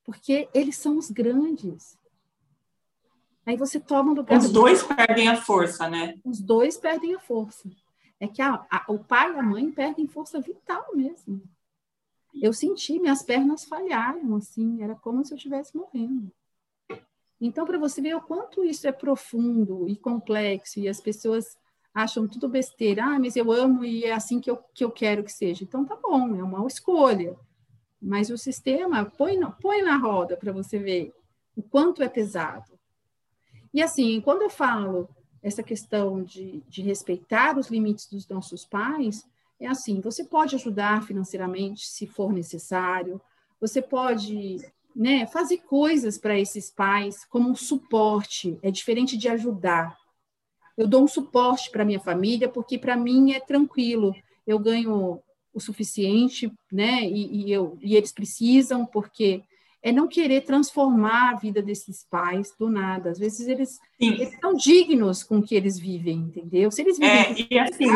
porque 0.04 0.50
eles 0.54 0.78
são 0.78 0.98
os 0.98 1.10
grandes. 1.10 1.98
Aí 3.46 3.58
você 3.58 3.80
toma 3.80 4.12
o 4.12 4.16
lugar. 4.16 4.38
Os 4.38 4.50
dois 4.50 4.84
perdem 4.84 5.28
a 5.28 5.36
força, 5.36 5.90
né? 5.90 6.16
Os 6.24 6.40
dois 6.40 6.78
perdem 6.78 7.16
a 7.16 7.20
força. 7.20 7.70
É 8.20 8.28
que 8.28 8.42
a, 8.42 8.66
a, 8.72 8.86
o 8.88 9.00
pai 9.00 9.34
e 9.34 9.40
a 9.40 9.44
mãe 9.44 9.70
perdem 9.70 10.08
força 10.08 10.40
vital 10.40 10.86
mesmo. 10.94 11.42
Eu 12.34 12.54
senti, 12.54 13.00
minhas 13.00 13.22
pernas 13.22 13.66
falharam, 13.66 14.36
assim, 14.36 14.82
era 14.82 14.96
como 14.96 15.24
se 15.24 15.34
eu 15.34 15.36
estivesse 15.36 15.76
morrendo. 15.76 16.32
Então, 17.40 17.66
para 17.66 17.78
você 17.78 18.02
ver 18.02 18.16
o 18.16 18.22
quanto 18.22 18.64
isso 18.64 18.88
é 18.88 18.92
profundo 18.92 19.88
e 19.88 19.98
complexo, 19.98 20.80
e 20.80 20.88
as 20.88 21.02
pessoas 21.02 21.58
acham 21.94 22.28
tudo 22.28 22.48
besteira, 22.48 23.04
ah, 23.04 23.20
mas 23.20 23.36
eu 23.36 23.52
amo 23.52 23.84
e 23.84 24.06
é 24.06 24.14
assim 24.14 24.40
que 24.40 24.50
eu, 24.50 24.58
que 24.74 24.84
eu 24.84 24.90
quero 24.90 25.24
que 25.24 25.32
seja. 25.32 25.64
Então, 25.64 25.86
tá 25.86 25.96
bom, 25.96 26.36
é 26.36 26.44
uma 26.44 26.66
escolha. 26.66 27.38
Mas 28.04 28.30
o 28.30 28.38
sistema 28.38 29.06
põe, 29.06 29.40
põe 29.62 29.82
na 29.82 29.96
roda 29.96 30.36
para 30.36 30.52
você 30.52 30.78
ver 30.78 31.14
o 31.56 31.64
quanto 31.64 32.04
é 32.04 32.10
pesado. 32.10 32.78
E 33.74 33.82
assim, 33.82 34.20
quando 34.20 34.42
eu 34.42 34.50
falo 34.50 35.08
essa 35.42 35.64
questão 35.64 36.22
de, 36.22 36.62
de 36.68 36.82
respeitar 36.82 37.58
os 37.58 37.70
limites 37.70 38.08
dos 38.08 38.28
nossos 38.28 38.66
pais, 38.66 39.26
é 39.58 39.68
assim: 39.68 40.02
você 40.02 40.26
pode 40.26 40.54
ajudar 40.56 41.04
financeiramente 41.04 41.88
se 41.88 42.06
for 42.06 42.34
necessário, 42.34 43.22
você 43.60 43.82
pode 43.82 44.58
né, 44.94 45.26
fazer 45.26 45.60
coisas 45.60 46.18
para 46.18 46.38
esses 46.38 46.70
pais 46.70 47.24
como 47.24 47.50
um 47.50 47.56
suporte, 47.56 48.60
é 48.62 48.70
diferente 48.70 49.18
de 49.18 49.30
ajudar. 49.30 49.98
Eu 50.76 50.88
dou 50.88 51.04
um 51.04 51.08
suporte 51.08 51.72
para 51.72 51.86
minha 51.86 52.02
família 52.02 52.50
porque 52.50 52.78
para 52.78 52.98
mim 52.98 53.32
é 53.32 53.40
tranquilo. 53.40 54.14
Eu 54.46 54.60
ganho 54.60 55.22
o 55.54 55.60
suficiente, 55.60 56.52
né? 56.72 57.04
E, 57.04 57.46
e, 57.46 57.52
eu, 57.52 57.78
e 57.82 57.96
eles 57.96 58.12
precisam, 58.12 58.86
porque 58.86 59.44
é 59.82 59.92
não 59.92 60.08
querer 60.08 60.42
transformar 60.42 61.32
a 61.32 61.36
vida 61.36 61.62
desses 61.62 62.06
pais 62.10 62.54
do 62.58 62.70
nada. 62.70 63.12
Às 63.12 63.20
vezes 63.20 63.48
eles, 63.48 63.80
eles 64.00 64.34
são 64.40 64.54
dignos 64.54 65.24
com 65.24 65.40
o 65.40 65.44
que 65.44 65.54
eles 65.54 65.78
vivem, 65.78 66.20
entendeu? 66.20 66.72
Se 66.72 66.82
eles 66.82 66.98
vivem 66.98 67.18
é, 67.18 67.48
e 67.50 67.60
assim, 67.60 67.88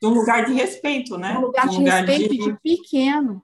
de 0.00 0.06
um 0.06 0.10
lugar 0.10 0.46
de 0.46 0.54
respeito, 0.54 1.18
né? 1.18 1.36
Um 1.36 1.42
lugar 1.42 1.68
de, 1.68 1.76
um 1.76 1.80
lugar 1.80 2.04
respeito 2.04 2.34
de... 2.34 2.52
de... 2.52 2.60
pequeno. 2.60 3.42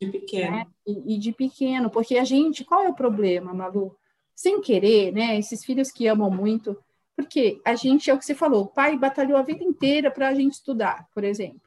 De 0.00 0.08
pequeno. 0.08 0.50
Né? 0.52 0.66
E, 0.86 1.14
e, 1.14 1.18
de 1.18 1.32
pequeno, 1.32 1.90
porque 1.90 2.16
a 2.16 2.24
gente, 2.24 2.64
qual 2.64 2.84
é 2.84 2.88
o 2.88 2.94
problema, 2.94 3.52
Malu? 3.52 3.96
Sem 4.34 4.60
querer, 4.60 5.12
né? 5.12 5.38
Esses 5.38 5.64
filhos 5.64 5.90
que 5.90 6.06
amam 6.06 6.30
muito, 6.30 6.76
porque 7.16 7.60
a 7.64 7.74
gente, 7.74 8.10
é 8.10 8.14
o 8.14 8.18
que 8.18 8.24
você 8.24 8.34
falou, 8.34 8.64
o 8.64 8.68
pai 8.68 8.96
batalhou 8.96 9.38
a 9.38 9.42
vida 9.42 9.64
inteira 9.64 10.10
para 10.10 10.28
a 10.28 10.34
gente 10.34 10.52
estudar, 10.52 11.08
por 11.14 11.24
exemplo. 11.24 11.62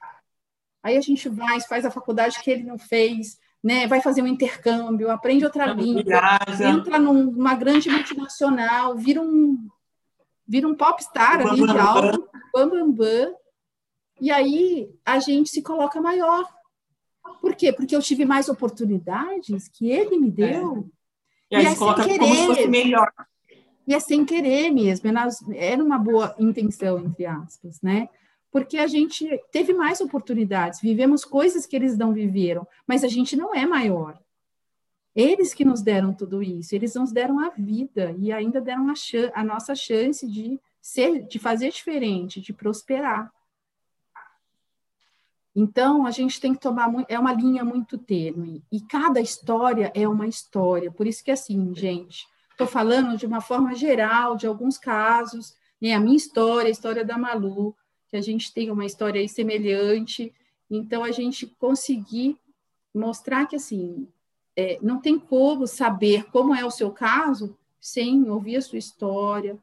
Aí 0.81 0.97
a 0.97 1.01
gente 1.01 1.27
vai, 1.27 1.59
faz 1.61 1.85
a 1.85 1.91
faculdade 1.91 2.41
que 2.41 2.49
ele 2.49 2.63
não 2.63 2.77
fez, 2.77 3.37
né? 3.63 3.85
vai 3.87 4.01
fazer 4.01 4.21
um 4.21 4.27
intercâmbio, 4.27 5.11
aprende 5.11 5.43
outra 5.43 5.65
língua, 5.67 6.39
entra 6.61 6.97
numa 6.97 7.53
grande 7.55 7.89
multinacional, 7.89 8.95
vira 8.95 9.21
um, 9.21 9.67
vira 10.47 10.67
um 10.67 10.75
popstar 10.75 11.41
ali 11.41 11.65
de 11.65 11.77
alto, 11.77 12.29
bam, 12.53 13.33
e 14.21 14.31
aí 14.31 14.89
a 15.05 15.19
gente 15.19 15.49
se 15.49 15.61
coloca 15.61 16.01
maior. 16.01 16.45
Por 17.41 17.55
quê? 17.55 17.71
Porque 17.71 17.95
eu 17.95 18.01
tive 18.01 18.25
mais 18.25 18.49
oportunidades 18.49 19.67
que 19.67 19.89
ele 19.89 20.17
me 20.17 20.31
deu. 20.31 20.89
É. 21.51 21.55
E 21.55 21.55
aí 21.55 21.63
e 21.65 21.67
é 21.67 21.75
coloca 21.75 22.03
querer. 22.03 22.19
como 22.19 22.55
se 22.55 22.67
melhor. 22.67 23.11
E 23.87 23.93
é 23.93 23.99
sem 23.99 24.23
querer 24.23 24.69
mesmo, 24.69 25.09
era 25.55 25.83
uma 25.83 25.97
boa 25.97 26.35
intenção, 26.37 26.99
entre 26.99 27.25
aspas, 27.25 27.81
né? 27.81 28.07
Porque 28.51 28.77
a 28.77 28.87
gente 28.87 29.27
teve 29.51 29.73
mais 29.73 30.01
oportunidades, 30.01 30.81
vivemos 30.81 31.23
coisas 31.23 31.65
que 31.65 31.75
eles 31.75 31.97
não 31.97 32.13
viveram, 32.13 32.67
mas 32.87 33.03
a 33.03 33.07
gente 33.07 33.35
não 33.35 33.53
é 33.53 33.65
maior. 33.65 34.19
Eles 35.15 35.53
que 35.53 35.65
nos 35.65 35.81
deram 35.81 36.13
tudo 36.13 36.41
isso, 36.41 36.73
eles 36.75 36.95
nos 36.95 37.11
deram 37.11 37.39
a 37.39 37.49
vida 37.49 38.15
e 38.17 38.31
ainda 38.31 38.61
deram 38.61 38.89
a, 38.89 38.93
a 39.33 39.43
nossa 39.43 39.75
chance 39.75 40.27
de 40.27 40.59
ser, 40.81 41.27
de 41.27 41.37
fazer 41.37 41.71
diferente, 41.71 42.41
de 42.41 42.53
prosperar. 42.53 43.31
Então, 45.55 46.05
a 46.05 46.11
gente 46.11 46.39
tem 46.39 46.53
que 46.53 46.59
tomar 46.61 46.89
é 47.07 47.19
uma 47.19 47.33
linha 47.33 47.65
muito 47.65 47.97
tênue 47.97 48.63
e 48.71 48.79
cada 48.81 49.19
história 49.19 49.91
é 49.93 50.07
uma 50.07 50.27
história. 50.27 50.91
Por 50.91 51.05
isso 51.05 51.23
que 51.23 51.31
assim, 51.31 51.73
gente, 51.75 52.25
estou 52.51 52.67
falando 52.67 53.17
de 53.17 53.25
uma 53.25 53.41
forma 53.41 53.75
geral 53.75 54.35
de 54.35 54.47
alguns 54.47 54.77
casos, 54.77 55.55
né? 55.81 55.93
A 55.93 55.99
minha 55.99 56.17
história, 56.17 56.67
a 56.67 56.71
história 56.71 57.03
da 57.03 57.17
Malu, 57.17 57.75
que 58.09 58.17
a 58.17 58.21
gente 58.21 58.53
tem 58.53 58.71
uma 58.71 58.85
história 58.85 59.25
semelhante, 59.27 60.33
então 60.69 61.03
a 61.03 61.11
gente 61.11 61.45
conseguir 61.45 62.37
mostrar 62.93 63.45
que 63.45 63.55
assim 63.55 64.07
é, 64.55 64.77
não 64.81 64.99
tem 64.99 65.17
como 65.17 65.67
saber 65.67 66.25
como 66.31 66.53
é 66.53 66.65
o 66.65 66.71
seu 66.71 66.91
caso 66.91 67.55
sem 67.79 68.29
ouvir 68.29 68.57
a 68.57 68.61
sua 68.61 68.77
história, 68.77 69.57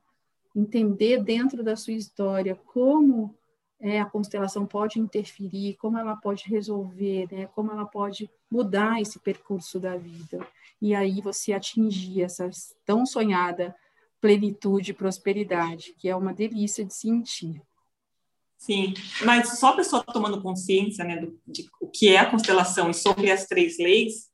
entender 0.55 1.23
dentro 1.23 1.63
da 1.63 1.77
sua 1.77 1.93
história 1.93 2.59
como 2.67 3.35
é, 3.79 4.01
a 4.01 4.07
constelação 4.07 4.65
pode 4.65 4.99
interferir, 4.99 5.77
como 5.77 5.99
ela 5.99 6.17
pode 6.17 6.45
resolver, 6.49 7.29
né? 7.31 7.47
como 7.55 7.71
ela 7.71 7.85
pode 7.85 8.31
mudar 8.51 9.01
esse 9.01 9.19
percurso 9.19 9.79
da 9.79 9.97
vida. 9.97 10.47
E 10.81 10.95
aí 10.95 11.21
você 11.21 11.53
atingir 11.53 12.23
essa 12.23 12.49
tão 12.85 13.05
sonhada 13.05 13.75
plenitude 14.21 14.93
e 14.93 14.95
prosperidade, 14.95 15.95
que 15.99 16.09
é 16.09 16.17
uma 16.17 16.33
delícia 16.33 16.85
de 16.85 16.95
sentir. 16.95 17.61
Sim, 18.59 18.95
mas 19.25 19.59
só 19.59 19.69
a 19.69 19.77
pessoa 19.77 20.03
tomando 20.03 20.43
consciência 20.43 21.05
né, 21.05 21.17
do, 21.19 21.39
de 21.47 21.69
o 21.81 21.89
que 21.89 22.09
é 22.09 22.19
a 22.19 22.31
constelação 22.31 22.91
e 22.91 22.95
sobre 22.95 23.31
as 23.31 23.47
três 23.47 23.79
leis, 23.79 24.29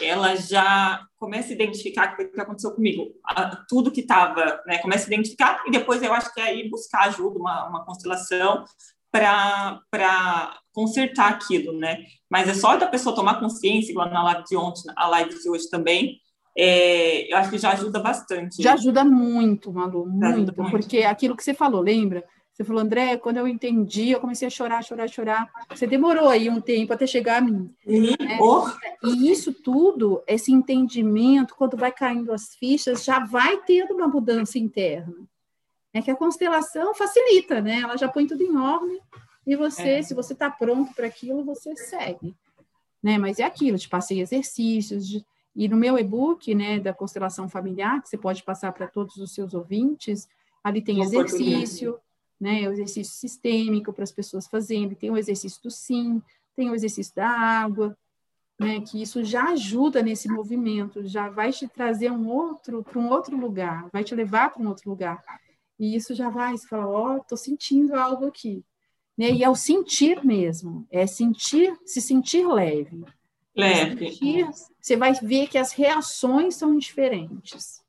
ela 0.00 0.34
já 0.36 1.04
começa 1.16 1.50
a 1.50 1.52
identificar 1.52 2.14
o 2.14 2.16
que 2.16 2.40
aconteceu 2.40 2.72
comigo, 2.72 3.12
a, 3.24 3.56
tudo 3.68 3.90
que 3.90 4.00
estava, 4.00 4.62
né, 4.66 4.78
começa 4.78 5.04
a 5.04 5.12
identificar 5.12 5.62
e 5.66 5.70
depois 5.70 6.02
eu 6.02 6.12
acho 6.12 6.32
que 6.32 6.40
é 6.40 6.56
ir 6.56 6.70
buscar 6.70 7.08
ajuda, 7.08 7.38
uma, 7.38 7.68
uma 7.68 7.84
constelação 7.84 8.64
para 9.10 10.58
consertar 10.72 11.30
aquilo, 11.30 11.76
né? 11.76 12.04
Mas 12.30 12.48
é 12.48 12.54
só 12.54 12.76
da 12.76 12.86
pessoa 12.86 13.14
tomar 13.14 13.40
consciência, 13.40 13.90
igual 13.90 14.08
na 14.08 14.22
live 14.22 14.44
de 14.44 14.56
ontem, 14.56 14.82
a 14.96 15.08
live 15.08 15.36
de 15.36 15.50
hoje 15.50 15.68
também, 15.68 16.20
é, 16.56 17.32
eu 17.32 17.36
acho 17.36 17.50
que 17.50 17.58
já 17.58 17.72
ajuda 17.72 17.98
bastante. 18.00 18.62
Já 18.62 18.74
ajuda 18.74 19.04
muito, 19.04 19.72
Malu, 19.72 20.06
muito, 20.06 20.54
muito, 20.56 20.70
porque 20.70 20.98
aquilo 20.98 21.36
que 21.36 21.42
você 21.42 21.54
falou, 21.54 21.80
lembra? 21.80 22.24
Você 22.60 22.64
falou, 22.64 22.82
André, 22.82 23.16
quando 23.16 23.38
eu 23.38 23.48
entendi, 23.48 24.10
eu 24.10 24.20
comecei 24.20 24.46
a 24.46 24.50
chorar, 24.50 24.84
chorar, 24.84 25.08
chorar. 25.08 25.50
Você 25.70 25.86
demorou 25.86 26.28
aí 26.28 26.50
um 26.50 26.60
tempo 26.60 26.92
até 26.92 27.06
chegar 27.06 27.38
a 27.38 27.40
mim. 27.40 27.74
Né? 27.86 28.38
Oh. 28.38 28.66
E 29.02 29.30
isso 29.30 29.50
tudo, 29.50 30.22
esse 30.26 30.52
entendimento, 30.52 31.54
quando 31.56 31.74
vai 31.74 31.90
caindo 31.90 32.30
as 32.30 32.54
fichas, 32.54 33.02
já 33.02 33.18
vai 33.18 33.62
tendo 33.62 33.94
uma 33.94 34.06
mudança 34.06 34.58
interna. 34.58 35.26
É 35.90 36.02
que 36.02 36.10
a 36.10 36.14
constelação 36.14 36.92
facilita, 36.94 37.62
né? 37.62 37.80
Ela 37.80 37.96
já 37.96 38.08
põe 38.08 38.26
tudo 38.26 38.42
em 38.42 38.54
ordem 38.54 39.00
e 39.46 39.56
você, 39.56 39.92
é. 39.92 40.02
se 40.02 40.12
você 40.12 40.34
está 40.34 40.50
pronto 40.50 40.92
para 40.92 41.06
aquilo, 41.06 41.42
você 41.42 41.74
segue. 41.74 42.36
Né? 43.02 43.16
Mas 43.16 43.38
é 43.38 43.44
aquilo, 43.44 43.78
te 43.78 43.88
passei 43.88 44.20
exercícios, 44.20 45.08
de, 45.08 45.24
e 45.56 45.66
no 45.66 45.78
meu 45.78 45.98
e-book, 45.98 46.54
né, 46.54 46.78
da 46.78 46.92
constelação 46.92 47.48
familiar, 47.48 48.02
que 48.02 48.08
você 48.10 48.18
pode 48.18 48.42
passar 48.42 48.70
para 48.72 48.86
todos 48.86 49.16
os 49.16 49.32
seus 49.32 49.54
ouvintes, 49.54 50.28
ali 50.62 50.82
tem 50.82 51.00
exercício, 51.00 51.98
né, 52.40 52.68
o 52.68 52.72
exercício 52.72 53.14
sistêmico 53.14 53.92
para 53.92 54.04
as 54.04 54.12
pessoas 54.12 54.46
fazerem, 54.46 54.94
tem 54.94 55.10
o 55.10 55.16
exercício 55.16 55.62
do 55.62 55.70
sim, 55.70 56.22
tem 56.56 56.70
o 56.70 56.74
exercício 56.74 57.14
da 57.14 57.28
água, 57.28 57.96
né, 58.58 58.80
que 58.80 59.00
isso 59.00 59.24
já 59.24 59.50
ajuda 59.50 60.02
nesse 60.02 60.28
movimento, 60.28 61.06
já 61.06 61.28
vai 61.28 61.52
te 61.52 61.68
trazer 61.68 62.10
um 62.10 62.28
outro 62.28 62.82
para 62.82 62.98
um 62.98 63.08
outro 63.10 63.36
lugar, 63.36 63.88
vai 63.92 64.04
te 64.04 64.14
levar 64.14 64.50
para 64.50 64.62
um 64.62 64.68
outro 64.68 64.88
lugar. 64.88 65.22
E 65.78 65.96
isso 65.96 66.14
já 66.14 66.28
vai, 66.28 66.56
você 66.56 66.66
fala, 66.66 66.86
ó, 66.86 67.14
oh, 67.14 67.16
estou 67.18 67.38
sentindo 67.38 67.94
algo 67.94 68.26
aqui. 68.26 68.62
Né? 69.16 69.30
E 69.30 69.44
é 69.44 69.48
o 69.48 69.54
sentir 69.54 70.24
mesmo, 70.24 70.86
é 70.90 71.06
sentir, 71.06 71.74
se 71.86 72.00
sentir 72.00 72.46
leve. 72.46 73.04
Leve. 73.56 74.10
Sentir, 74.10 74.48
você 74.80 74.96
vai 74.96 75.14
ver 75.14 75.48
que 75.48 75.58
as 75.58 75.72
reações 75.72 76.54
são 76.54 76.76
diferentes. 76.76 77.79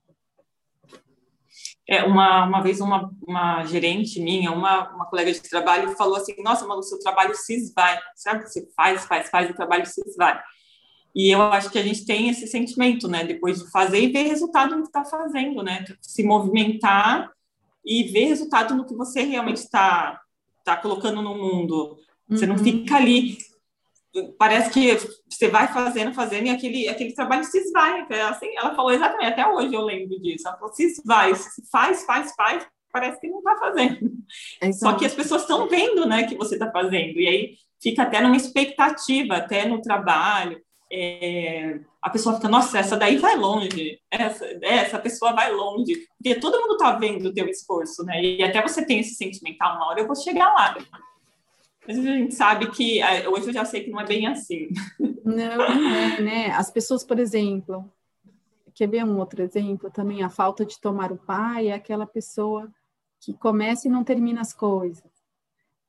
É, 1.92 2.04
uma, 2.04 2.46
uma 2.46 2.62
vez 2.62 2.80
uma, 2.80 3.12
uma 3.28 3.66
gerente 3.66 4.18
minha, 4.22 4.50
uma, 4.50 4.96
uma 4.96 5.06
colega 5.08 5.30
de 5.30 5.42
trabalho, 5.42 5.94
falou 5.98 6.16
assim, 6.16 6.34
nossa, 6.42 6.66
Malu, 6.66 6.82
seu 6.82 6.98
trabalho 7.00 7.36
se 7.36 7.54
esvai. 7.54 8.00
Sabe 8.16 8.44
você 8.44 8.66
faz, 8.74 9.04
faz, 9.04 9.30
faz, 9.30 9.50
o 9.50 9.54
trabalho 9.54 9.86
se 9.86 10.02
esvai. 10.08 10.40
E 11.14 11.30
eu 11.30 11.42
acho 11.42 11.70
que 11.70 11.78
a 11.78 11.84
gente 11.84 12.06
tem 12.06 12.30
esse 12.30 12.48
sentimento, 12.48 13.10
né? 13.10 13.26
Depois 13.26 13.60
de 13.60 13.70
fazer 13.70 14.00
e 14.00 14.08
ver 14.08 14.24
resultado 14.24 14.74
no 14.74 14.84
que 14.84 14.88
está 14.88 15.04
fazendo, 15.04 15.62
né? 15.62 15.84
Se 16.02 16.24
movimentar 16.24 17.30
e 17.86 18.04
ver 18.04 18.28
resultado 18.28 18.74
no 18.74 18.86
que 18.86 18.96
você 18.96 19.24
realmente 19.24 19.58
está 19.58 20.18
tá 20.64 20.78
colocando 20.78 21.22
no 21.22 21.36
mundo. 21.36 21.98
Você 22.30 22.46
uhum. 22.46 22.54
não 22.54 22.58
fica 22.58 22.96
ali 22.96 23.38
parece 24.38 24.70
que 24.72 24.98
você 25.30 25.48
vai 25.48 25.68
fazendo, 25.68 26.14
fazendo, 26.14 26.48
e 26.48 26.50
aquele, 26.50 26.90
aquele 26.90 27.14
trabalho 27.14 27.44
se 27.44 27.58
esvai. 27.58 28.06
É 28.10 28.22
assim, 28.24 28.56
ela 28.56 28.76
falou 28.76 28.92
exatamente, 28.92 29.32
até 29.32 29.48
hoje 29.48 29.74
eu 29.74 29.82
lembro 29.82 30.20
disso. 30.20 30.48
Ela 30.48 30.58
falou, 30.58 30.74
se 30.74 30.84
esvai, 30.84 31.36
se 31.36 31.70
faz, 31.72 32.04
faz, 32.04 32.34
faz, 32.36 32.68
parece 32.92 33.20
que 33.20 33.28
não 33.28 33.40
está 33.40 33.58
fazendo. 33.58 34.12
Exato. 34.62 34.80
Só 34.80 35.00
que 35.00 35.06
as 35.06 35.14
pessoas 35.14 35.42
estão 35.42 35.68
vendo 35.68 36.06
né, 36.06 36.24
que 36.24 36.36
você 36.36 36.56
está 36.56 36.72
fazendo, 36.72 37.20
e 37.20 37.28
aí 37.28 37.56
fica 37.82 38.04
até 38.04 38.22
numa 38.22 38.38
expectativa, 38.38 39.36
até 39.36 39.66
no 39.66 39.82
trabalho. 39.82 40.62
É, 40.94 41.80
a 42.02 42.10
pessoa 42.10 42.36
fica, 42.36 42.50
nossa, 42.50 42.78
essa 42.78 42.98
daí 42.98 43.18
vai 43.18 43.38
longe, 43.38 43.98
essa, 44.12 44.46
essa 44.62 45.00
pessoa 45.00 45.32
vai 45.32 45.50
longe, 45.50 46.06
porque 46.18 46.38
todo 46.38 46.60
mundo 46.60 46.74
está 46.74 46.92
vendo 46.98 47.30
o 47.30 47.34
teu 47.34 47.48
esforço, 47.48 48.04
né? 48.04 48.22
E 48.22 48.44
até 48.44 48.62
você 48.62 48.86
tem 48.86 49.00
esse 49.00 49.16
sentimental, 49.16 49.78
uma 49.78 49.88
hora 49.88 50.02
eu 50.02 50.08
vou 50.08 50.16
chegar 50.18 50.52
lá. 50.54 50.76
Mas 51.92 52.00
a 52.00 52.12
gente 52.12 52.34
sabe 52.36 52.72
que 52.72 53.02
é, 53.02 53.28
hoje 53.28 53.48
eu 53.48 53.54
já 53.54 53.66
sei 53.66 53.84
que 53.84 53.92
não 53.92 54.00
é 54.00 54.06
bem 54.06 54.28
assim. 54.28 54.70
Não, 55.26 55.58
não 55.58 55.90
é, 55.94 56.22
né? 56.22 56.52
As 56.52 56.72
pessoas, 56.72 57.04
por 57.04 57.20
exemplo, 57.20 57.92
quer 58.74 58.88
ver 58.88 59.04
um 59.04 59.20
outro 59.20 59.42
exemplo 59.42 59.92
também? 59.92 60.24
A 60.24 60.30
falta 60.30 60.66
de 60.66 60.80
tomar 60.80 61.12
o 61.12 61.18
pai 61.18 61.68
é 61.68 61.74
aquela 61.74 62.08
pessoa 62.08 62.72
que 63.20 63.34
começa 63.34 63.88
e 63.88 63.92
não 63.92 64.04
termina 64.04 64.40
as 64.40 64.54
coisas. 64.54 65.04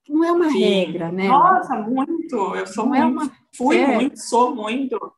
Não 0.09 0.25
é 0.25 0.33
uma 0.33 0.51
Sim. 0.51 0.59
regra, 0.59 1.13
né? 1.13 1.29
Nossa, 1.29 1.77
muito. 1.77 2.37
Eu 2.57 2.67
sou 2.67 2.87
não 2.87 2.91
muito. 2.91 3.03
É 3.03 3.07
uma... 3.07 3.33
Fui 3.57 3.79
é. 3.79 3.95
muito, 3.95 4.19
sou 4.19 4.55
muito. 4.55 5.13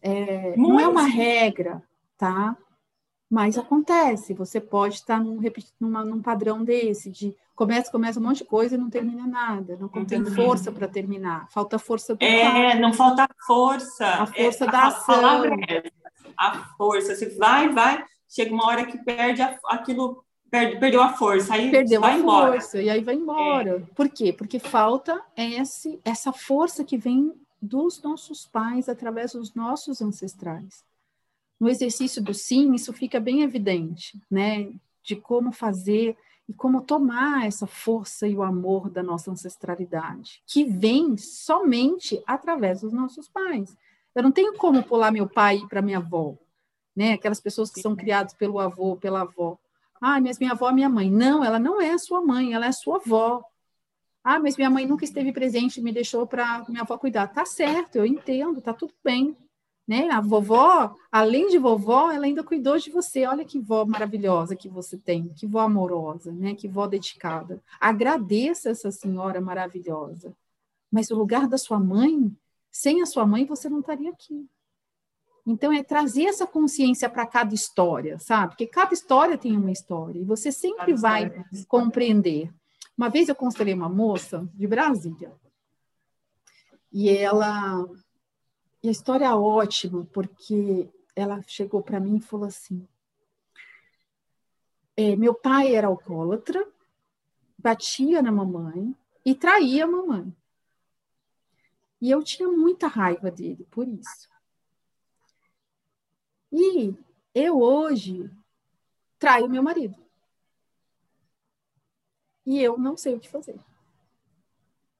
É, 0.00 0.56
muito. 0.56 0.58
Não 0.58 0.80
é 0.80 0.88
uma 0.88 1.06
regra, 1.06 1.82
tá? 2.16 2.56
Mas 3.30 3.56
acontece. 3.56 4.34
Você 4.34 4.60
pode 4.60 4.96
estar 4.96 5.20
num, 5.20 5.40
numa, 5.78 6.04
num 6.04 6.20
padrão 6.20 6.64
desse 6.64 7.10
de 7.10 7.36
começa, 7.54 7.92
começa 7.92 8.18
um 8.18 8.22
monte 8.22 8.38
de 8.38 8.44
coisa 8.44 8.74
e 8.74 8.78
não 8.78 8.90
termina 8.90 9.26
nada, 9.26 9.76
não 9.78 10.04
tem 10.04 10.24
força 10.24 10.72
para 10.72 10.88
terminar, 10.88 11.46
falta 11.50 11.78
força 11.78 12.14
do 12.16 12.24
É, 12.24 12.78
não 12.78 12.92
falta 12.92 13.28
força. 13.46 14.06
A 14.06 14.26
força 14.26 14.64
é, 14.64 14.70
da 14.70 14.78
a 14.78 14.86
ação. 14.88 15.44
É 15.44 15.82
a 16.40 16.54
força, 16.76 17.14
você 17.14 17.28
vai, 17.36 17.68
vai, 17.68 18.02
chega 18.26 18.54
uma 18.54 18.66
hora 18.66 18.86
que 18.86 18.96
perde 18.96 19.42
a, 19.42 19.58
aquilo, 19.66 20.24
perde, 20.50 20.80
perdeu 20.80 21.02
a 21.02 21.12
força, 21.12 21.52
aí 21.52 21.70
Perdeu 21.70 22.00
vai 22.00 22.14
a 22.14 22.18
embora. 22.18 22.52
força, 22.52 22.80
e 22.80 22.88
aí 22.88 23.04
vai 23.04 23.14
embora. 23.14 23.76
É. 23.76 23.94
Por 23.94 24.08
quê? 24.08 24.32
Porque 24.32 24.58
falta 24.58 25.20
esse, 25.36 26.00
essa 26.02 26.32
força 26.32 26.82
que 26.82 26.96
vem 26.96 27.34
dos 27.60 28.02
nossos 28.02 28.46
pais 28.46 28.88
através 28.88 29.32
dos 29.32 29.54
nossos 29.54 30.00
ancestrais. 30.00 30.82
No 31.60 31.68
exercício 31.68 32.22
do 32.22 32.32
sim, 32.32 32.72
isso 32.72 32.90
fica 32.90 33.20
bem 33.20 33.42
evidente, 33.42 34.18
né? 34.30 34.72
De 35.02 35.14
como 35.14 35.52
fazer 35.52 36.16
e 36.48 36.54
como 36.54 36.80
tomar 36.80 37.46
essa 37.46 37.66
força 37.66 38.26
e 38.26 38.34
o 38.34 38.42
amor 38.42 38.88
da 38.88 39.02
nossa 39.02 39.30
ancestralidade, 39.30 40.42
que 40.46 40.64
vem 40.64 41.18
somente 41.18 42.20
através 42.26 42.80
dos 42.80 42.94
nossos 42.94 43.28
pais. 43.28 43.76
Eu 44.14 44.22
não 44.22 44.32
tenho 44.32 44.54
como 44.54 44.82
pular 44.82 45.12
meu 45.12 45.28
pai 45.28 45.60
para 45.68 45.82
minha 45.82 45.98
avó, 45.98 46.34
né? 46.96 47.12
Aquelas 47.12 47.40
pessoas 47.40 47.70
que 47.70 47.82
são 47.82 47.94
criadas 47.94 48.32
pelo 48.32 48.58
avô, 48.58 48.96
pela 48.96 49.20
avó. 49.20 49.58
Ah, 50.00 50.18
mas 50.18 50.38
minha 50.38 50.52
avó 50.52 50.70
é 50.70 50.72
minha 50.72 50.88
mãe. 50.88 51.10
Não, 51.10 51.44
ela 51.44 51.58
não 51.58 51.78
é 51.78 51.92
a 51.92 51.98
sua 51.98 52.22
mãe, 52.22 52.54
ela 52.54 52.64
é 52.64 52.70
a 52.70 52.72
sua 52.72 52.96
avó. 52.96 53.44
Ah, 54.24 54.40
mas 54.40 54.56
minha 54.56 54.70
mãe 54.70 54.86
nunca 54.86 55.04
esteve 55.04 55.30
presente 55.30 55.80
me 55.80 55.92
deixou 55.92 56.26
para 56.26 56.64
minha 56.68 56.82
avó 56.82 56.96
cuidar. 56.96 57.28
Tá 57.28 57.44
certo, 57.44 57.96
eu 57.96 58.06
entendo, 58.06 58.62
tá 58.62 58.72
tudo 58.72 58.94
bem 59.04 59.36
né? 59.90 60.08
A 60.12 60.20
vovó, 60.20 60.94
além 61.10 61.48
de 61.48 61.58
vovó, 61.58 62.12
ela 62.12 62.24
ainda 62.24 62.44
cuidou 62.44 62.78
de 62.78 62.92
você. 62.92 63.26
Olha 63.26 63.44
que 63.44 63.58
vó 63.58 63.84
maravilhosa 63.84 64.54
que 64.54 64.68
você 64.68 64.96
tem, 64.96 65.30
que 65.30 65.48
vó 65.48 65.58
amorosa, 65.58 66.30
né? 66.30 66.54
Que 66.54 66.68
vó 66.68 66.86
dedicada. 66.86 67.60
Agradeça 67.80 68.70
essa 68.70 68.92
senhora 68.92 69.40
maravilhosa. 69.40 70.32
Mas 70.92 71.10
o 71.10 71.16
lugar 71.16 71.48
da 71.48 71.58
sua 71.58 71.80
mãe, 71.80 72.30
sem 72.70 73.02
a 73.02 73.06
sua 73.06 73.26
mãe, 73.26 73.44
você 73.44 73.68
não 73.68 73.80
estaria 73.80 74.12
aqui. 74.12 74.48
Então, 75.44 75.72
é 75.72 75.82
trazer 75.82 76.26
essa 76.26 76.46
consciência 76.46 77.10
para 77.10 77.26
cada 77.26 77.52
história, 77.52 78.16
sabe? 78.20 78.50
Porque 78.50 78.68
cada 78.68 78.94
história 78.94 79.36
tem 79.36 79.56
uma 79.56 79.72
história 79.72 80.20
e 80.20 80.24
você 80.24 80.52
sempre 80.52 80.94
vai 80.94 81.44
compreender. 81.66 82.48
Uma 82.96 83.08
vez 83.08 83.28
eu 83.28 83.34
constelei 83.34 83.74
uma 83.74 83.88
moça 83.88 84.48
de 84.54 84.68
Brasília 84.68 85.32
e 86.92 87.08
ela 87.08 87.88
e 88.82 88.88
a 88.88 88.90
história 88.90 89.26
é 89.26 89.34
ótima, 89.34 90.06
porque 90.06 90.88
ela 91.14 91.42
chegou 91.46 91.82
para 91.82 92.00
mim 92.00 92.16
e 92.16 92.20
falou 92.20 92.46
assim: 92.46 92.86
é, 94.96 95.14
meu 95.16 95.34
pai 95.34 95.74
era 95.74 95.86
alcoólatra, 95.86 96.66
batia 97.58 98.22
na 98.22 98.32
mamãe 98.32 98.94
e 99.24 99.34
traía 99.34 99.84
a 99.84 99.88
mamãe. 99.88 100.34
E 102.00 102.10
eu 102.10 102.22
tinha 102.24 102.48
muita 102.48 102.86
raiva 102.86 103.30
dele 103.30 103.66
por 103.70 103.86
isso. 103.86 104.28
E 106.50 106.94
eu 107.34 107.60
hoje 107.60 108.30
traio 109.18 109.48
meu 109.48 109.62
marido. 109.62 109.96
E 112.46 112.60
eu 112.60 112.78
não 112.78 112.96
sei 112.96 113.14
o 113.14 113.20
que 113.20 113.28
fazer. 113.28 113.60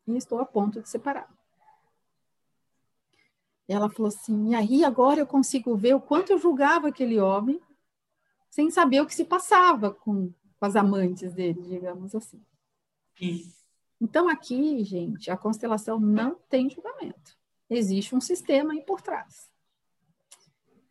E 0.07 0.17
estou 0.17 0.39
a 0.39 0.45
ponto 0.45 0.83
de 0.83 0.89
separar. 0.89 1.29
Ela 3.71 3.89
falou 3.89 4.09
assim: 4.09 4.51
e 4.51 4.55
aí 4.55 4.85
agora 4.85 5.21
eu 5.21 5.27
consigo 5.27 5.77
ver 5.77 5.95
o 5.95 6.01
quanto 6.01 6.33
eu 6.33 6.39
julgava 6.39 6.89
aquele 6.89 7.21
homem 7.21 7.61
sem 8.51 8.69
saber 8.69 9.01
o 9.01 9.07
que 9.07 9.15
se 9.15 9.25
passava 9.25 9.93
com, 9.93 10.33
com 10.59 10.67
as 10.67 10.75
amantes 10.75 11.33
dele, 11.33 11.63
digamos 11.63 12.13
assim. 12.15 12.43
Sim. 13.17 13.49
Então 14.01 14.29
aqui, 14.29 14.83
gente, 14.83 15.31
a 15.31 15.37
constelação 15.37 16.01
não 16.01 16.35
tem 16.49 16.69
julgamento. 16.69 17.39
Existe 17.69 18.13
um 18.15 18.21
sistema 18.21 18.73
aí 18.73 18.83
por 18.83 19.01
trás. 19.01 19.49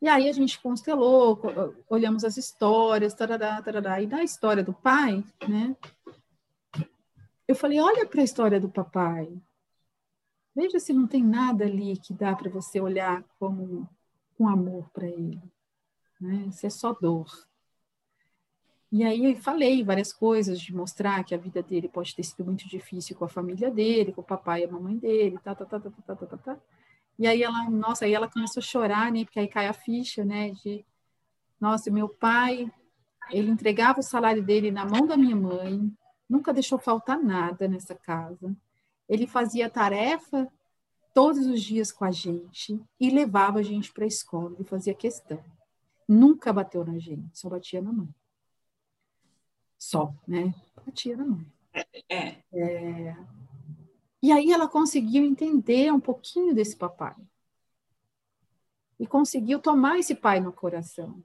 E 0.01 0.07
aí 0.07 0.30
a 0.30 0.32
gente 0.32 0.61
constelou, 0.61 1.41
olhamos 1.89 2.23
as 2.23 2.38
histórias, 2.38 3.13
tarará, 3.13 3.61
tarará, 3.61 4.01
e 4.01 4.07
da 4.07 4.23
história 4.23 4.63
do 4.63 4.71
pai, 4.73 5.21
né? 5.45 5.75
Eu 7.45 7.55
falei, 7.55 7.82
olha 7.82 8.05
para 8.05 8.21
a 8.21 8.23
história 8.23 8.57
do 8.57 8.69
papai. 8.69 9.30
Veja 10.60 10.78
se 10.78 10.91
não 10.91 11.07
tem 11.07 11.24
nada 11.24 11.64
ali 11.64 11.95
que 11.95 12.14
dá 12.14 12.36
para 12.36 12.49
você 12.49 12.82
olhar 12.82 13.24
como 13.39 13.88
um 14.38 14.45
amor 14.45 14.89
para 14.89 15.07
ele. 15.07 15.41
Né? 16.20 16.51
Se 16.51 16.68
é 16.68 16.70
só 16.70 16.91
dor. 16.91 17.32
E 18.91 19.05
aí 19.05 19.24
eu 19.24 19.38
falei 19.38 19.86
várias 19.86 20.12
coisas 20.12 20.60
de 20.60 20.76
mostrar 20.76 21.24
que 21.24 21.34
a 21.34 21.38
vida 21.38 21.64
dele 21.64 21.88
pode 21.88 22.14
ter 22.14 22.24
sido 22.24 22.43
muito 22.43 22.68
difícil 22.68 23.16
com 23.16 23.24
a 23.24 23.30
família 23.30 23.72
dele, 23.72 24.12
com 24.12 24.20
o 24.20 24.24
papai 24.24 24.64
e 24.64 24.66
a 24.66 24.70
mamãe 24.70 24.97
dele, 24.97 25.39
tá, 25.41 25.55
tá, 25.55 25.64
tá, 25.64 25.80
tá, 25.80 25.89
tá, 25.91 26.16
tá, 26.16 26.26
tá, 26.26 26.38
tá. 26.38 26.57
E 27.18 27.26
aí 27.26 27.41
ela, 27.41 27.70
nossa, 27.70 28.03
aí 28.03 28.14
ela 28.14 28.30
começou 28.30 28.60
a 28.60 28.64
chorar, 28.64 29.10
né? 29.14 29.24
Porque 29.24 29.39
aí 29.39 29.47
cai 29.47 29.68
a 29.68 29.74
ficha, 29.74 30.26
né? 30.26 30.51
De, 30.51 30.86
nossa, 31.57 31.89
meu 31.89 32.10
pai, 32.10 32.70
ele 33.32 33.49
entregava 33.49 34.01
o 34.01 34.03
salário 34.03 34.43
dele 34.43 34.72
na 34.72 34.86
mão 34.86 35.07
da 35.07 35.16
minha 35.16 35.38
mãe, 35.38 35.89
nunca 36.30 36.51
deixou 36.51 36.78
faltar 36.78 37.18
nada 37.18 37.66
nessa 37.66 37.95
casa. 37.95 38.53
Ele 39.10 39.28
fazia 39.28 39.70
tarefa 39.70 40.47
todos 41.14 41.45
os 41.47 41.62
dias 41.62 41.91
com 41.91 42.05
a 42.05 42.12
gente 42.12 42.80
e 42.99 43.10
levava 43.10 43.60
a 43.60 43.64
gente 43.64 43.91
para 43.91 44.05
a 44.05 44.07
escola, 44.07 44.55
ele 44.55 44.64
fazia 44.64 44.93
questão. 44.93 45.43
Nunca 46.07 46.53
bateu 46.53 46.86
na 46.86 46.97
gente, 46.97 47.38
só 47.38 47.49
batia 47.49 47.82
na 47.82 47.91
mãe 47.91 48.10
só, 49.80 50.14
né? 50.28 50.53
Batia 50.86 51.16
na 51.16 51.26
mãe. 51.26 51.51
É. 52.10 52.36
é. 52.51 53.18
E 54.22 54.32
aí 54.32 54.51
ela 54.51 54.68
conseguiu 54.68 55.24
entender 55.24 55.91
um 55.93 55.99
pouquinho 55.99 56.53
desse 56.53 56.76
papai. 56.76 57.16
E 58.99 59.07
conseguiu 59.07 59.60
tomar 59.60 59.97
esse 59.97 60.14
pai 60.14 60.41
no 60.41 60.51
coração. 60.51 61.24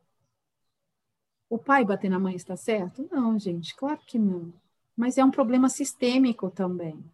O 1.51 1.59
pai 1.59 1.85
bater 1.85 2.09
na 2.09 2.20
mãe 2.20 2.37
está 2.37 2.57
certo? 2.57 3.09
Não, 3.11 3.37
gente, 3.37 3.74
claro 3.74 4.01
que 4.07 4.18
não. 4.18 4.53
Mas 4.97 5.18
é 5.18 5.24
um 5.24 5.30
problema 5.30 5.68
sistêmico 5.68 6.49
também. 6.49 7.05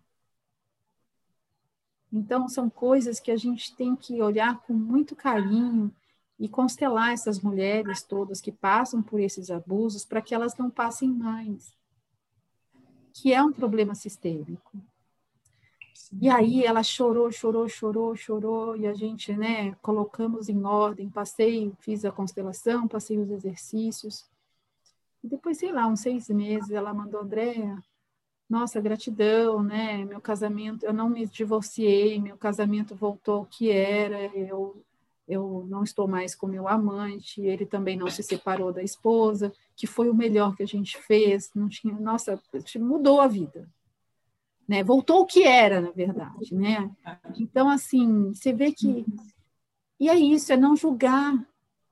Então, 2.13 2.49
são 2.49 2.69
coisas 2.69 3.21
que 3.21 3.31
a 3.31 3.37
gente 3.37 3.75
tem 3.77 3.95
que 3.95 4.21
olhar 4.21 4.61
com 4.63 4.73
muito 4.73 5.15
carinho 5.15 5.95
e 6.39 6.49
constelar 6.49 7.13
essas 7.13 7.41
mulheres 7.41 8.03
todas 8.03 8.41
que 8.41 8.51
passam 8.51 9.03
por 9.03 9.21
esses 9.21 9.51
abusos 9.51 10.05
para 10.05 10.23
que 10.23 10.35
elas 10.35 10.57
não 10.57 10.71
passem 10.71 11.09
mais, 11.09 11.77
que 13.13 13.33
é 13.33 13.43
um 13.43 13.53
problema 13.53 13.95
sistêmico. 13.95 14.79
E 16.19 16.29
aí 16.29 16.65
ela 16.65 16.83
chorou, 16.83 17.31
chorou, 17.31 17.69
chorou, 17.69 18.17
chorou, 18.17 18.77
e 18.77 18.87
a 18.87 18.95
gente, 18.95 19.33
né, 19.37 19.73
colocamos 19.83 20.49
em 20.49 20.65
ordem, 20.65 21.09
passei, 21.09 21.73
fiz 21.79 22.05
a 22.05 22.11
constelação, 22.11 22.89
passei 22.89 23.19
os 23.19 23.31
exercícios. 23.31 24.25
E 25.23 25.29
depois, 25.29 25.59
sei 25.59 25.71
lá, 25.71 25.87
uns 25.87 26.01
seis 26.01 26.29
meses, 26.29 26.71
ela 26.71 26.93
mandou, 26.93 27.21
Andréa, 27.21 27.79
nossa, 28.51 28.81
gratidão, 28.81 29.63
né, 29.63 30.05
meu 30.05 30.21
casamento, 30.21 30.85
eu 30.85 30.93
não 30.93 31.09
me 31.09 31.25
divorciei, 31.25 32.21
meu 32.21 32.37
casamento 32.37 32.95
voltou 32.97 33.37
ao 33.37 33.47
que 33.47 33.71
era, 33.71 34.25
eu 34.37 34.83
eu 35.29 35.65
não 35.69 35.85
estou 35.85 36.09
mais 36.09 36.35
com 36.35 36.49
meu 36.49 36.67
amante, 36.67 37.41
ele 37.41 37.65
também 37.65 37.97
não 37.97 38.11
se 38.11 38.21
separou 38.21 38.73
da 38.73 38.83
esposa, 38.83 39.53
que 39.77 39.87
foi 39.87 40.11
o 40.11 40.15
melhor 40.15 40.57
que 40.57 40.63
a 40.65 40.67
gente 40.67 40.99
fez, 40.99 41.53
não 41.55 41.69
tinha, 41.69 41.95
nossa, 41.95 42.37
mudou 42.81 43.21
a 43.21 43.29
vida. 43.29 43.69
Né? 44.67 44.83
Voltou 44.83 45.21
o 45.21 45.27
que 45.27 45.45
era, 45.45 45.81
na 45.81 45.93
verdade, 45.93 46.53
né? 46.53 46.91
Então 47.39 47.71
assim, 47.71 48.35
você 48.35 48.53
vê 48.53 48.73
que 48.73 49.07
e 50.01 50.09
é 50.09 50.19
isso, 50.19 50.53
é 50.53 50.57
não 50.57 50.75
julgar. 50.75 51.47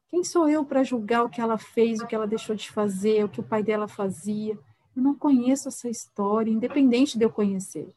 Quem 0.08 0.24
sou 0.24 0.48
eu 0.48 0.64
para 0.64 0.82
julgar 0.82 1.22
o 1.22 1.28
que 1.28 1.40
ela 1.40 1.58
fez, 1.58 2.00
o 2.00 2.06
que 2.06 2.14
ela 2.14 2.26
deixou 2.26 2.56
de 2.56 2.70
fazer, 2.70 3.22
o 3.22 3.28
que 3.28 3.38
o 3.38 3.44
pai 3.44 3.62
dela 3.62 3.86
fazia? 3.86 4.58
Eu 4.98 5.04
não 5.04 5.14
conheço 5.14 5.68
essa 5.68 5.88
história, 5.88 6.50
independente 6.50 7.16
de 7.16 7.24
eu 7.24 7.30
conhecer. 7.30 7.94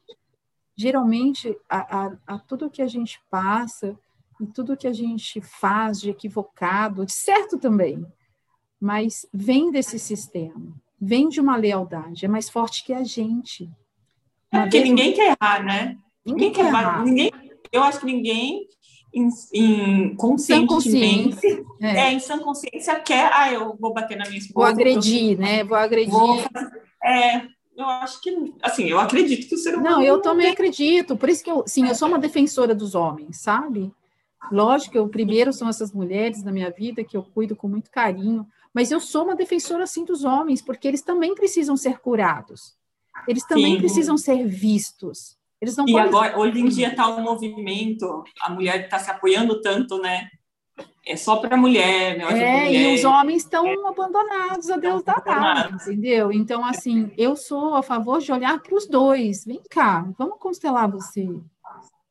Geralmente, 0.76 1.58
a, 1.68 2.06
a, 2.06 2.18
a 2.28 2.38
tudo 2.38 2.70
que 2.70 2.80
a 2.80 2.88
gente 2.88 3.20
passa, 3.28 3.98
e 4.40 4.46
tudo 4.46 4.78
que 4.78 4.88
a 4.88 4.94
gente 4.94 5.42
faz 5.42 6.00
de 6.00 6.12
equivocado, 6.12 7.04
de 7.04 7.12
certo 7.12 7.58
também, 7.58 8.06
mas 8.80 9.26
vem 9.34 9.72
desse 9.72 9.98
sistema, 9.98 10.76
vem 11.00 11.28
de 11.28 11.42
uma 11.42 11.56
lealdade, 11.56 12.24
é 12.24 12.28
mais 12.28 12.52
forte 12.52 12.86
que 12.86 12.94
a 12.94 13.04
gente. 13.04 13.68
É 14.52 14.62
porque 14.62 14.84
ninguém 14.84 15.12
quer 15.12 15.36
errar, 15.42 15.64
né? 15.64 15.98
Ninguém, 16.24 16.50
ninguém 16.50 16.52
quer 16.52 16.66
errar. 16.68 17.04
Ninguém, 17.04 17.32
eu 17.72 17.82
acho 17.82 18.00
que 18.00 18.06
ninguém 18.06 18.68
em, 19.12 19.28
em 19.54 20.16
conscientemente, 20.16 21.66
é. 21.82 21.98
é. 21.98 22.14
em 22.14 22.20
sã 22.20 22.38
consciência 22.38 23.00
quer, 23.00 23.32
ah, 23.34 23.52
eu 23.52 23.76
vou 23.76 23.92
bater 23.92 24.16
na 24.20 24.26
minha 24.26 24.38
esposa. 24.38 24.54
Vou 24.54 24.64
agredir, 24.66 25.40
né? 25.40 25.64
Vou 25.64 25.78
agredir. 25.78 26.12
Vou, 26.12 26.38
é, 27.04 27.42
eu 27.76 27.86
acho 27.86 28.22
que, 28.22 28.54
assim, 28.62 28.86
eu 28.86 29.00
acredito 29.00 29.48
que 29.48 29.56
o 29.56 29.58
ser 29.58 29.76
humano. 29.76 29.98
Não, 29.98 30.04
eu 30.04 30.22
também 30.22 30.46
tem... 30.46 30.54
acredito. 30.54 31.16
Por 31.16 31.30
isso 31.30 31.44
que 31.44 31.52
eu, 31.52 31.64
sim, 31.66 31.88
eu 31.88 31.96
sou 31.96 32.08
uma 32.08 32.20
defensora 32.20 32.76
dos 32.76 32.96
homens, 32.96 33.38
sabe? 33.38 33.92
Lógico 34.52 34.94
que 34.94 35.00
o 35.00 35.08
primeiro 35.08 35.54
são 35.54 35.70
essas 35.70 35.92
mulheres 35.92 36.44
na 36.44 36.52
minha 36.52 36.70
vida 36.72 37.04
que 37.04 37.16
eu 37.16 37.24
cuido 37.24 37.56
com 37.56 37.68
muito 37.68 37.92
carinho, 37.92 38.46
mas 38.74 38.92
eu 38.92 39.00
sou 39.00 39.24
uma 39.24 39.36
defensora 39.36 39.84
assim 39.84 40.04
dos 40.04 40.24
homens, 40.24 40.62
porque 40.62 40.88
eles 40.88 41.02
também 41.02 41.36
precisam 41.36 41.78
ser 41.78 42.00
curados. 42.00 42.76
Eles 43.28 43.46
também 43.46 43.74
Sim. 43.74 43.80
precisam 43.80 44.18
ser 44.18 44.48
vistos. 44.48 45.38
Eles 45.62 45.78
não 45.78 45.88
e 45.88 45.92
podem... 45.92 46.08
agora, 46.08 46.40
hoje 46.40 46.60
em 46.60 46.68
dia 46.68 46.90
está 46.90 47.08
um 47.08 47.22
movimento, 47.22 48.24
a 48.42 48.50
mulher 48.50 48.86
está 48.86 48.98
se 48.98 49.12
apoiando 49.12 49.62
tanto, 49.62 50.00
né? 50.00 50.30
É 51.06 51.16
só 51.16 51.38
para 51.38 51.58
mulher, 51.58 52.18
né? 52.18 52.24
É, 52.26 52.66
mulher, 52.66 52.74
e 52.74 52.96
os 52.96 53.04
homens 53.04 53.42
estão 53.42 53.66
é, 53.66 53.74
abandonados 53.88 54.70
a 54.70 54.78
Deus 54.78 55.04
da 55.04 55.16
dada, 55.16 55.76
entendeu? 55.76 56.32
Então, 56.32 56.64
assim, 56.64 57.12
eu 57.18 57.36
sou 57.36 57.76
a 57.76 57.82
favor 57.82 58.20
de 58.20 58.32
olhar 58.32 58.62
para 58.62 58.76
os 58.76 58.88
dois. 58.88 59.44
Vem 59.44 59.62
cá, 59.70 60.08
vamos 60.18 60.38
constelar 60.38 60.90
você. 60.90 61.28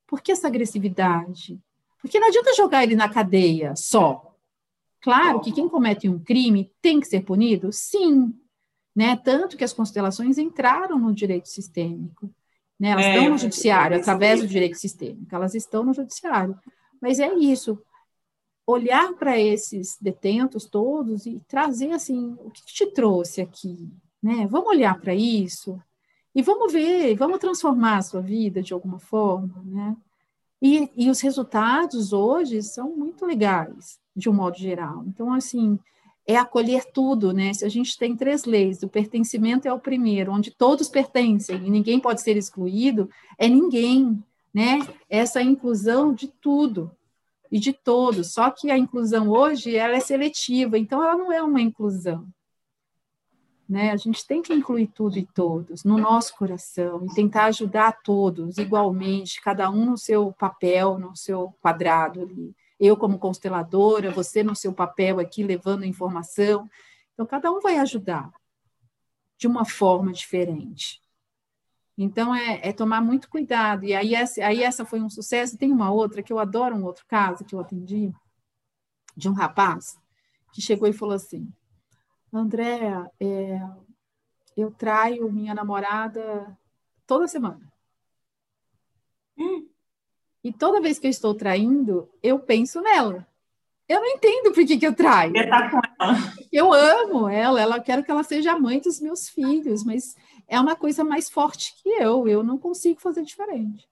Por 0.09 0.21
que 0.21 0.33
essa 0.33 0.49
agressividade? 0.49 1.61
Porque 2.03 2.19
não 2.19 2.29
adianta 2.29 2.55
jogar 2.55 2.83
ele 2.83 2.97
na 2.97 3.09
cadeia 3.09 3.75
só. 3.77 4.35
Claro 5.01 5.41
que 5.41 5.53
quem 5.53 5.69
comete 5.69 6.09
um 6.09 6.19
crime 6.19 6.73
tem 6.83 6.99
que 6.99 7.07
ser 7.07 7.21
punido? 7.21 7.73
Sim. 7.73 8.35
Né? 8.95 9.17
Tanto 9.17 9.57
que 9.57 9.65
as 9.65 9.73
constelações 9.73 10.37
entraram 10.37 10.99
no 10.99 11.15
direito 11.15 11.49
sistêmico. 11.49 12.29
Né? 12.79 12.91
Elas 12.91 13.05
é, 13.05 13.15
estão 13.15 13.31
no 13.31 13.39
judiciário, 13.39 13.97
através 13.99 14.41
do 14.41 14.49
direito 14.49 14.77
sistêmico, 14.77 15.35
elas 15.35 15.55
estão 15.55 15.85
no 15.85 15.95
judiciário. 15.95 16.59
Mas 17.01 17.21
é 17.21 17.33
isso. 17.35 17.81
Olhar 18.71 19.13
para 19.15 19.39
esses 19.39 19.97
detentos 20.01 20.65
todos 20.65 21.27
e 21.27 21.41
trazer 21.49 21.91
assim, 21.91 22.37
o 22.45 22.51
que 22.51 22.65
te 22.65 22.87
trouxe 22.87 23.41
aqui? 23.41 23.91
Né? 24.23 24.47
Vamos 24.49 24.69
olhar 24.69 25.01
para 25.01 25.15
isso 25.15 25.81
e 26.35 26.43
vamos 26.43 26.73
ver, 26.73 27.17
vamos 27.17 27.39
transformar 27.39 27.97
a 27.97 28.03
sua 28.03 28.21
vida 28.21 28.63
de 28.63 28.73
alguma 28.73 29.01
forma, 29.01 29.61
né? 29.65 29.97
E, 30.63 30.89
e 30.95 31.11
os 31.11 31.21
resultados 31.21 32.13
hoje 32.13 32.63
são 32.63 32.95
muito 32.95 33.25
legais, 33.27 33.99
de 34.15 34.29
um 34.29 34.33
modo 34.33 34.57
geral. 34.59 35.03
Então, 35.07 35.33
assim, 35.33 35.79
é 36.27 36.37
acolher 36.37 36.85
tudo, 36.93 37.33
né? 37.33 37.53
Se 37.53 37.65
a 37.65 37.69
gente 37.69 37.99
tem 37.99 38.15
três 38.15 38.45
leis, 38.45 38.83
o 38.83 38.89
pertencimento 38.89 39.67
é 39.67 39.73
o 39.73 39.81
primeiro, 39.81 40.33
onde 40.33 40.51
todos 40.51 40.89
pertencem 40.89 41.57
e 41.67 41.71
ninguém 41.71 41.99
pode 41.99 42.21
ser 42.21 42.37
excluído, 42.37 43.09
é 43.39 43.49
ninguém, 43.49 44.23
né? 44.55 44.87
Essa 45.09 45.43
inclusão 45.43 46.13
de 46.13 46.29
tudo 46.29 46.91
e 47.51 47.59
de 47.59 47.73
todos. 47.73 48.33
Só 48.33 48.51
que 48.51 48.71
a 48.71 48.79
inclusão 48.79 49.29
hoje 49.29 49.77
ela 49.77 49.97
é 49.97 50.01
seletiva, 50.01 50.79
então 50.79 51.03
ela 51.03 51.17
não 51.17 51.33
é 51.33 51.43
uma 51.43 51.61
inclusão. 51.61 52.29
Né? 53.69 53.93
A 53.93 53.97
gente 53.97 54.27
tem 54.27 54.43
que 54.43 54.53
incluir 54.53 54.89
tudo 54.89 55.17
e 55.17 55.25
todos 55.25 55.85
no 55.85 55.97
nosso 55.97 56.37
coração 56.37 57.07
e 57.07 57.15
tentar 57.15 57.45
ajudar 57.45 58.01
todos 58.03 58.59
igualmente, 58.59 59.41
cada 59.41 59.71
um 59.71 59.87
no 59.91 59.97
seu 59.97 60.33
papel, 60.33 60.99
no 60.99 61.17
seu 61.17 61.55
quadrado 61.61 62.23
ali. 62.23 62.55
Eu 62.81 62.97
como 62.97 63.19
consteladora, 63.19 64.11
você 64.11 64.43
no 64.43 64.57
seu 64.57 64.73
papel 64.73 65.21
aqui 65.21 65.43
levando 65.43 65.85
informação. 65.85 66.69
Então 67.15 67.25
cada 67.25 67.53
um 67.53 67.61
vai 67.61 67.77
ajudar 67.77 68.31
de 69.39 69.47
uma 69.47 69.65
forma 69.65 70.13
diferente. 70.13 71.01
Então 72.03 72.35
é, 72.35 72.67
é 72.67 72.73
tomar 72.73 73.03
muito 73.03 73.29
cuidado. 73.29 73.85
E 73.85 73.95
aí 73.95 74.15
essa, 74.15 74.43
aí 74.43 74.63
essa 74.63 74.87
foi 74.87 75.03
um 75.03 75.11
sucesso. 75.11 75.59
Tem 75.59 75.71
uma 75.71 75.93
outra 75.93 76.23
que 76.23 76.33
eu 76.33 76.39
adoro 76.39 76.75
um 76.75 76.85
outro 76.85 77.05
caso 77.07 77.45
que 77.45 77.55
eu 77.55 77.61
atendi 77.61 78.11
de 79.15 79.29
um 79.29 79.35
rapaz 79.35 79.99
que 80.51 80.63
chegou 80.63 80.89
e 80.89 80.95
falou 80.95 81.15
assim: 81.15 81.53
Andréa, 82.33 83.11
é, 83.21 83.61
eu 84.57 84.71
traio 84.71 85.31
minha 85.31 85.55
namorada 85.55 86.59
toda 87.07 87.29
semana. 87.29 87.71
Hum. 89.37 89.69
E 90.43 90.51
toda 90.55 90.81
vez 90.81 90.99
que 90.99 91.07
eu 91.07 91.11
estou 91.11 91.35
traindo, 91.35 92.11
eu 92.23 92.39
penso 92.39 92.81
nela. 92.81 93.29
Eu 93.91 94.01
não 94.01 94.07
entendo 94.07 94.53
por 94.53 94.65
que, 94.65 94.79
que 94.79 94.87
eu 94.87 94.95
traio. 94.95 95.33
Tá. 95.33 96.15
Eu 96.53 96.73
amo 96.73 97.29
ela, 97.29 97.61
ela 97.61 97.81
quero 97.81 98.05
que 98.05 98.11
ela 98.13 98.23
seja 98.23 98.53
a 98.53 98.59
mãe 98.59 98.79
dos 98.79 99.01
meus 99.01 99.29
filhos, 99.29 99.83
mas 99.83 100.15
é 100.47 100.61
uma 100.61 100.77
coisa 100.77 101.03
mais 101.03 101.29
forte 101.29 101.75
que 101.83 101.89
eu. 101.89 102.29
Eu 102.29 102.45
não 102.45 102.57
consigo 102.57 103.01
fazer 103.01 103.25
diferente. 103.25 103.89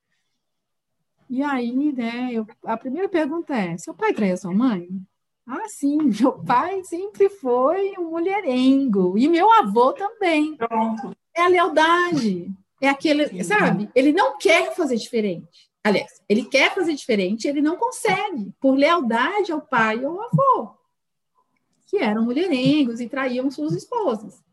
E 1.29 1.43
aí, 1.43 1.93
né, 1.93 2.29
eu, 2.33 2.47
a 2.65 2.77
primeira 2.77 3.09
pergunta 3.09 3.57
é: 3.57 3.77
seu 3.77 3.93
pai 3.93 4.15
traiu 4.15 4.37
sua 4.37 4.55
mãe? 4.55 4.89
Ah, 5.45 5.69
sim, 5.69 5.99
meu 6.21 6.45
pai 6.45 6.85
sempre 6.85 7.29
foi 7.29 7.95
um 7.99 8.11
mulherengo, 8.11 9.19
e 9.19 9.29
meu 9.29 9.53
avô 9.53 9.93
também. 9.93 10.57
Pronto. 10.57 11.13
É 11.35 11.43
a 11.43 11.49
lealdade. 11.49 12.49
É 12.81 12.89
aquele, 12.89 13.43
sabe? 13.43 13.91
Ele 13.97 14.13
não 14.13 14.39
quer 14.39 14.77
fazer 14.77 14.95
diferente. 14.95 15.68
Aliás, 15.89 16.23
ele 16.29 16.45
quer 16.45 16.75
fazer 16.75 16.95
diferente, 16.95 17.49
ele 17.49 17.63
não 17.63 17.77
consegue, 17.79 18.53
por 18.61 18.77
lealdade 18.77 19.51
ao 19.51 19.63
pai 19.63 20.05
ou 20.05 20.21
ao 20.21 20.29
avô, 20.29 20.75
que 21.87 21.97
eram 21.97 22.25
mulherengos 22.25 23.01
e 23.01 23.09
traíam 23.09 23.51
suas 23.51 23.73
esposas. 23.73 24.45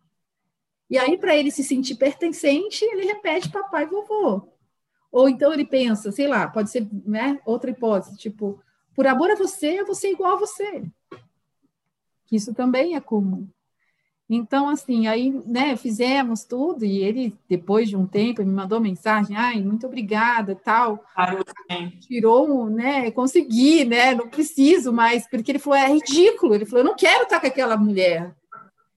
E 0.89 0.97
aí, 0.97 1.17
para 1.17 1.35
ele 1.35 1.51
se 1.51 1.61
sentir 1.61 1.95
pertencente, 1.95 2.85
ele 2.85 3.05
repete 3.05 3.51
papai 3.51 3.83
e 3.83 3.87
vovô. 3.87 4.47
Ou 5.11 5.27
então 5.27 5.53
ele 5.53 5.65
pensa, 5.65 6.09
sei 6.09 6.27
lá, 6.27 6.47
pode 6.47 6.69
ser 6.69 6.87
né, 7.05 7.37
outra 7.45 7.69
hipótese, 7.69 8.15
tipo, 8.15 8.61
por 8.93 9.05
amor 9.05 9.29
a 9.31 9.35
você, 9.35 9.81
eu 9.81 9.85
vou 9.85 9.95
ser 9.95 10.11
igual 10.11 10.33
a 10.33 10.39
você. 10.39 10.85
Isso 12.31 12.53
também 12.53 12.95
é 12.95 13.01
comum. 13.01 13.49
Então, 14.27 14.67
assim, 14.67 15.05
aí, 15.05 15.31
né, 15.45 15.75
fizemos 15.75 16.43
tudo 16.43 16.83
e 16.83 16.97
ele, 16.97 17.35
depois 17.47 17.87
de 17.87 17.95
um 17.95 18.07
tempo, 18.07 18.43
me 18.43 18.51
mandou 18.51 18.79
mensagem, 18.79 19.37
ai, 19.37 19.61
muito 19.61 19.85
obrigada, 19.85 20.55
tal. 20.55 21.03
Tirou, 22.01 22.67
né, 22.67 23.11
consegui, 23.11 23.85
né, 23.85 24.15
não 24.15 24.27
preciso 24.27 24.91
mais, 24.91 25.29
porque 25.29 25.51
ele 25.51 25.59
falou, 25.59 25.77
é 25.77 25.93
ridículo. 25.93 26.55
Ele 26.55 26.65
falou, 26.65 26.79
eu 26.79 26.89
não 26.89 26.95
quero 26.95 27.23
estar 27.23 27.39
com 27.39 27.45
aquela 27.45 27.77
mulher. 27.77 28.35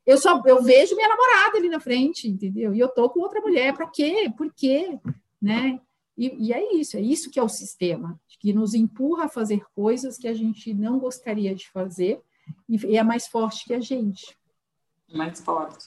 Eu 0.06 0.16
só, 0.16 0.42
eu 0.46 0.62
vejo 0.62 0.96
minha 0.96 1.08
namorada 1.08 1.58
ali 1.58 1.68
na 1.68 1.78
frente, 1.78 2.26
entendeu? 2.26 2.74
E 2.74 2.78
eu 2.78 2.88
tô 2.88 3.10
com 3.10 3.20
outra 3.20 3.42
mulher, 3.42 3.74
para 3.74 3.86
quê? 3.86 4.32
Por 4.34 4.50
quê? 4.54 4.98
Né? 5.40 5.78
E, 6.16 6.48
e, 6.48 6.52
é 6.54 6.74
isso, 6.74 6.96
é 6.96 7.00
isso 7.02 7.30
que 7.30 7.38
é 7.38 7.42
o 7.42 7.48
sistema, 7.48 8.18
que 8.40 8.54
nos 8.54 8.72
empurra 8.72 9.26
a 9.26 9.28
fazer 9.28 9.62
coisas 9.74 10.16
que 10.16 10.26
a 10.26 10.32
gente 10.32 10.72
não 10.72 10.98
gostaria 10.98 11.54
de 11.54 11.68
fazer 11.68 12.22
e 12.66 12.96
é 12.96 13.02
mais 13.02 13.26
forte 13.26 13.66
que 13.66 13.74
a 13.74 13.80
gente. 13.80 14.37
Mais 15.12 15.40
forte. 15.40 15.86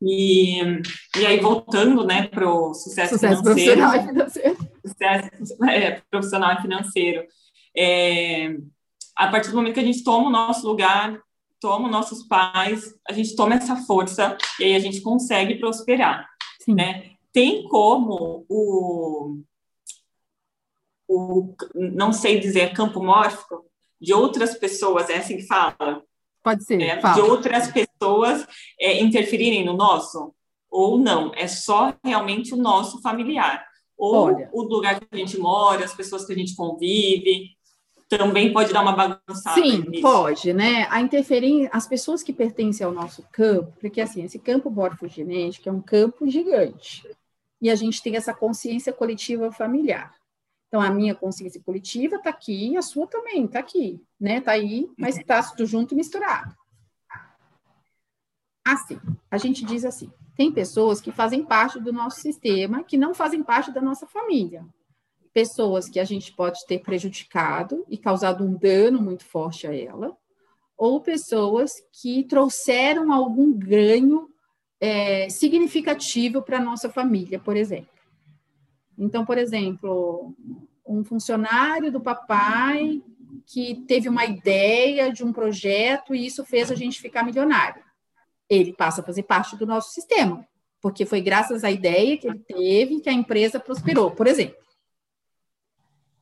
E, 0.00 0.60
e 1.16 1.26
aí, 1.26 1.38
voltando 1.38 2.04
né, 2.04 2.26
para 2.26 2.48
o 2.52 2.74
sucesso, 2.74 3.14
sucesso 3.14 3.42
financeiro, 3.42 3.80
profissional 3.80 3.94
e 3.94 4.06
financeiro. 4.08 4.58
Sucesso 4.84 5.64
é, 5.64 6.02
profissional 6.10 6.52
e 6.52 6.62
financeiro. 6.62 7.26
É, 7.76 8.56
a 9.16 9.28
partir 9.28 9.50
do 9.50 9.56
momento 9.56 9.74
que 9.74 9.80
a 9.80 9.84
gente 9.84 10.02
toma 10.02 10.28
o 10.28 10.32
nosso 10.32 10.66
lugar, 10.66 11.20
toma 11.60 11.88
nossos 11.88 12.24
pais, 12.24 12.94
a 13.08 13.12
gente 13.12 13.36
toma 13.36 13.54
essa 13.54 13.76
força 13.76 14.36
e 14.58 14.64
aí 14.64 14.74
a 14.74 14.80
gente 14.80 15.00
consegue 15.00 15.56
prosperar. 15.56 16.28
Sim. 16.60 16.74
Né? 16.74 17.12
tem 17.32 17.66
como 17.66 18.44
o, 18.48 19.42
o 21.08 21.54
não 21.74 22.12
sei 22.12 22.38
dizer 22.38 22.74
campo 22.74 23.02
mórfico 23.02 23.64
de 24.00 24.12
outras 24.12 24.54
pessoas, 24.56 25.08
é 25.08 25.16
assim 25.16 25.38
que 25.38 25.46
fala? 25.46 26.04
Pode 26.42 26.64
ser. 26.64 26.80
É, 26.80 26.96
de 26.96 27.20
outras 27.20 27.70
pessoas 27.70 28.46
é, 28.80 29.00
interferirem 29.00 29.64
no 29.64 29.74
nosso? 29.74 30.34
Ou 30.70 30.98
não? 30.98 31.32
É 31.34 31.46
só 31.46 31.94
realmente 32.04 32.54
o 32.54 32.56
nosso 32.56 33.00
familiar. 33.00 33.64
Ou 33.96 34.26
Olha. 34.26 34.50
o 34.52 34.62
lugar 34.62 34.98
que 34.98 35.06
a 35.12 35.16
gente 35.16 35.38
mora, 35.38 35.84
as 35.84 35.94
pessoas 35.94 36.24
que 36.24 36.32
a 36.32 36.36
gente 36.36 36.56
convive, 36.56 37.50
também 38.08 38.52
pode 38.52 38.72
dar 38.72 38.82
uma 38.82 38.92
bagunçada. 38.92 39.60
Sim, 39.60 39.84
nisso. 39.88 40.02
pode, 40.02 40.52
né? 40.52 40.86
A 40.90 41.00
interferir, 41.00 41.68
as 41.72 41.86
pessoas 41.86 42.22
que 42.22 42.32
pertencem 42.32 42.84
ao 42.84 42.92
nosso 42.92 43.24
campo, 43.32 43.72
porque 43.80 44.00
assim, 44.00 44.24
esse 44.24 44.38
campo 44.38 44.70
morfogenético 44.70 45.68
é 45.68 45.72
um 45.72 45.80
campo 45.80 46.28
gigante 46.28 47.08
e 47.60 47.70
a 47.70 47.74
gente 47.74 48.02
tem 48.02 48.16
essa 48.16 48.34
consciência 48.34 48.92
coletiva 48.92 49.52
familiar. 49.52 50.12
Então, 50.72 50.80
a 50.80 50.88
minha 50.88 51.14
consciência 51.14 51.60
coletiva 51.60 52.16
está 52.16 52.30
aqui, 52.30 52.78
a 52.78 52.80
sua 52.80 53.06
também 53.06 53.44
está 53.44 53.58
aqui, 53.58 54.02
né? 54.18 54.38
Está 54.38 54.52
aí, 54.52 54.90
mas 54.96 55.18
está 55.18 55.42
tudo 55.42 55.66
junto 55.66 55.92
e 55.92 55.96
misturado. 55.98 56.56
Assim, 58.64 58.98
a 59.30 59.36
gente 59.36 59.66
diz 59.66 59.84
assim: 59.84 60.10
tem 60.34 60.50
pessoas 60.50 60.98
que 60.98 61.12
fazem 61.12 61.44
parte 61.44 61.78
do 61.78 61.92
nosso 61.92 62.22
sistema 62.22 62.82
que 62.82 62.96
não 62.96 63.12
fazem 63.12 63.42
parte 63.42 63.70
da 63.70 63.82
nossa 63.82 64.06
família. 64.06 64.64
Pessoas 65.34 65.90
que 65.90 66.00
a 66.00 66.04
gente 66.04 66.32
pode 66.32 66.64
ter 66.66 66.78
prejudicado 66.78 67.84
e 67.86 67.98
causado 67.98 68.42
um 68.42 68.54
dano 68.54 68.98
muito 68.98 69.26
forte 69.26 69.66
a 69.66 69.76
ela, 69.76 70.16
ou 70.74 71.02
pessoas 71.02 71.72
que 72.00 72.24
trouxeram 72.24 73.12
algum 73.12 73.52
ganho 73.52 74.30
é, 74.80 75.28
significativo 75.28 76.40
para 76.40 76.56
a 76.56 76.64
nossa 76.64 76.88
família, 76.88 77.38
por 77.38 77.58
exemplo. 77.58 77.92
Então, 78.98 79.24
por 79.24 79.38
exemplo, 79.38 80.34
um 80.86 81.02
funcionário 81.04 81.90
do 81.90 82.00
papai 82.00 83.02
que 83.46 83.84
teve 83.86 84.08
uma 84.08 84.24
ideia 84.24 85.12
de 85.12 85.24
um 85.24 85.32
projeto 85.32 86.14
e 86.14 86.26
isso 86.26 86.44
fez 86.44 86.70
a 86.70 86.74
gente 86.74 87.00
ficar 87.00 87.24
milionário. 87.24 87.82
Ele 88.48 88.72
passa 88.72 89.00
a 89.00 89.04
fazer 89.04 89.22
parte 89.22 89.56
do 89.56 89.66
nosso 89.66 89.92
sistema, 89.92 90.46
porque 90.80 91.06
foi 91.06 91.20
graças 91.20 91.64
à 91.64 91.70
ideia 91.70 92.18
que 92.18 92.26
ele 92.28 92.38
teve 92.40 93.00
que 93.00 93.08
a 93.08 93.12
empresa 93.12 93.58
prosperou, 93.58 94.10
por 94.10 94.26
exemplo. 94.26 94.56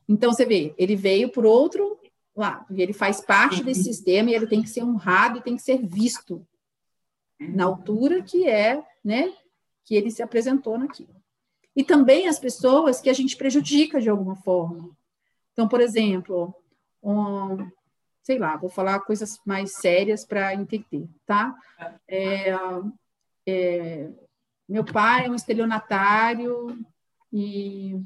Então, 0.07 0.31
você 0.31 0.45
vê, 0.45 0.73
ele 0.77 0.95
veio 0.95 1.29
por 1.29 1.45
outro 1.45 1.99
lado, 2.35 2.65
e 2.73 2.81
ele 2.81 2.93
faz 2.93 3.21
parte 3.21 3.63
desse 3.63 3.83
sistema 3.83 4.29
e 4.29 4.35
ele 4.35 4.47
tem 4.47 4.61
que 4.61 4.69
ser 4.69 4.83
honrado 4.83 5.37
e 5.37 5.41
tem 5.41 5.55
que 5.55 5.61
ser 5.61 5.77
visto 5.77 6.45
na 7.39 7.65
altura 7.65 8.21
que 8.21 8.47
é, 8.47 8.83
né, 9.03 9.33
que 9.83 9.95
ele 9.95 10.11
se 10.11 10.23
apresentou 10.23 10.77
naquilo. 10.77 11.20
E 11.75 11.83
também 11.83 12.27
as 12.27 12.39
pessoas 12.39 12.99
que 12.99 13.09
a 13.09 13.13
gente 13.13 13.37
prejudica 13.37 13.99
de 13.99 14.09
alguma 14.09 14.35
forma. 14.35 14.89
Então, 15.53 15.67
por 15.67 15.79
exemplo, 15.79 16.53
um, 17.01 17.69
sei 18.21 18.37
lá, 18.37 18.57
vou 18.57 18.69
falar 18.69 18.99
coisas 19.01 19.39
mais 19.45 19.73
sérias 19.73 20.25
para 20.25 20.53
entender, 20.53 21.07
tá? 21.25 21.55
É, 22.07 22.53
é, 23.47 24.09
meu 24.67 24.83
pai 24.83 25.25
é 25.25 25.29
um 25.29 25.35
estelionatário 25.35 26.85
e 27.31 27.99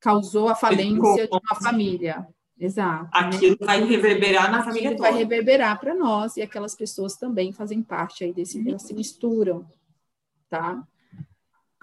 causou 0.00 0.48
a 0.48 0.54
falência 0.54 1.26
de 1.26 1.32
uma 1.32 1.60
família. 1.62 2.26
Exato. 2.58 3.08
Aquilo 3.12 3.56
né? 3.60 3.66
vai 3.66 3.84
reverberar 3.84 4.50
na 4.50 4.58
Aquilo 4.58 4.74
família 4.74 4.96
toda. 4.96 5.10
vai 5.10 5.18
reverberar 5.18 5.80
para 5.80 5.94
nós 5.94 6.36
e 6.36 6.42
aquelas 6.42 6.74
pessoas 6.74 7.16
também 7.16 7.52
fazem 7.52 7.82
parte 7.82 8.24
aí 8.24 8.32
desse, 8.32 8.66
elas 8.68 8.82
se 8.82 8.94
misturam, 8.94 9.66
tá? 10.48 10.86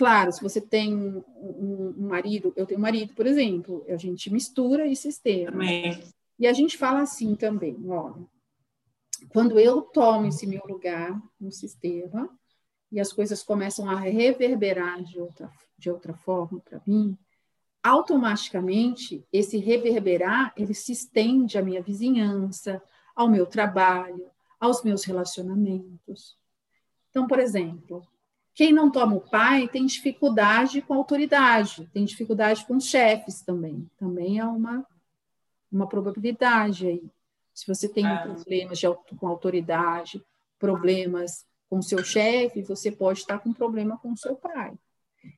Claro, 0.02 0.32
se 0.32 0.42
você 0.42 0.60
tem 0.60 0.98
um, 0.98 1.94
um 1.96 2.08
marido, 2.08 2.52
eu 2.56 2.66
tenho 2.66 2.80
um 2.80 2.82
marido, 2.82 3.14
por 3.14 3.28
exemplo, 3.28 3.86
a 3.88 3.98
gente 3.98 4.34
mistura 4.34 4.88
esse 4.88 5.04
sistema. 5.04 5.64
E 6.40 6.48
a 6.48 6.54
gente 6.54 6.76
fala 6.76 7.02
assim 7.02 7.36
também, 7.36 7.78
olha, 7.88 8.26
quando 9.30 9.60
eu 9.60 9.80
tomo 9.80 10.26
esse 10.26 10.48
meu 10.48 10.64
lugar 10.68 11.22
no 11.40 11.52
sistema 11.52 12.28
e 12.92 13.00
as 13.00 13.14
coisas 13.14 13.44
começam 13.44 13.88
a 13.88 13.94
reverberar 13.94 15.04
de 15.04 15.20
outra, 15.20 15.52
de 15.78 15.92
outra 15.92 16.16
forma 16.16 16.60
para 16.62 16.82
mim, 16.88 17.16
automaticamente 17.84 19.24
esse 19.32 19.60
reverberar 19.60 20.52
ele 20.58 20.74
se 20.74 20.94
estende 20.94 21.60
à 21.60 21.62
minha 21.62 21.84
vizinhança, 21.84 22.82
ao 23.16 23.30
meu 23.30 23.46
trabalho, 23.46 24.32
aos 24.60 24.82
meus 24.84 25.04
relacionamentos. 25.04 26.36
Então, 27.12 27.28
por 27.28 27.38
exemplo, 27.38 28.02
quem 28.54 28.74
não 28.74 28.92
toma 28.92 29.16
o 29.16 29.22
pai 29.22 29.68
tem 29.68 29.86
dificuldade 29.86 30.82
com 30.82 30.94
a 30.94 30.98
autoridade, 30.98 31.90
tem 31.94 32.04
dificuldade 32.04 32.66
com 32.66 32.76
os 32.76 32.86
chefes 32.86 33.42
também. 33.42 33.90
Também 33.98 34.40
é 34.40 34.46
uma, 34.46 34.86
uma 35.72 35.88
probabilidade 35.88 36.88
aí. 36.88 37.04
Se 37.54 37.66
você 37.68 37.88
tem 37.88 38.06
é. 38.06 38.24
problemas 38.24 38.80
de, 38.80 38.88
com 39.18 39.28
autoridade, 39.28 40.24
problemas 40.60 41.46
com 41.70 41.82
seu 41.82 42.04
chefe, 42.04 42.62
você 42.62 42.92
pode 42.92 43.20
estar 43.20 43.40
com 43.40 43.54
problema 43.54 43.98
com 43.98 44.12
o 44.12 44.18
seu 44.18 44.36
pai. 44.36 44.74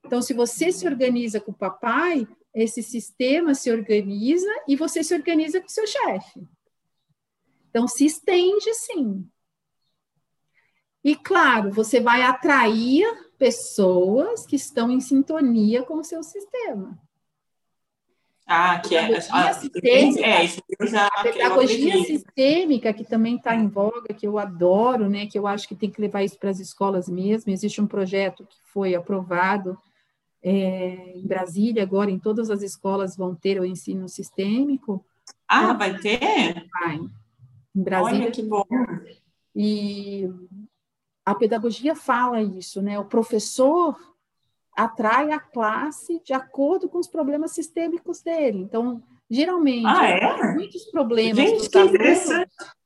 Então, 0.03 0.22
se 0.22 0.34
você 0.34 0.72
se 0.72 0.88
organiza 0.88 1.39
com 1.39 1.51
o 1.51 1.55
papai, 1.55 2.28
esse 2.53 2.82
sistema 2.82 3.53
se 3.53 3.72
organiza 3.72 4.51
e 4.68 4.76
você 4.76 5.03
se 5.03 5.14
organiza 5.14 5.59
com 5.59 5.68
o 5.68 5.72
seu 5.72 5.86
chefe. 5.86 6.47
Então, 7.70 7.88
se 7.88 8.05
estende 8.05 8.74
sim. 8.74 9.28
E, 11.04 11.16
claro, 11.16 11.72
você 11.72 11.99
vai 11.99 12.22
atrair 12.22 13.06
pessoas 13.38 14.45
que 14.45 14.56
estão 14.56 14.89
em 14.89 15.01
sintonia 15.01 15.84
com 15.84 15.95
o 15.95 16.04
seu 16.04 16.24
sistema. 16.24 16.97
Ah, 18.45 18.80
que 18.80 18.95
é, 18.95 19.18
a, 19.32 19.54
sistêmica, 19.54 20.26
é, 20.26 20.43
isso 20.43 20.62
já, 20.82 21.08
a 21.08 21.24
pedagogia 21.24 22.04
sistêmica, 22.04 22.93
que 22.93 23.06
também 23.06 23.38
está 23.38 23.56
em 23.56 23.68
voga, 23.68 24.14
que 24.14 24.28
eu 24.28 24.38
adoro, 24.38 25.10
né, 25.10 25.26
que 25.28 25.39
eu 25.39 25.47
acho 25.47 25.68
que 25.68 25.76
tem 25.76 25.89
que 25.89 26.01
levar 26.01 26.24
isso 26.24 26.38
para 26.38 26.49
as 26.49 26.60
escolas 26.60 27.08
mesmo. 27.08 27.51
Existe 27.51 27.82
um 27.82 27.88
projeto 27.88 28.45
que 28.45 28.58
foi 28.66 28.95
aprovado 28.95 29.78
é, 30.41 31.14
em 31.16 31.26
Brasília, 31.26 31.84
agora 31.84 32.12
em 32.12 32.20
todas 32.20 32.49
as 32.49 32.62
escolas 32.62 33.16
vão 33.16 33.34
ter 33.34 33.60
o 33.60 33.66
ensino 33.66 34.10
sistêmico. 34.10 35.06
Ah, 35.47 35.72
vai 35.74 35.97
ter? 35.99 36.68
Vai. 36.82 36.99
Em 37.76 37.82
Brasília. 37.82 38.24
Olha 38.24 38.32
que 38.32 38.43
bom. 38.43 38.66
E 39.56 40.30
a 41.26 41.34
pedagogia 41.34 41.95
fala 41.95 42.41
isso, 42.41 42.82
né? 42.82 42.99
O 42.99 43.05
professor 43.05 43.97
atrai 44.76 45.32
a 45.32 45.39
classe 45.39 46.21
de 46.24 46.34
acordo 46.34 46.89
com 46.89 46.97
os 46.97 47.07
problemas 47.07 47.51
sistêmicos 47.51 48.21
dele. 48.21 48.59
Então, 48.59 49.01
geralmente, 49.30 49.86
ah, 49.88 50.05
é? 50.05 50.53
muitos 50.53 50.86
problemas 50.86 51.38
Gente, 51.38 51.69
que 51.69 51.78
alunos, 51.78 52.30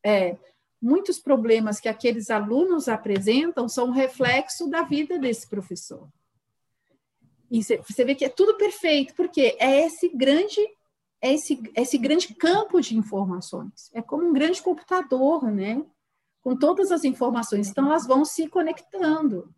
é, 0.04 0.38
muitos 0.82 1.20
problemas 1.20 1.80
que 1.80 1.90
aqueles 1.90 2.30
alunos 2.30 2.88
apresentam 2.88 3.68
são 3.68 3.92
reflexo 3.92 4.70
da 4.70 4.84
vida 4.84 5.18
desse 5.18 5.48
professor. 5.48 6.08
E 7.50 7.64
você 7.64 8.04
vê 8.04 8.14
que 8.14 8.26
é 8.26 8.30
tudo 8.30 8.58
perfeito, 8.58 9.16
porque 9.16 9.56
é 9.60 9.86
esse 9.86 10.10
grande 10.10 10.60
é 11.20 11.34
esse, 11.34 11.60
esse 11.76 11.98
grande 11.98 12.36
campo 12.36 12.80
de 12.80 12.96
informações. 12.96 13.90
É 13.92 14.04
como 14.04 14.28
um 14.28 14.34
grande 14.34 14.62
computador, 14.62 15.50
né? 15.50 15.84
Com 16.48 16.56
todas 16.56 16.94
as 16.94 17.04
informações, 17.04 17.68
então 17.68 17.88
elas 17.88 18.08
vão 18.08 18.24
se 18.24 18.48
conectando. 18.48 19.54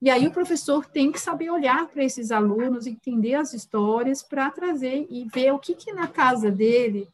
E 0.00 0.08
aí 0.08 0.24
o 0.24 0.30
professor 0.30 0.86
tem 0.86 1.10
que 1.10 1.18
saber 1.18 1.50
olhar 1.50 1.88
para 1.88 2.04
esses 2.04 2.30
alunos, 2.30 2.86
entender 2.86 3.34
as 3.34 3.52
histórias 3.52 4.22
para 4.22 4.48
trazer 4.48 5.04
e 5.10 5.24
ver 5.24 5.52
o 5.52 5.58
que, 5.58 5.74
que 5.74 5.92
na 5.92 6.06
casa 6.06 6.48
dele 6.48 7.08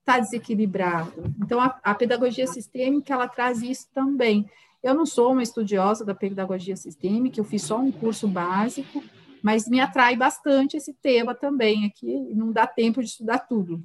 está 0.00 0.18
desequilibrado. 0.18 1.32
Então 1.40 1.60
a, 1.60 1.78
a 1.84 1.94
pedagogia 1.94 2.48
sistêmica 2.48 3.14
ela 3.14 3.28
traz 3.28 3.62
isso 3.62 3.86
também. 3.94 4.50
Eu 4.82 4.92
não 4.92 5.06
sou 5.06 5.30
uma 5.30 5.42
estudiosa 5.44 6.04
da 6.04 6.12
pedagogia 6.12 6.76
sistêmica, 6.76 7.38
eu 7.38 7.44
fiz 7.44 7.62
só 7.62 7.78
um 7.78 7.92
curso 7.92 8.26
básico, 8.26 9.04
mas 9.40 9.68
me 9.68 9.78
atrai 9.78 10.16
bastante 10.16 10.76
esse 10.76 10.94
tema 10.94 11.32
também 11.32 11.84
aqui, 11.86 12.34
não 12.34 12.50
dá 12.50 12.66
tempo 12.66 13.00
de 13.04 13.08
estudar 13.08 13.38
tudo. 13.38 13.80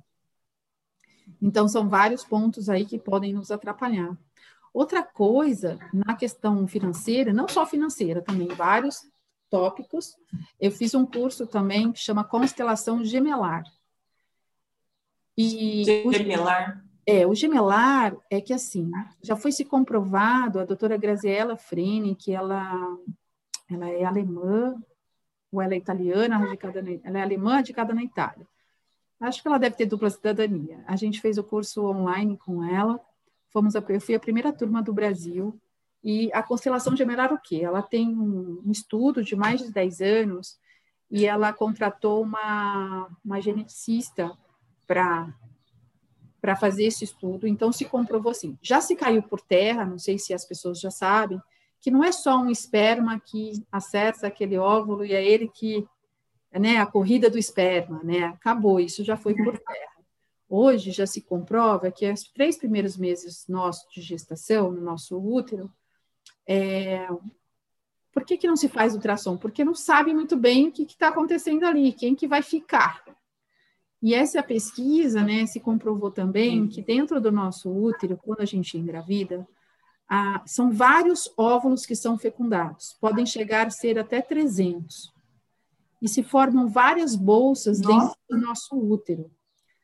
Então, 1.40 1.68
são 1.68 1.88
vários 1.88 2.24
pontos 2.24 2.70
aí 2.70 2.86
que 2.86 2.98
podem 2.98 3.34
nos 3.34 3.52
atrapalhar. 3.52 4.18
Outra 4.74 5.04
coisa, 5.04 5.78
na 5.94 6.16
questão 6.16 6.68
financeira, 6.68 7.32
não 7.32 7.48
só 7.48 7.66
financeira, 7.66 8.24
também 8.24 8.48
vários 8.48 9.02
tópicos, 9.50 10.16
eu 10.60 10.72
fiz 10.72 10.96
um 10.96 11.06
curso 11.06 11.46
também 11.46 11.92
que 11.92 12.00
chama 12.00 12.24
Constelação 12.24 13.04
Gemelar. 13.04 13.64
E 15.38 15.84
gemelar? 16.12 16.84
O, 16.84 16.90
é, 17.06 17.28
o 17.28 17.36
gemelar 17.36 18.16
é 18.32 18.42
que, 18.42 18.52
assim, 18.52 18.90
já 19.22 19.36
foi 19.36 19.52
se 19.52 19.64
comprovado, 19.64 20.60
a 20.60 20.66
doutora 20.66 20.98
Graziella 20.98 21.56
Freni, 21.56 22.16
que 22.16 22.34
ela, 22.34 22.98
ela 23.70 23.90
é 23.90 24.04
alemã, 24.04 24.76
ou 25.52 25.62
ela 25.62 25.76
é 25.76 25.78
italiana, 25.78 26.38
radicada 26.38 26.82
na, 26.82 26.92
ela 27.04 27.20
é 27.20 27.22
alemã, 27.22 27.56
radicada 27.58 27.94
na 27.94 28.04
Itália. 28.04 28.48
Acho 29.20 29.42
que 29.42 29.48
ela 29.48 29.60
deve 29.60 29.76
ter 29.76 29.86
dupla 29.86 30.10
cidadania. 30.10 30.84
A 30.88 30.96
gente 30.96 31.22
fez 31.22 31.38
o 31.38 31.44
curso 31.44 31.86
online 31.86 32.38
com 32.38 32.64
ela, 32.64 33.00
fomos 33.54 33.76
a, 33.76 33.84
eu 33.88 34.02
fui 34.02 34.16
a 34.16 34.20
primeira 34.20 34.52
turma 34.52 34.82
do 34.82 34.92
Brasil, 34.92 35.58
e 36.04 36.30
a 36.34 36.44
constelação 36.44 36.98
gemelar 36.98 37.32
o 37.32 37.40
quê? 37.40 37.62
Ela 37.64 37.82
tem 37.82 38.10
um, 38.10 38.70
estudo 38.70 39.24
de 39.24 39.36
mais 39.36 39.62
de 39.62 39.72
10 39.72 40.02
anos, 40.02 40.60
e 41.10 41.26
ela 41.26 41.54
contratou 41.54 42.24
uma, 42.24 43.08
uma 43.24 43.40
geneticista 43.40 44.36
para 44.86 45.34
para 46.42 46.58
fazer 46.58 46.84
esse 46.84 47.06
estudo, 47.06 47.48
então 47.48 47.72
se 47.72 47.86
comprovou 47.86 48.30
assim, 48.30 48.58
já 48.62 48.82
se 48.82 48.98
caiu 48.98 49.24
por 49.24 49.40
terra, 49.40 49.86
não 49.86 49.98
sei 49.98 50.20
se 50.20 50.34
as 50.34 50.44
pessoas 50.44 50.78
já 50.78 50.92
sabem, 50.92 51.42
que 51.80 51.90
não 51.90 52.04
é 52.04 52.12
só 52.12 52.38
um 52.38 52.50
esperma 52.50 53.18
que 53.18 53.54
acessa 53.72 54.28
aquele 54.28 54.58
óvulo 54.58 55.06
e 55.06 55.14
é 55.14 55.26
ele 55.26 55.48
que, 55.48 55.88
né, 56.52 56.80
a 56.80 56.86
corrida 56.86 57.30
do 57.30 57.38
esperma, 57.38 58.04
né, 58.04 58.26
acabou, 58.26 58.78
isso 58.78 59.06
já 59.06 59.16
foi 59.16 59.34
por 59.36 59.58
terra. 59.58 59.93
Hoje 60.56 60.92
já 60.92 61.08
se 61.08 61.20
comprova 61.20 61.90
que 61.90 62.08
os 62.08 62.26
três 62.26 62.56
primeiros 62.56 62.96
meses 62.96 63.48
nossos 63.48 63.92
de 63.92 64.04
gestação, 64.04 64.72
no 64.72 64.82
nosso 64.82 65.18
útero, 65.18 65.68
é... 66.48 67.08
por 68.12 68.24
que, 68.24 68.38
que 68.38 68.46
não 68.46 68.56
se 68.56 68.70
faz 68.70 68.94
ultrassom? 68.94 69.36
Porque 69.36 69.66
não 69.66 69.74
sabe 69.74 70.14
muito 70.14 70.38
bem 70.38 70.68
o 70.68 70.72
que 70.72 70.84
está 70.84 71.08
acontecendo 71.08 71.64
ali, 71.64 71.92
quem 71.92 72.14
que 72.14 72.28
vai 72.28 72.44
ficar. 72.44 73.04
E 74.00 74.14
essa 74.14 74.44
pesquisa, 74.44 75.24
né, 75.24 75.48
se 75.48 75.60
comprovou 75.60 76.12
também 76.12 76.68
que 76.68 76.84
dentro 76.84 77.20
do 77.20 77.32
nosso 77.32 77.72
útero, 77.72 78.16
quando 78.16 78.42
a 78.42 78.46
gente 78.46 78.78
engravida, 78.78 79.48
ah, 80.08 80.44
são 80.46 80.72
vários 80.72 81.34
óvulos 81.36 81.84
que 81.84 81.96
são 81.96 82.16
fecundados, 82.16 82.96
podem 83.02 83.26
chegar 83.26 83.66
a 83.66 83.72
ser 83.72 83.98
até 83.98 84.22
300. 84.22 85.12
E 86.00 86.08
se 86.08 86.22
formam 86.22 86.68
várias 86.68 87.16
bolsas 87.16 87.82
Nossa. 87.82 87.98
dentro 87.98 88.20
do 88.30 88.38
nosso 88.38 88.76
útero. 88.78 89.32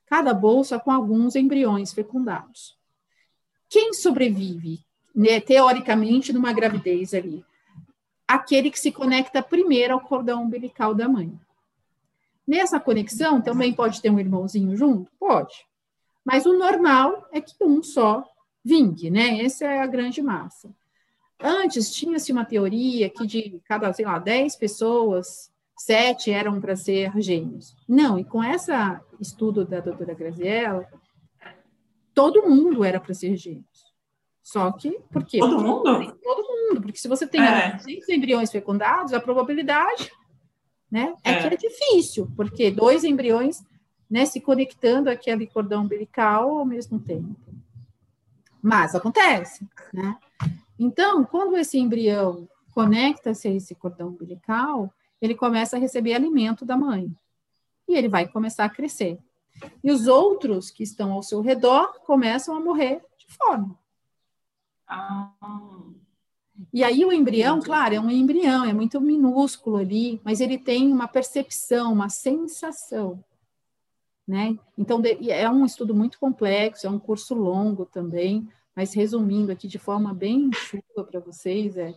Cada 0.09 0.33
bolsa 0.33 0.79
com 0.79 0.89
alguns 0.89 1.35
embriões 1.35 1.93
fecundados. 1.93 2.75
Quem 3.69 3.93
sobrevive, 3.93 4.79
né, 5.13 5.39
teoricamente, 5.39 6.33
numa 6.33 6.51
gravidez 6.51 7.13
ali? 7.13 7.45
Aquele 8.27 8.71
que 8.71 8.79
se 8.79 8.91
conecta 8.91 9.43
primeiro 9.43 9.93
ao 9.93 10.01
cordão 10.01 10.41
umbilical 10.43 10.95
da 10.95 11.07
mãe. 11.07 11.31
Nessa 12.47 12.79
conexão, 12.79 13.39
também 13.39 13.71
pode 13.71 14.01
ter 14.01 14.09
um 14.09 14.19
irmãozinho 14.19 14.75
junto? 14.75 15.11
Pode. 15.19 15.53
Mas 16.25 16.47
o 16.47 16.57
normal 16.57 17.27
é 17.31 17.39
que 17.39 17.53
um 17.61 17.83
só 17.83 18.27
vingue, 18.65 19.11
né? 19.11 19.43
Essa 19.43 19.65
é 19.65 19.79
a 19.79 19.87
grande 19.87 20.23
massa. 20.23 20.73
Antes 21.39 21.93
tinha-se 21.93 22.31
uma 22.31 22.43
teoria 22.43 23.11
que 23.11 23.27
de 23.27 23.61
cada, 23.65 23.93
sei 23.93 24.05
lá, 24.05 24.17
10 24.17 24.55
pessoas, 24.55 25.51
sete 25.79 26.29
eram 26.29 26.59
para 26.59 26.75
ser 26.75 27.11
gêmeos. 27.21 27.75
Não, 27.87 28.19
e 28.19 28.23
com 28.23 28.43
esse 28.43 28.71
estudo 29.19 29.65
da 29.65 29.79
doutora 29.79 30.13
Graziella, 30.13 30.87
todo 32.13 32.47
mundo 32.47 32.83
era 32.83 32.99
para 32.99 33.13
ser 33.13 33.35
gêmeos. 33.37 33.89
Só 34.43 34.71
que, 34.71 34.99
por 35.11 35.23
quê? 35.23 35.39
Todo 35.39 35.61
mundo? 35.61 36.17
Todo 36.21 36.47
mundo, 36.47 36.81
porque 36.81 36.97
se 36.97 37.07
você 37.07 37.25
tem 37.25 37.41
é. 37.41 37.77
cinco 37.79 38.11
embriões 38.11 38.51
fecundados, 38.51 39.13
a 39.13 39.19
probabilidade 39.19 40.11
né, 40.91 41.13
é, 41.23 41.31
é 41.31 41.47
que 41.47 41.53
é 41.53 41.57
difícil, 41.57 42.29
porque 42.35 42.71
dois 42.71 43.03
embriões 43.03 43.63
né, 44.09 44.25
se 44.25 44.41
conectando 44.41 45.09
àquele 45.09 45.45
cordão 45.45 45.83
umbilical 45.83 46.57
ao 46.57 46.65
mesmo 46.65 46.99
tempo. 46.99 47.35
Mas 48.61 48.95
acontece, 48.95 49.65
né? 49.93 50.17
Então, 50.77 51.23
quando 51.23 51.55
esse 51.55 51.77
embrião 51.77 52.49
conecta-se 52.71 53.47
a 53.47 53.51
esse 53.51 53.75
cordão 53.75 54.09
umbilical, 54.09 54.91
ele 55.21 55.35
começa 55.35 55.75
a 55.75 55.79
receber 55.79 56.13
alimento 56.13 56.65
da 56.65 56.77
mãe. 56.77 57.13
E 57.87 57.95
ele 57.95 58.07
vai 58.07 58.27
começar 58.27 58.65
a 58.65 58.69
crescer. 58.69 59.19
E 59.83 59.91
os 59.91 60.07
outros 60.07 60.71
que 60.71 60.83
estão 60.83 61.11
ao 61.11 61.23
seu 61.23 61.41
redor 61.41 61.99
começam 62.05 62.55
a 62.55 62.59
morrer 62.59 63.01
de 63.17 63.27
fome. 63.35 63.75
Ah. 64.87 65.31
E 66.73 66.83
aí 66.83 67.05
o 67.05 67.11
embrião, 67.11 67.61
claro, 67.61 67.95
é 67.95 67.99
um 67.99 68.09
embrião, 68.09 68.65
é 68.65 68.73
muito 68.73 68.99
minúsculo 68.99 69.77
ali, 69.77 70.19
mas 70.23 70.41
ele 70.41 70.57
tem 70.57 70.91
uma 70.91 71.07
percepção, 71.07 71.93
uma 71.93 72.09
sensação. 72.09 73.23
Né? 74.27 74.57
Então, 74.77 75.01
é 75.27 75.49
um 75.49 75.65
estudo 75.65 75.95
muito 75.95 76.19
complexo, 76.19 76.85
é 76.85 76.89
um 76.89 76.99
curso 76.99 77.33
longo 77.33 77.85
também, 77.85 78.47
mas 78.75 78.93
resumindo 78.93 79.51
aqui 79.51 79.67
de 79.67 79.79
forma 79.79 80.13
bem 80.13 80.49
enxuta 80.49 81.03
para 81.03 81.19
vocês, 81.19 81.77
é, 81.77 81.95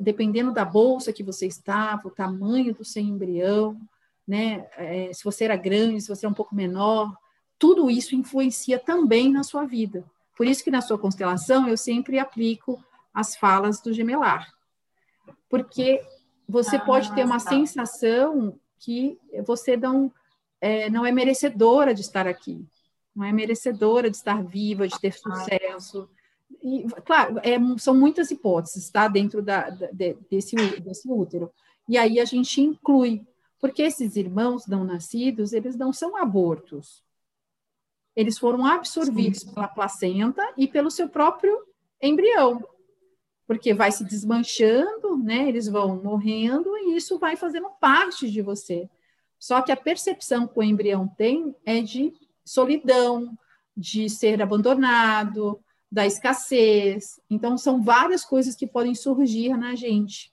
dependendo 0.00 0.52
da 0.52 0.64
bolsa 0.64 1.12
que 1.12 1.22
você 1.22 1.46
estava, 1.46 2.08
o 2.08 2.10
tamanho 2.10 2.74
do 2.74 2.84
seu 2.84 3.02
embrião, 3.02 3.80
né? 4.26 4.66
É, 4.76 5.12
se 5.12 5.24
você 5.24 5.44
era 5.44 5.56
grande, 5.56 6.00
se 6.00 6.08
você 6.08 6.26
é 6.26 6.28
um 6.28 6.34
pouco 6.34 6.54
menor, 6.54 7.14
tudo 7.58 7.90
isso 7.90 8.14
influencia 8.14 8.78
também 8.78 9.30
na 9.30 9.42
sua 9.42 9.64
vida. 9.64 10.04
Por 10.36 10.46
isso 10.46 10.64
que 10.64 10.70
na 10.70 10.80
sua 10.80 10.98
constelação 10.98 11.68
eu 11.68 11.76
sempre 11.76 12.18
aplico 12.18 12.82
as 13.12 13.36
falas 13.36 13.80
do 13.80 13.92
gemelar. 13.92 14.52
Porque 15.48 16.02
você 16.48 16.76
ah, 16.76 16.80
pode 16.80 17.14
ter 17.14 17.24
uma 17.24 17.38
tá. 17.38 17.50
sensação 17.50 18.58
que 18.78 19.18
você 19.46 19.76
não 19.76 20.10
é, 20.60 20.88
não 20.88 21.04
é 21.04 21.12
merecedora 21.12 21.92
de 21.92 22.00
estar 22.00 22.26
aqui, 22.26 22.64
não 23.14 23.24
é 23.24 23.32
merecedora 23.32 24.08
de 24.08 24.16
estar 24.16 24.42
viva, 24.42 24.86
de 24.86 24.98
ter 25.00 25.12
sucesso. 25.12 26.08
E, 26.62 26.86
claro, 27.04 27.38
é, 27.38 27.56
são 27.78 27.94
muitas 27.94 28.30
hipóteses, 28.30 28.90
tá? 28.90 29.08
Dentro 29.08 29.42
da, 29.42 29.70
de, 29.70 30.14
desse, 30.30 30.56
desse 30.80 31.10
útero. 31.10 31.52
E 31.88 31.96
aí 31.96 32.18
a 32.20 32.24
gente 32.24 32.60
inclui, 32.60 33.26
porque 33.60 33.82
esses 33.82 34.16
irmãos 34.16 34.66
não 34.66 34.84
nascidos, 34.84 35.52
eles 35.52 35.76
não 35.76 35.92
são 35.92 36.16
abortos. 36.16 37.02
Eles 38.14 38.38
foram 38.38 38.66
absorvidos 38.66 39.40
Sim. 39.40 39.54
pela 39.54 39.68
placenta 39.68 40.42
e 40.56 40.68
pelo 40.68 40.90
seu 40.90 41.08
próprio 41.08 41.58
embrião. 42.00 42.62
Porque 43.46 43.74
vai 43.74 43.90
se 43.90 44.04
desmanchando, 44.04 45.16
né? 45.16 45.48
Eles 45.48 45.68
vão 45.68 46.02
morrendo 46.02 46.76
e 46.78 46.96
isso 46.96 47.18
vai 47.18 47.36
fazendo 47.36 47.68
parte 47.80 48.30
de 48.30 48.42
você. 48.42 48.88
Só 49.38 49.60
que 49.60 49.72
a 49.72 49.76
percepção 49.76 50.46
que 50.46 50.58
o 50.58 50.62
embrião 50.62 51.08
tem 51.08 51.54
é 51.64 51.80
de 51.80 52.12
solidão, 52.44 53.36
de 53.76 54.08
ser 54.08 54.40
abandonado, 54.40 55.60
da 55.92 56.06
escassez. 56.06 57.20
Então, 57.28 57.58
são 57.58 57.82
várias 57.82 58.24
coisas 58.24 58.56
que 58.56 58.66
podem 58.66 58.94
surgir 58.94 59.54
na 59.58 59.74
gente. 59.74 60.32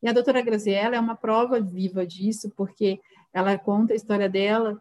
E 0.00 0.08
a 0.08 0.12
doutora 0.12 0.40
Graziella 0.40 0.94
é 0.94 1.00
uma 1.00 1.16
prova 1.16 1.60
viva 1.60 2.06
disso, 2.06 2.48
porque 2.56 3.00
ela 3.32 3.58
conta 3.58 3.92
a 3.92 3.96
história 3.96 4.28
dela, 4.28 4.80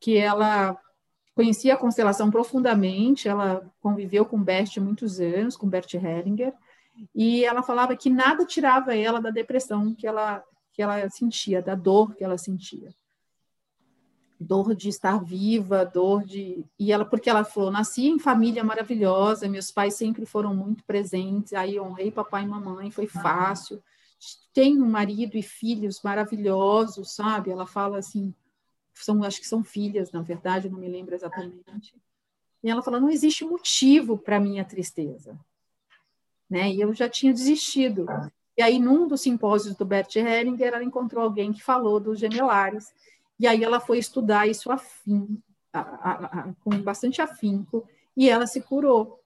que 0.00 0.16
ela 0.16 0.74
conhecia 1.34 1.74
a 1.74 1.76
constelação 1.76 2.30
profundamente, 2.30 3.28
ela 3.28 3.70
conviveu 3.82 4.24
com 4.24 4.42
Bert 4.42 4.78
muitos 4.78 5.20
anos, 5.20 5.58
com 5.58 5.68
Bert 5.68 5.92
Hellinger, 5.92 6.54
e 7.14 7.44
ela 7.44 7.62
falava 7.62 7.94
que 7.94 8.08
nada 8.08 8.46
tirava 8.46 8.96
ela 8.96 9.20
da 9.20 9.30
depressão 9.30 9.94
que 9.94 10.06
ela 10.06 10.42
que 10.72 10.82
ela 10.82 11.08
sentia, 11.10 11.60
da 11.60 11.74
dor 11.74 12.14
que 12.14 12.24
ela 12.24 12.38
sentia. 12.38 12.94
Dor 14.42 14.74
de 14.74 14.88
estar 14.88 15.22
viva, 15.22 15.84
dor 15.84 16.24
de. 16.24 16.64
E 16.78 16.90
ela, 16.90 17.04
porque 17.04 17.28
ela 17.28 17.44
falou, 17.44 17.70
nasci 17.70 18.06
em 18.06 18.18
família 18.18 18.64
maravilhosa, 18.64 19.48
meus 19.48 19.70
pais 19.70 19.94
sempre 19.94 20.24
foram 20.24 20.54
muito 20.54 20.82
presentes, 20.84 21.52
aí 21.52 21.78
honrei 21.78 22.10
papai 22.10 22.44
e 22.44 22.46
mamãe, 22.46 22.90
foi 22.90 23.06
fácil. 23.06 23.82
Tenho 24.54 24.82
um 24.82 24.88
marido 24.88 25.36
e 25.36 25.42
filhos 25.42 26.02
maravilhosos, 26.02 27.14
sabe? 27.14 27.50
Ela 27.50 27.66
fala 27.66 27.98
assim, 27.98 28.34
são, 28.94 29.22
acho 29.24 29.40
que 29.40 29.46
são 29.46 29.62
filhas, 29.62 30.10
na 30.10 30.22
verdade, 30.22 30.68
não 30.68 30.78
me 30.78 30.88
lembro 30.88 31.14
exatamente. 31.14 31.94
E 32.62 32.70
ela 32.70 32.82
fala: 32.82 33.00
não 33.00 33.10
existe 33.10 33.44
motivo 33.44 34.18
para 34.18 34.40
minha 34.40 34.64
tristeza. 34.64 35.38
Né? 36.48 36.72
E 36.72 36.80
eu 36.80 36.92
já 36.92 37.08
tinha 37.08 37.32
desistido. 37.32 38.06
E 38.56 38.62
aí, 38.62 38.78
num 38.78 39.06
dos 39.06 39.20
simpósios 39.20 39.74
do 39.74 39.84
Bert 39.84 40.14
Hellinger, 40.16 40.74
ela 40.74 40.84
encontrou 40.84 41.24
alguém 41.24 41.52
que 41.52 41.62
falou 41.62 41.98
dos 41.98 42.18
gemelares. 42.18 42.92
E 43.40 43.46
aí 43.46 43.64
ela 43.64 43.80
foi 43.80 43.96
estudar 43.96 44.46
isso 44.46 44.70
afim, 44.70 45.42
a, 45.72 45.80
a, 45.80 46.12
a, 46.12 46.52
com 46.62 46.70
bastante 46.82 47.22
afinco, 47.22 47.88
e 48.14 48.28
ela 48.28 48.46
se 48.46 48.60
curou. 48.60 49.24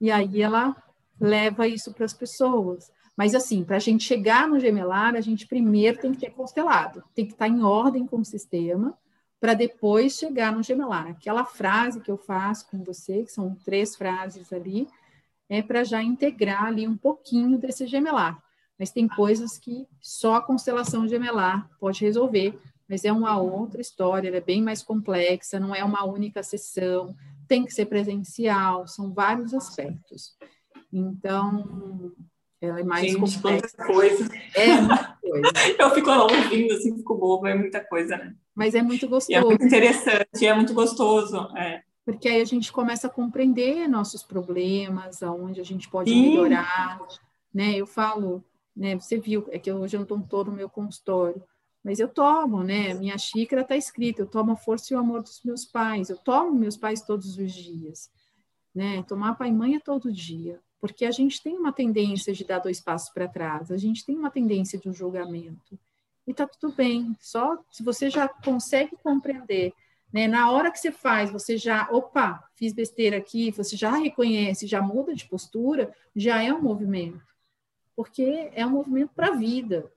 E 0.00 0.12
aí 0.12 0.40
ela 0.40 0.76
leva 1.20 1.66
isso 1.66 1.92
para 1.92 2.04
as 2.04 2.14
pessoas. 2.14 2.92
Mas, 3.16 3.34
assim, 3.34 3.64
para 3.64 3.76
a 3.76 3.80
gente 3.80 4.04
chegar 4.04 4.46
no 4.46 4.60
gemelar, 4.60 5.16
a 5.16 5.20
gente 5.20 5.48
primeiro 5.48 6.00
tem 6.00 6.12
que 6.12 6.20
ter 6.20 6.30
constelado, 6.30 7.02
tem 7.12 7.26
que 7.26 7.32
estar 7.32 7.48
em 7.48 7.64
ordem 7.64 8.06
com 8.06 8.20
o 8.20 8.24
sistema, 8.24 8.96
para 9.40 9.54
depois 9.54 10.16
chegar 10.16 10.52
no 10.52 10.62
gemelar. 10.62 11.08
Aquela 11.08 11.44
frase 11.44 12.00
que 12.00 12.12
eu 12.12 12.16
faço 12.16 12.70
com 12.70 12.84
você, 12.84 13.24
que 13.24 13.32
são 13.32 13.56
três 13.64 13.96
frases 13.96 14.52
ali, 14.52 14.86
é 15.48 15.60
para 15.60 15.82
já 15.82 16.00
integrar 16.00 16.66
ali 16.66 16.86
um 16.86 16.96
pouquinho 16.96 17.58
desse 17.58 17.88
gemelar. 17.88 18.40
Mas 18.78 18.92
tem 18.92 19.08
coisas 19.08 19.58
que 19.58 19.88
só 20.00 20.36
a 20.36 20.42
constelação 20.42 21.08
gemelar 21.08 21.68
pode 21.80 22.00
resolver, 22.02 22.56
mas 22.90 23.04
é 23.04 23.12
uma 23.12 23.38
outra 23.40 23.80
história, 23.80 24.26
ela 24.26 24.38
é 24.38 24.40
bem 24.40 24.60
mais 24.60 24.82
complexa, 24.82 25.60
não 25.60 25.72
é 25.72 25.84
uma 25.84 26.04
única 26.04 26.42
sessão, 26.42 27.14
tem 27.46 27.64
que 27.64 27.72
ser 27.72 27.86
presencial, 27.86 28.88
são 28.88 29.14
vários 29.14 29.54
aspectos. 29.54 30.36
Então, 30.92 32.12
ela 32.60 32.80
é 32.80 32.82
mais 32.82 33.06
Gente, 33.06 33.20
complexa. 33.20 33.76
quanta 33.76 33.92
coisa. 33.92 34.28
É 34.56 34.80
muita 34.80 35.18
coisa. 35.20 35.52
Eu 35.78 35.90
fico 35.90 36.10
ouvindo, 36.10 36.74
assim, 36.74 36.96
fico 36.96 37.14
boba, 37.14 37.50
é 37.50 37.54
muita 37.54 37.78
coisa, 37.78 38.16
né? 38.16 38.34
Mas 38.52 38.74
é 38.74 38.82
muito 38.82 39.08
gostoso. 39.08 39.30
E 39.30 39.34
é 39.36 39.40
muito 39.40 39.64
interessante, 39.64 40.44
é 40.44 40.52
muito 40.52 40.74
gostoso. 40.74 41.36
É. 41.56 41.84
Porque 42.04 42.28
aí 42.28 42.40
a 42.40 42.44
gente 42.44 42.72
começa 42.72 43.06
a 43.06 43.10
compreender 43.10 43.86
nossos 43.86 44.24
problemas, 44.24 45.22
aonde 45.22 45.60
a 45.60 45.64
gente 45.64 45.88
pode 45.88 46.10
Sim. 46.10 46.30
melhorar. 46.30 47.00
Né? 47.54 47.76
Eu 47.76 47.86
falo, 47.86 48.44
né? 48.76 48.96
Você 48.96 49.16
viu, 49.16 49.46
é 49.52 49.60
que 49.60 49.72
hoje 49.72 49.96
eu 49.96 50.04
não 50.08 50.18
estou 50.18 50.44
no 50.44 50.50
meu 50.50 50.68
consultório, 50.68 51.40
mas 51.82 51.98
eu 51.98 52.08
tomo, 52.08 52.62
né? 52.62 52.94
Minha 52.94 53.16
xícara 53.18 53.62
está 53.62 53.76
escrita, 53.76 54.22
eu 54.22 54.26
tomo 54.26 54.52
a 54.52 54.56
força 54.56 54.92
e 54.92 54.96
o 54.96 55.00
amor 55.00 55.22
dos 55.22 55.42
meus 55.42 55.64
pais, 55.64 56.10
eu 56.10 56.16
tomo 56.18 56.52
meus 56.52 56.76
pais 56.76 57.02
todos 57.02 57.38
os 57.38 57.52
dias. 57.52 58.10
Né? 58.74 59.02
Tomar 59.04 59.34
pai 59.34 59.48
e 59.48 59.52
mãe 59.52 59.74
é 59.74 59.80
todo 59.80 60.12
dia 60.12 60.60
porque 60.80 61.04
a 61.04 61.10
gente 61.10 61.42
tem 61.42 61.56
uma 61.56 61.72
tendência 61.72 62.32
de 62.32 62.42
dar 62.42 62.58
dois 62.58 62.80
passos 62.80 63.10
para 63.10 63.28
trás, 63.28 63.70
a 63.70 63.76
gente 63.76 64.04
tem 64.04 64.16
uma 64.16 64.30
tendência 64.30 64.78
de 64.78 64.88
um 64.88 64.94
julgamento. 64.94 65.78
E 66.26 66.32
tá 66.32 66.46
tudo 66.46 66.74
bem, 66.74 67.14
só 67.20 67.58
se 67.70 67.82
você 67.82 68.08
já 68.08 68.26
consegue 68.28 68.96
compreender, 69.02 69.74
né, 70.12 70.26
na 70.26 70.50
hora 70.50 70.70
que 70.70 70.78
você 70.78 70.90
faz, 70.90 71.30
você 71.30 71.56
já, 71.56 71.88
opa, 71.90 72.42
fiz 72.54 72.72
besteira 72.72 73.18
aqui, 73.18 73.50
você 73.50 73.76
já 73.76 73.90
reconhece, 73.92 74.66
já 74.66 74.80
muda 74.80 75.14
de 75.14 75.28
postura, 75.28 75.94
já 76.16 76.42
é 76.42 76.52
um 76.52 76.62
movimento. 76.62 77.20
Porque 77.94 78.50
é 78.54 78.64
um 78.66 78.70
movimento 78.70 79.10
para 79.14 79.28
a 79.28 79.36
vida. 79.36 79.90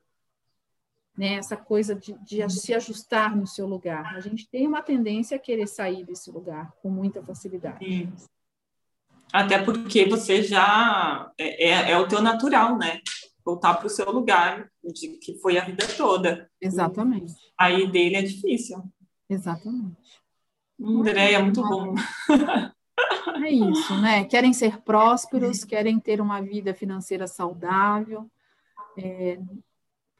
Né, 1.15 1.35
essa 1.35 1.55
coisa 1.55 1.93
de, 1.93 2.13
de 2.23 2.49
se 2.49 2.73
ajustar 2.73 3.35
no 3.35 3.45
seu 3.45 3.67
lugar. 3.67 4.15
A 4.15 4.19
gente 4.19 4.49
tem 4.49 4.65
uma 4.65 4.81
tendência 4.81 5.37
a 5.37 5.39
querer 5.39 5.67
sair 5.67 6.03
desse 6.03 6.31
lugar 6.31 6.73
com 6.81 6.89
muita 6.89 7.21
facilidade. 7.21 7.85
Sim. 7.85 8.11
Até 9.31 9.63
porque 9.63 10.05
você 10.05 10.41
já 10.41 11.31
é, 11.37 11.69
é, 11.69 11.91
é 11.91 11.97
o 11.99 12.07
teu 12.07 12.19
natural, 12.21 12.77
né? 12.77 12.99
Voltar 13.45 13.75
para 13.75 13.87
o 13.87 13.89
seu 13.89 14.11
lugar, 14.11 14.69
de 14.83 15.09
que 15.17 15.37
foi 15.39 15.57
a 15.57 15.65
vida 15.65 15.85
toda. 15.97 16.49
Exatamente. 16.61 17.33
Aí 17.57 17.91
dele 17.91 18.15
é 18.15 18.21
difícil. 18.21 18.83
Exatamente. 19.29 19.97
André, 20.79 21.33
é 21.33 21.41
muito 21.41 21.61
bom. 21.61 21.95
É 23.43 23.49
isso, 23.49 23.99
né? 23.99 24.23
Querem 24.25 24.53
ser 24.53 24.81
prósperos, 24.81 25.63
querem 25.63 25.99
ter 25.99 26.21
uma 26.21 26.41
vida 26.41 26.73
financeira 26.73 27.25
saudável. 27.25 28.29
É, 28.97 29.39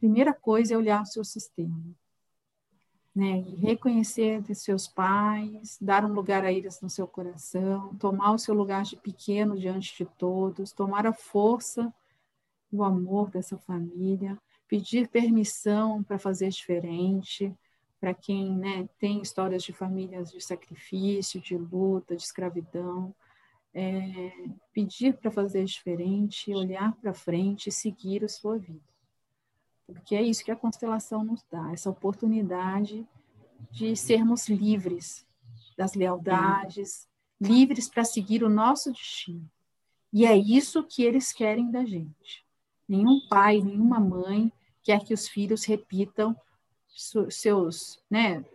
primeira 0.03 0.33
coisa 0.33 0.73
é 0.73 0.77
olhar 0.77 1.01
o 1.01 1.05
seu 1.05 1.23
sistema 1.23 1.95
né? 3.15 3.43
reconhecer 3.59 4.41
de 4.41 4.55
seus 4.55 4.87
pais, 4.87 5.77
dar 5.79 6.03
um 6.03 6.13
lugar 6.13 6.43
a 6.43 6.51
eles 6.51 6.81
no 6.81 6.89
seu 6.89 7.07
coração, 7.07 7.95
tomar 7.95 8.31
o 8.33 8.39
seu 8.39 8.55
lugar 8.55 8.83
de 8.83 8.95
pequeno 8.95 9.57
diante 9.57 9.95
de 9.97 10.05
todos, 10.17 10.71
tomar 10.71 11.05
a 11.05 11.13
força 11.13 11.93
o 12.71 12.83
amor 12.83 13.29
dessa 13.29 13.55
família, 13.55 14.35
pedir 14.67 15.07
permissão 15.07 16.01
para 16.01 16.17
fazer 16.17 16.49
diferente, 16.49 17.53
para 17.99 18.15
quem 18.15 18.57
né, 18.57 18.89
tem 18.97 19.21
histórias 19.21 19.61
de 19.61 19.71
famílias 19.71 20.31
de 20.31 20.41
sacrifício, 20.41 21.39
de 21.39 21.55
luta, 21.55 22.15
de 22.15 22.23
escravidão, 22.23 23.13
é, 23.75 24.31
pedir 24.73 25.15
para 25.17 25.29
fazer 25.29 25.63
diferente, 25.65 26.51
olhar 26.51 26.95
para 26.95 27.13
frente 27.13 27.69
e 27.69 27.71
seguir 27.71 28.25
a 28.25 28.27
sua 28.27 28.57
vida. 28.57 28.92
Porque 29.93 30.15
é 30.15 30.21
isso 30.21 30.43
que 30.43 30.51
a 30.51 30.55
constelação 30.55 31.23
nos 31.23 31.43
dá, 31.51 31.71
essa 31.71 31.89
oportunidade 31.89 33.07
de 33.71 33.95
sermos 33.95 34.49
livres 34.49 35.25
das 35.77 35.93
lealdades, 35.93 37.07
livres 37.39 37.89
para 37.89 38.03
seguir 38.03 38.43
o 38.43 38.49
nosso 38.49 38.91
destino. 38.91 39.49
E 40.11 40.25
é 40.25 40.37
isso 40.37 40.83
que 40.83 41.03
eles 41.03 41.31
querem 41.31 41.71
da 41.71 41.83
gente. 41.85 42.45
Nenhum 42.87 43.27
pai, 43.27 43.61
nenhuma 43.61 43.99
mãe 43.99 44.51
quer 44.83 45.03
que 45.03 45.13
os 45.13 45.27
filhos 45.27 45.63
repitam 45.63 46.35
seus, 47.29 47.99
né, 48.09 48.45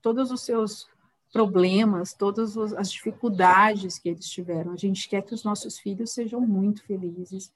todos 0.00 0.30
os 0.30 0.40
seus 0.40 0.88
problemas, 1.32 2.14
todas 2.14 2.56
as 2.56 2.90
dificuldades 2.90 3.98
que 3.98 4.08
eles 4.08 4.28
tiveram. 4.28 4.72
A 4.72 4.76
gente 4.76 5.08
quer 5.08 5.22
que 5.22 5.34
os 5.34 5.44
nossos 5.44 5.78
filhos 5.78 6.12
sejam 6.12 6.40
muito 6.40 6.82
felizes, 6.84 7.52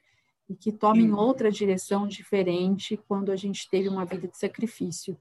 e 0.48 0.54
que 0.54 0.70
tomem 0.70 1.12
outra 1.12 1.50
direção 1.50 2.06
diferente 2.06 2.96
quando 3.08 3.32
a 3.32 3.36
gente 3.36 3.68
teve 3.68 3.88
uma 3.88 4.04
vida 4.04 4.28
de 4.28 4.38
sacrifício. 4.38 5.16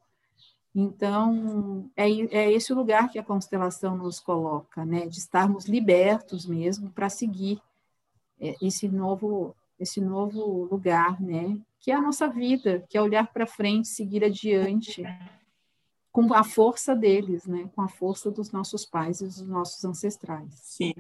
Então, 0.74 1.90
é, 1.96 2.10
é 2.10 2.52
esse 2.52 2.74
o 2.74 2.76
lugar 2.76 3.10
que 3.10 3.18
a 3.18 3.24
constelação 3.24 3.98
nos 3.98 4.20
coloca, 4.20 4.86
né? 4.86 5.08
De 5.08 5.18
estarmos 5.18 5.66
libertos 5.66 6.46
mesmo 6.46 6.92
para 6.92 7.10
seguir 7.10 7.62
é, 8.40 8.56
esse 8.62 8.88
novo, 8.90 9.56
esse 9.80 10.02
novo 10.02 10.66
lugar, 10.70 11.20
né? 11.22 11.58
Que 11.80 11.92
é 11.92 11.96
a 11.96 12.02
nossa 12.02 12.28
vida, 12.28 12.86
que 12.90 12.98
é 12.98 13.02
olhar 13.02 13.32
para 13.32 13.48
frente, 13.48 13.88
seguir 13.88 14.24
adiante, 14.24 15.04
com 16.12 16.34
a 16.34 16.44
força 16.44 16.94
deles, 16.94 17.48
né? 17.48 17.70
Com 17.74 17.82
a 17.82 17.88
força 17.88 18.30
dos 18.30 18.52
nossos 18.52 18.86
pais 18.86 19.22
e 19.22 19.26
dos 19.26 19.42
nossos 19.42 19.84
ancestrais. 19.86 20.54
Sim. 20.56 20.94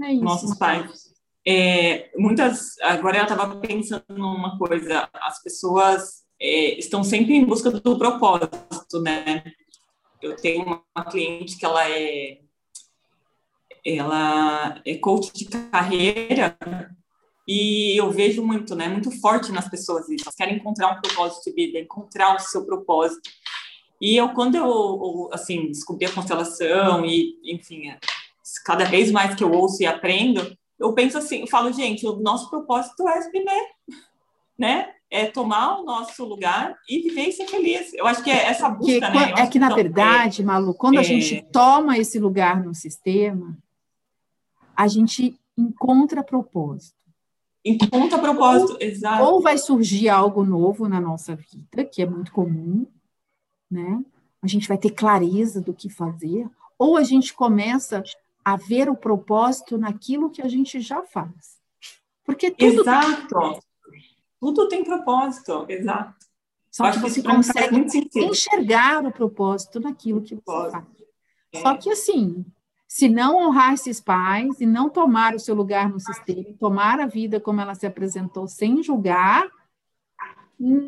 É 0.00 0.10
isso, 0.10 0.24
nossos 0.24 0.56
pais 0.56 1.12
é, 1.46 2.10
muitas 2.16 2.78
agora 2.80 3.18
eu 3.18 3.22
estava 3.24 3.56
pensando 3.56 4.04
numa 4.10 4.56
coisa 4.56 5.08
as 5.14 5.42
pessoas 5.42 6.22
é, 6.40 6.78
estão 6.78 7.02
sempre 7.02 7.34
em 7.34 7.44
busca 7.44 7.70
do 7.70 7.98
propósito 7.98 9.00
né? 9.00 9.42
Eu 10.20 10.36
tenho 10.36 10.64
uma 10.64 11.04
cliente 11.04 11.58
que 11.58 11.64
ela 11.64 11.88
é 11.88 12.38
ela 13.84 14.80
é 14.86 14.94
coach 14.94 15.32
de 15.32 15.46
carreira 15.46 16.56
e 17.48 17.98
eu 17.98 18.12
vejo 18.12 18.44
muito 18.44 18.76
né? 18.76 18.86
Muito 18.86 19.10
forte 19.20 19.50
nas 19.50 19.68
pessoas 19.68 20.08
isso. 20.08 20.24
Elas 20.24 20.36
querem 20.36 20.54
encontrar 20.54 20.92
um 20.92 21.00
propósito 21.00 21.50
de 21.50 21.56
vida 21.56 21.78
encontrar 21.80 22.36
o 22.36 22.38
seu 22.38 22.64
propósito. 22.64 23.28
E 24.00 24.16
eu 24.16 24.28
quando 24.28 24.54
eu 24.54 25.28
assim 25.32 25.66
descobri 25.66 26.06
a 26.06 26.12
constelação 26.12 27.04
e 27.04 27.34
enfim 27.44 27.92
cada 28.64 28.84
vez 28.84 29.10
mais 29.10 29.34
que 29.34 29.42
eu 29.42 29.50
ouço 29.50 29.82
e 29.82 29.86
aprendo 29.86 30.56
eu 30.82 30.92
penso 30.92 31.16
assim, 31.16 31.40
eu 31.40 31.46
falo, 31.46 31.72
gente, 31.72 32.06
o 32.06 32.16
nosso 32.16 32.50
propósito 32.50 33.08
é 33.08 33.30
viver, 33.30 33.70
né? 34.58 34.90
É 35.10 35.26
tomar 35.26 35.78
o 35.78 35.84
nosso 35.84 36.24
lugar 36.24 36.76
e 36.88 37.00
viver 37.02 37.28
e 37.28 37.32
ser 37.32 37.46
feliz. 37.46 37.92
Eu 37.94 38.06
acho 38.06 38.22
que 38.24 38.30
é 38.30 38.46
essa 38.46 38.68
busca, 38.68 38.92
que, 38.92 39.00
né? 39.00 39.34
É 39.38 39.46
que, 39.46 39.58
na 39.58 39.74
verdade, 39.74 40.42
é, 40.42 40.44
Malu, 40.44 40.74
quando 40.74 40.96
é, 40.96 41.00
a 41.00 41.02
gente 41.02 41.42
toma 41.52 41.98
esse 41.98 42.18
lugar 42.18 42.64
no 42.64 42.74
sistema, 42.74 43.56
a 44.74 44.88
gente 44.88 45.38
encontra 45.56 46.22
propósito. 46.22 46.96
Encontra 47.64 48.18
propósito, 48.18 48.72
ou, 48.72 48.78
exato. 48.80 49.22
Ou 49.22 49.40
vai 49.40 49.56
surgir 49.56 50.08
algo 50.08 50.44
novo 50.44 50.88
na 50.88 51.00
nossa 51.00 51.36
vida, 51.36 51.84
que 51.84 52.02
é 52.02 52.06
muito 52.06 52.32
comum, 52.32 52.86
né? 53.70 54.02
A 54.42 54.48
gente 54.48 54.66
vai 54.66 54.76
ter 54.76 54.90
clareza 54.90 55.60
do 55.60 55.72
que 55.72 55.88
fazer, 55.88 56.48
ou 56.76 56.96
a 56.96 57.04
gente 57.04 57.32
começa 57.32 58.02
a 58.44 58.56
ver 58.56 58.88
o 58.88 58.96
propósito 58.96 59.78
naquilo 59.78 60.30
que 60.30 60.42
a 60.42 60.48
gente 60.48 60.80
já 60.80 61.02
faz. 61.02 61.60
Porque 62.24 62.50
tudo 62.50 62.80
Exato. 62.80 63.62
Tudo 64.40 64.68
tem 64.68 64.82
propósito, 64.82 65.66
exato. 65.68 66.26
Só 66.70 66.90
que 66.90 66.98
você 66.98 67.22
consegue 67.22 67.86
enxergar 68.16 69.04
o 69.04 69.12
propósito 69.12 69.78
naquilo 69.78 70.22
que 70.22 70.34
você 70.34 70.70
faz. 70.70 70.84
É. 71.52 71.60
Só 71.60 71.76
que 71.76 71.90
assim, 71.90 72.44
se 72.88 73.08
não 73.08 73.36
honrar 73.36 73.74
esses 73.74 74.00
pais 74.00 74.60
e 74.60 74.66
não 74.66 74.88
tomar 74.88 75.34
o 75.34 75.38
seu 75.38 75.54
lugar 75.54 75.88
no 75.88 76.00
sistema, 76.00 76.56
tomar 76.58 76.98
a 76.98 77.06
vida 77.06 77.38
como 77.38 77.60
ela 77.60 77.74
se 77.74 77.86
apresentou 77.86 78.48
sem 78.48 78.82
julgar, 78.82 79.48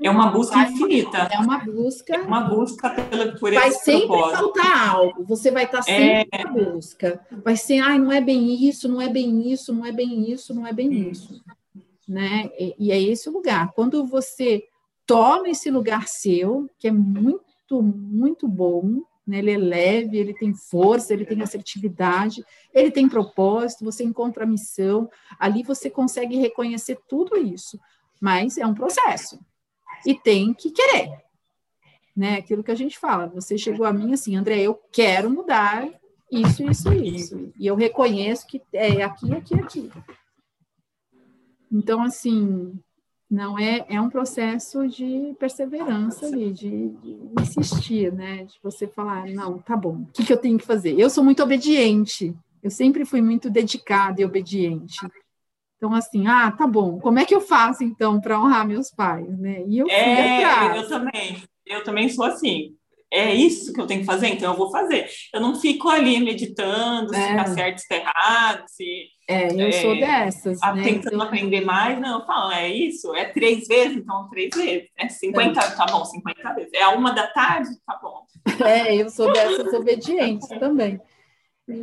é 0.03 0.11
uma 0.11 0.31
busca 0.31 0.59
infinita. 0.59 1.19
É 1.33 1.39
uma 1.39 1.59
busca. 1.59 2.15
É 2.15 2.21
uma 2.21 2.41
busca 2.43 2.91
pela, 2.91 3.33
por 3.33 3.53
Vai 3.53 3.73
sempre 3.73 4.07
propósito. 4.07 4.39
faltar 4.39 4.89
algo. 4.89 5.25
Você 5.25 5.51
vai 5.51 5.65
estar 5.65 5.83
sempre 5.83 6.29
é... 6.31 6.45
na 6.45 6.53
busca. 6.53 7.21
Vai 7.45 7.57
ser, 7.57 7.81
ai, 7.81 7.99
não 7.99 8.13
é 8.13 8.21
bem 8.21 8.69
isso, 8.69 8.89
não 8.89 9.01
é 9.01 9.09
bem 9.09 9.51
isso, 9.51 9.75
não 9.75 9.85
é 9.85 9.91
bem 9.91 10.31
isso, 10.31 10.55
não 10.55 10.65
é 10.65 10.73
bem 10.73 11.11
isso. 11.11 11.43
Né? 12.09 12.51
E, 12.59 12.75
e 12.79 12.93
é 12.93 13.03
esse 13.03 13.29
o 13.29 13.33
lugar. 13.33 13.73
Quando 13.73 14.05
você 14.07 14.65
toma 15.05 15.49
esse 15.49 15.71
lugar 15.71 16.07
seu, 16.07 16.71
que 16.79 16.87
é 16.87 16.93
muito, 16.93 17.83
muito 17.83 18.47
bom, 18.47 19.03
né? 19.27 19.39
ele 19.39 19.51
é 19.51 19.59
leve, 19.59 20.19
ele 20.19 20.35
tem 20.35 20.55
força, 20.55 21.13
ele 21.13 21.25
tem 21.25 21.43
assertividade, 21.43 22.45
ele 22.73 22.93
tem 22.93 23.09
propósito, 23.09 23.85
você 23.85 24.05
encontra 24.05 24.45
a 24.45 24.47
missão, 24.47 25.11
ali 25.37 25.65
você 25.65 25.91
consegue 25.91 26.37
reconhecer 26.37 26.97
tudo 27.09 27.37
isso, 27.37 27.81
mas 28.21 28.57
é 28.57 28.65
um 28.65 28.75
processo 28.75 29.41
e 30.07 30.15
tem 30.15 30.53
que 30.53 30.71
querer. 30.71 31.11
Né? 32.17 32.37
Aquilo 32.37 32.63
que 32.63 32.71
a 32.71 32.77
gente 32.77 32.99
fala, 32.99 33.27
você 33.27 33.59
chegou 33.59 33.85
a 33.85 33.93
mim 33.93 34.13
assim, 34.13 34.37
André, 34.37 34.61
eu 34.61 34.81
quero 34.93 35.31
mudar 35.31 35.89
isso, 36.31 36.69
isso, 36.69 36.93
isso. 36.93 37.53
E 37.59 37.67
eu 37.67 37.75
reconheço 37.75 38.47
que 38.47 38.61
é 38.73 39.03
aqui, 39.03 39.33
aqui, 39.33 39.55
aqui. 39.55 39.91
Então, 41.71 42.03
assim, 42.03 42.79
não 43.31 43.59
é, 43.59 43.85
é 43.89 44.01
um 44.01 44.09
processo 44.09 44.87
de 44.89 45.35
perseverança 45.39 46.27
ali, 46.27 46.53
de, 46.53 46.89
de, 46.89 47.19
insistir, 47.41 48.13
né? 48.13 48.45
De 48.45 48.55
você 48.63 48.87
falar, 48.87 49.27
não, 49.27 49.59
tá 49.59 49.77
bom, 49.77 50.03
o 50.03 50.07
que, 50.13 50.25
que 50.25 50.33
eu 50.33 50.37
tenho 50.37 50.59
que 50.59 50.67
fazer? 50.67 50.99
Eu 50.99 51.11
sou 51.11 51.25
muito 51.25 51.43
obediente, 51.43 52.35
eu 52.63 52.71
sempre 52.71 53.05
fui 53.05 53.21
muito 53.21 53.51
dedicada 53.51 54.21
e 54.21 54.25
obediente. 54.25 54.97
Então, 55.77 55.93
assim, 55.93 56.27
ah, 56.27 56.51
tá 56.51 56.67
bom, 56.67 56.99
como 56.99 57.19
é 57.19 57.25
que 57.25 57.35
eu 57.35 57.41
faço 57.41 57.85
então 57.85 58.21
para 58.21 58.41
honrar 58.41 58.67
meus 58.67 58.91
pais, 58.91 59.39
né? 59.39 59.63
E 59.67 59.79
eu 59.79 59.87
é, 59.89 60.79
eu 60.79 60.89
também, 60.89 61.43
eu 61.67 61.85
também 61.85 62.09
sou 62.09 62.25
assim. 62.25 62.75
É 63.15 63.33
isso 63.33 63.73
que 63.73 63.81
eu 63.81 63.87
tenho 63.87 64.01
que 64.01 64.07
fazer, 64.07 64.27
então 64.27 64.53
eu 64.53 64.59
vou 64.59 64.73
fazer. 64.73 65.09
Eu 65.33 65.41
não 65.41 65.55
fico 65.55 65.89
ali 65.89 66.19
meditando 66.19 67.15
é. 67.15 67.29
se 67.29 67.37
tá 67.37 67.47
certo, 67.47 67.79
se 67.79 67.89
tá 67.89 67.97
errado, 67.97 68.65
se. 68.67 69.05
É, 69.29 69.53
eu 69.53 69.69
é, 69.69 69.73
sou 69.73 69.95
dessas. 69.95 70.61
né? 70.61 70.83
Tentando 70.83 71.15
então... 71.15 71.23
aprender 71.23 71.61
mais, 71.61 72.01
não, 72.01 72.19
eu 72.19 72.27
falo, 72.27 72.51
é 72.51 72.69
isso? 72.69 73.15
É 73.15 73.27
três 73.27 73.69
vezes, 73.69 73.99
então 73.99 74.29
três 74.31 74.51
vezes. 74.53 74.89
É 74.99 75.09
50, 75.09 75.61
é. 75.61 75.71
tá 75.71 75.87
bom, 75.87 76.05
50 76.05 76.55
vezes. 76.55 76.73
É 76.75 76.89
uma 76.89 77.13
da 77.13 77.29
tarde, 77.29 77.71
tá 77.87 77.99
bom. 78.03 78.25
É, 78.67 78.95
eu 78.97 79.09
sou 79.09 79.33
dessas 79.33 79.73
obedientes 79.73 80.49
também. 80.49 81.01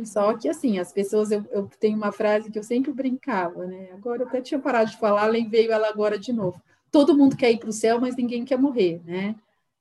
Só 0.04 0.36
que, 0.36 0.48
assim, 0.48 0.78
as 0.78 0.92
pessoas, 0.92 1.32
eu, 1.32 1.44
eu 1.50 1.68
tenho 1.80 1.96
uma 1.96 2.12
frase 2.12 2.50
que 2.50 2.58
eu 2.58 2.62
sempre 2.62 2.92
brincava, 2.92 3.66
né? 3.66 3.90
Agora 3.92 4.22
eu 4.22 4.28
até 4.28 4.40
tinha 4.40 4.60
parado 4.60 4.90
de 4.90 4.96
falar, 4.96 5.26
ela 5.26 5.48
veio 5.48 5.72
ela 5.72 5.88
agora 5.88 6.18
de 6.18 6.32
novo. 6.32 6.62
Todo 6.90 7.16
mundo 7.16 7.36
quer 7.36 7.50
ir 7.50 7.58
para 7.58 7.70
o 7.70 7.72
céu, 7.72 8.00
mas 8.00 8.16
ninguém 8.16 8.44
quer 8.44 8.58
morrer, 8.58 9.00
né? 9.04 9.34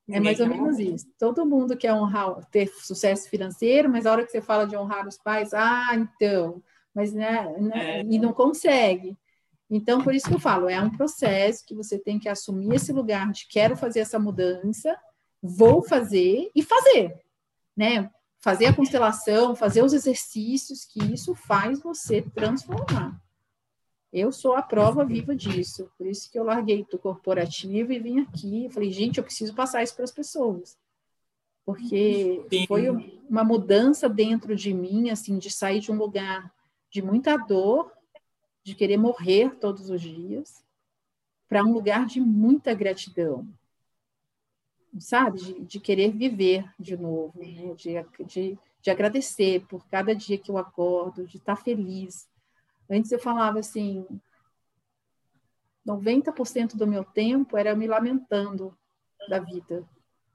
É 0.09 0.19
mais 0.19 0.39
ou 0.39 0.47
menos 0.47 0.79
isso. 0.79 1.07
Todo 1.17 1.45
mundo 1.45 1.77
quer 1.77 1.93
honrar, 1.93 2.43
ter 2.45 2.67
sucesso 2.67 3.29
financeiro, 3.29 3.89
mas 3.89 4.05
a 4.05 4.11
hora 4.11 4.25
que 4.25 4.31
você 4.31 4.41
fala 4.41 4.65
de 4.65 4.75
honrar 4.75 5.07
os 5.07 5.17
pais, 5.17 5.53
ah, 5.53 5.95
então, 5.95 6.61
mas 6.93 7.13
né, 7.13 7.55
né 7.59 7.99
é. 7.99 8.03
e 8.03 8.19
não 8.19 8.33
consegue. 8.33 9.17
Então, 9.69 10.03
por 10.03 10.13
isso 10.13 10.27
que 10.27 10.33
eu 10.33 10.39
falo, 10.39 10.67
é 10.67 10.81
um 10.81 10.89
processo 10.89 11.65
que 11.65 11.73
você 11.73 11.97
tem 11.97 12.19
que 12.19 12.27
assumir 12.27 12.75
esse 12.75 12.91
lugar 12.91 13.31
de 13.31 13.47
quero 13.47 13.77
fazer 13.77 14.01
essa 14.01 14.19
mudança, 14.19 14.97
vou 15.41 15.81
fazer 15.81 16.51
e 16.53 16.61
fazer, 16.61 17.17
né? 17.75 18.09
Fazer 18.41 18.65
a 18.65 18.75
constelação, 18.75 19.55
fazer 19.55 19.83
os 19.83 19.93
exercícios, 19.93 20.83
que 20.83 20.99
isso 21.13 21.35
faz 21.35 21.79
você 21.81 22.21
transformar. 22.21 23.21
Eu 24.11 24.31
sou 24.31 24.55
a 24.55 24.61
prova 24.61 25.05
viva 25.05 25.33
disso. 25.33 25.89
Por 25.97 26.05
isso 26.05 26.29
que 26.29 26.37
eu 26.37 26.43
larguei 26.43 26.85
do 26.89 26.99
corporativo 26.99 27.93
e 27.93 27.99
vim 27.99 28.19
aqui. 28.19 28.67
Falei, 28.71 28.91
gente, 28.91 29.19
eu 29.19 29.23
preciso 29.23 29.53
passar 29.53 29.83
isso 29.83 29.95
para 29.95 30.03
as 30.03 30.11
pessoas. 30.11 30.77
Porque 31.63 32.43
Sim. 32.49 32.65
foi 32.67 32.89
uma 33.29 33.43
mudança 33.43 34.09
dentro 34.09 34.55
de 34.55 34.73
mim, 34.73 35.09
assim, 35.09 35.37
de 35.37 35.49
sair 35.49 35.79
de 35.79 35.91
um 35.91 35.95
lugar 35.95 36.51
de 36.89 37.01
muita 37.01 37.37
dor, 37.37 37.91
de 38.63 38.75
querer 38.75 38.97
morrer 38.97 39.55
todos 39.59 39.89
os 39.89 40.01
dias, 40.01 40.61
para 41.47 41.63
um 41.63 41.71
lugar 41.71 42.05
de 42.05 42.19
muita 42.19 42.73
gratidão, 42.73 43.47
sabe, 44.99 45.39
de, 45.39 45.59
de 45.61 45.79
querer 45.79 46.11
viver 46.11 46.65
de 46.79 46.97
novo, 46.97 47.33
né? 47.35 47.73
de, 47.75 48.25
de, 48.25 48.59
de 48.81 48.91
agradecer 48.91 49.65
por 49.67 49.85
cada 49.87 50.15
dia 50.15 50.37
que 50.37 50.51
eu 50.51 50.57
acordo, 50.57 51.25
de 51.25 51.37
estar 51.37 51.55
feliz. 51.55 52.27
Antes 52.89 53.11
eu 53.11 53.19
falava 53.19 53.59
assim, 53.59 54.05
90% 55.87 56.75
do 56.75 56.87
meu 56.87 57.03
tempo 57.03 57.57
era 57.57 57.75
me 57.75 57.87
lamentando 57.87 58.75
da 59.29 59.39
vida. 59.39 59.83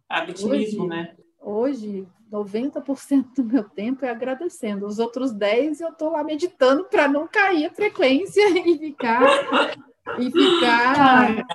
Habituismo, 0.08 0.84
hoje, 0.84 0.88
né? 0.88 1.16
Hoje, 1.40 2.08
90% 2.30 3.34
do 3.36 3.44
meu 3.44 3.64
tempo 3.64 4.04
é 4.04 4.10
agradecendo. 4.10 4.86
Os 4.86 4.98
outros 4.98 5.32
10 5.32 5.80
eu 5.80 5.90
estou 5.90 6.10
lá 6.10 6.24
meditando 6.24 6.84
para 6.84 7.08
não 7.08 7.26
cair 7.26 7.66
a 7.66 7.74
frequência 7.74 8.42
e 8.66 8.78
ficar 8.78 9.22
e 10.18 10.30
ficar 10.30 11.46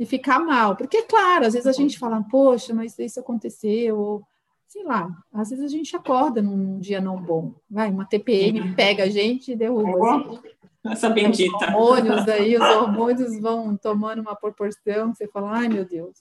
e 0.00 0.06
ficar 0.06 0.40
mal. 0.40 0.74
Porque, 0.74 1.02
claro, 1.02 1.44
às 1.44 1.52
vezes 1.52 1.66
a 1.66 1.72
gente 1.72 1.98
fala, 1.98 2.22
poxa, 2.22 2.72
mas 2.72 2.98
isso 2.98 3.20
aconteceu, 3.20 3.98
ou 3.98 4.26
sei 4.66 4.82
lá, 4.82 5.14
às 5.30 5.50
vezes 5.50 5.62
a 5.62 5.68
gente 5.68 5.94
acorda 5.94 6.40
num 6.40 6.78
dia 6.78 7.02
não 7.02 7.20
bom. 7.20 7.54
Vai, 7.68 7.90
uma 7.90 8.06
TPM 8.06 8.74
pega 8.74 9.04
a 9.04 9.08
gente 9.10 9.52
e 9.52 9.56
derruba. 9.56 10.16
Assim. 10.16 10.40
Essa 10.86 11.10
bendita. 11.10 11.54
Os 11.54 11.62
hormônios 11.62 12.28
aí, 12.28 12.56
os 12.56 12.62
hormônios 12.62 13.38
vão 13.38 13.76
tomando 13.76 14.22
uma 14.22 14.34
proporção, 14.34 15.14
você 15.14 15.28
fala, 15.28 15.58
ai 15.58 15.68
meu 15.68 15.84
Deus. 15.84 16.16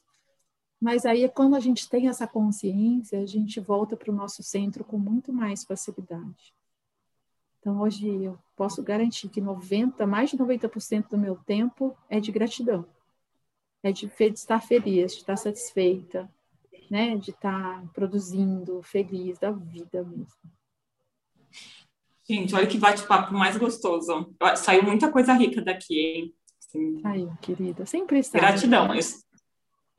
Mas 0.81 1.05
aí, 1.05 1.29
quando 1.29 1.55
a 1.55 1.59
gente 1.61 1.87
tem 1.89 2.09
essa 2.09 2.27
consciência, 2.27 3.21
a 3.21 3.25
gente 3.25 3.61
volta 3.61 3.95
para 3.95 4.11
o 4.11 4.15
nosso 4.15 4.43
centro 4.43 4.83
com 4.83 4.97
muito 4.97 5.31
mais 5.31 5.63
facilidade. 5.63 6.53
Então, 7.59 7.79
hoje 7.79 8.07
eu 8.23 8.37
posso 8.57 8.83
garantir 8.83 9.29
que 9.29 9.39
90, 9.39 10.05
mais 10.05 10.31
de 10.31 10.37
90% 10.37 11.09
do 11.09 11.17
meu 11.17 11.37
tempo 11.45 11.95
é 12.09 12.19
de 12.19 12.31
gratidão 12.31 12.85
é 13.83 13.91
de, 13.91 14.11
estar 14.33 14.61
feliz, 14.61 15.13
de 15.13 15.19
estar 15.19 15.37
satisfeita, 15.37 16.29
né? 16.89 17.17
De 17.17 17.31
estar 17.31 17.83
produzindo, 17.93 18.81
feliz 18.83 19.39
da 19.39 19.51
vida 19.51 20.03
mesmo. 20.03 20.27
Gente, 22.29 22.53
olha 22.53 22.67
que 22.67 22.77
bate-papo 22.77 23.33
mais 23.33 23.57
gostoso. 23.57 24.35
Saiu 24.57 24.83
muita 24.83 25.11
coisa 25.11 25.33
rica 25.33 25.61
daqui, 25.61 25.99
hein? 25.99 26.35
Assim, 26.59 27.01
Saiu, 27.01 27.33
querida. 27.41 27.85
Sempre 27.85 28.21
sai. 28.21 28.41
Gratidão. 28.41 28.93
Isso. 28.93 29.25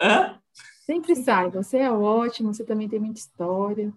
Hã? 0.01 0.41
Sempre 0.87 1.17
sai. 1.17 1.51
Você 1.51 1.79
é 1.79 1.91
ótimo, 1.91 2.55
você 2.55 2.65
também 2.65 2.89
tem 2.89 3.01
muita 3.01 3.19
história. 3.19 3.93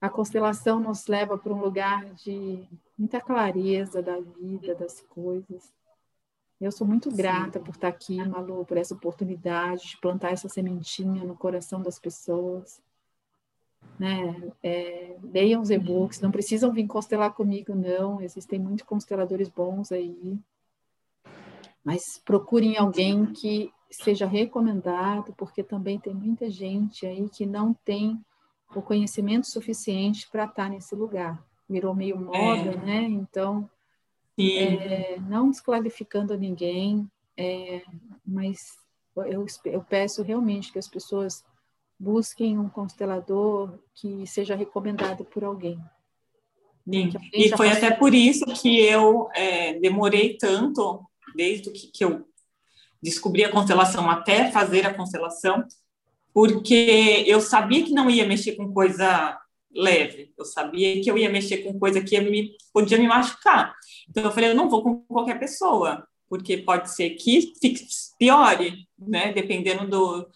A 0.00 0.08
constelação 0.08 0.80
nos 0.80 1.06
leva 1.06 1.38
para 1.38 1.52
um 1.52 1.60
lugar 1.60 2.04
de 2.14 2.66
muita 2.98 3.20
clareza 3.20 4.02
da 4.02 4.18
vida, 4.20 4.74
das 4.74 5.00
coisas. 5.02 5.72
Eu 6.60 6.72
sou 6.72 6.86
muito 6.86 7.10
grata 7.10 7.58
Sim. 7.58 7.64
por 7.64 7.74
estar 7.74 7.88
aqui, 7.88 8.16
Malu, 8.26 8.64
por 8.64 8.78
essa 8.78 8.94
oportunidade 8.94 9.90
de 9.90 9.98
plantar 9.98 10.32
essa 10.32 10.48
sementinha 10.48 11.22
no 11.22 11.36
coração 11.36 11.82
das 11.82 11.98
pessoas. 11.98 12.80
Né? 13.98 14.52
É, 14.62 15.16
leiam 15.22 15.60
os 15.60 15.70
e-books, 15.70 16.20
não 16.20 16.30
precisam 16.30 16.72
vir 16.72 16.86
constelar 16.86 17.34
comigo, 17.34 17.74
não. 17.74 18.22
Existem 18.22 18.58
muitos 18.58 18.86
consteladores 18.86 19.48
bons 19.48 19.92
aí. 19.92 20.38
Mas 21.84 22.02
procurem 22.24 22.76
alguém 22.78 23.26
que 23.26 23.70
seja 23.90 24.26
recomendado, 24.26 25.32
porque 25.36 25.62
também 25.62 25.98
tem 26.00 26.14
muita 26.14 26.50
gente 26.50 27.06
aí 27.06 27.28
que 27.28 27.46
não 27.46 27.72
tem 27.72 28.18
o 28.74 28.82
conhecimento 28.82 29.46
suficiente 29.46 30.28
para 30.30 30.44
estar 30.44 30.68
nesse 30.68 30.94
lugar. 30.94 31.42
Virou 31.68 31.94
meio 31.94 32.18
moda, 32.18 32.72
é. 32.72 32.76
né? 32.76 33.02
Então, 33.02 33.68
é, 34.38 35.18
não 35.20 35.50
desqualificando 35.50 36.36
ninguém, 36.36 37.10
é, 37.36 37.82
mas 38.24 38.76
eu, 39.16 39.46
eu 39.64 39.82
peço 39.82 40.22
realmente 40.22 40.72
que 40.72 40.78
as 40.78 40.88
pessoas 40.88 41.44
busquem 41.98 42.58
um 42.58 42.68
constelador 42.68 43.78
que 43.94 44.26
seja 44.26 44.54
recomendado 44.54 45.24
por 45.24 45.42
alguém. 45.42 45.80
Sim. 46.88 47.10
E 47.32 47.56
foi 47.56 47.70
até 47.70 47.90
por 47.90 48.14
isso 48.14 48.44
que 48.60 48.80
eu 48.80 49.28
é, 49.34 49.78
demorei 49.80 50.36
tanto, 50.36 51.04
desde 51.34 51.70
que, 51.70 51.88
que 51.88 52.04
eu 52.04 52.28
descobri 53.02 53.44
a 53.44 53.50
constelação 53.50 54.08
até 54.10 54.50
fazer 54.50 54.86
a 54.86 54.94
constelação, 54.94 55.64
porque 56.32 57.24
eu 57.26 57.40
sabia 57.40 57.84
que 57.84 57.92
não 57.92 58.10
ia 58.10 58.26
mexer 58.26 58.56
com 58.56 58.72
coisa 58.72 59.38
leve, 59.76 60.32
eu 60.38 60.44
sabia 60.44 61.00
que 61.02 61.10
eu 61.10 61.18
ia 61.18 61.30
mexer 61.30 61.58
com 61.58 61.78
coisa 61.78 62.00
que 62.00 62.18
me, 62.20 62.52
podia 62.72 62.98
me 62.98 63.06
machucar. 63.06 63.74
Então 64.08 64.24
eu 64.24 64.32
falei, 64.32 64.50
eu 64.50 64.54
não 64.54 64.68
vou 64.68 64.82
com 64.82 65.00
qualquer 65.02 65.38
pessoa. 65.38 66.06
porque 66.28 66.58
pode 66.58 66.90
ser 66.90 67.10
que 67.10 67.52
piore, 68.18 68.86
né? 68.98 69.32
Dependendo 69.32 69.88
do. 69.88 70.28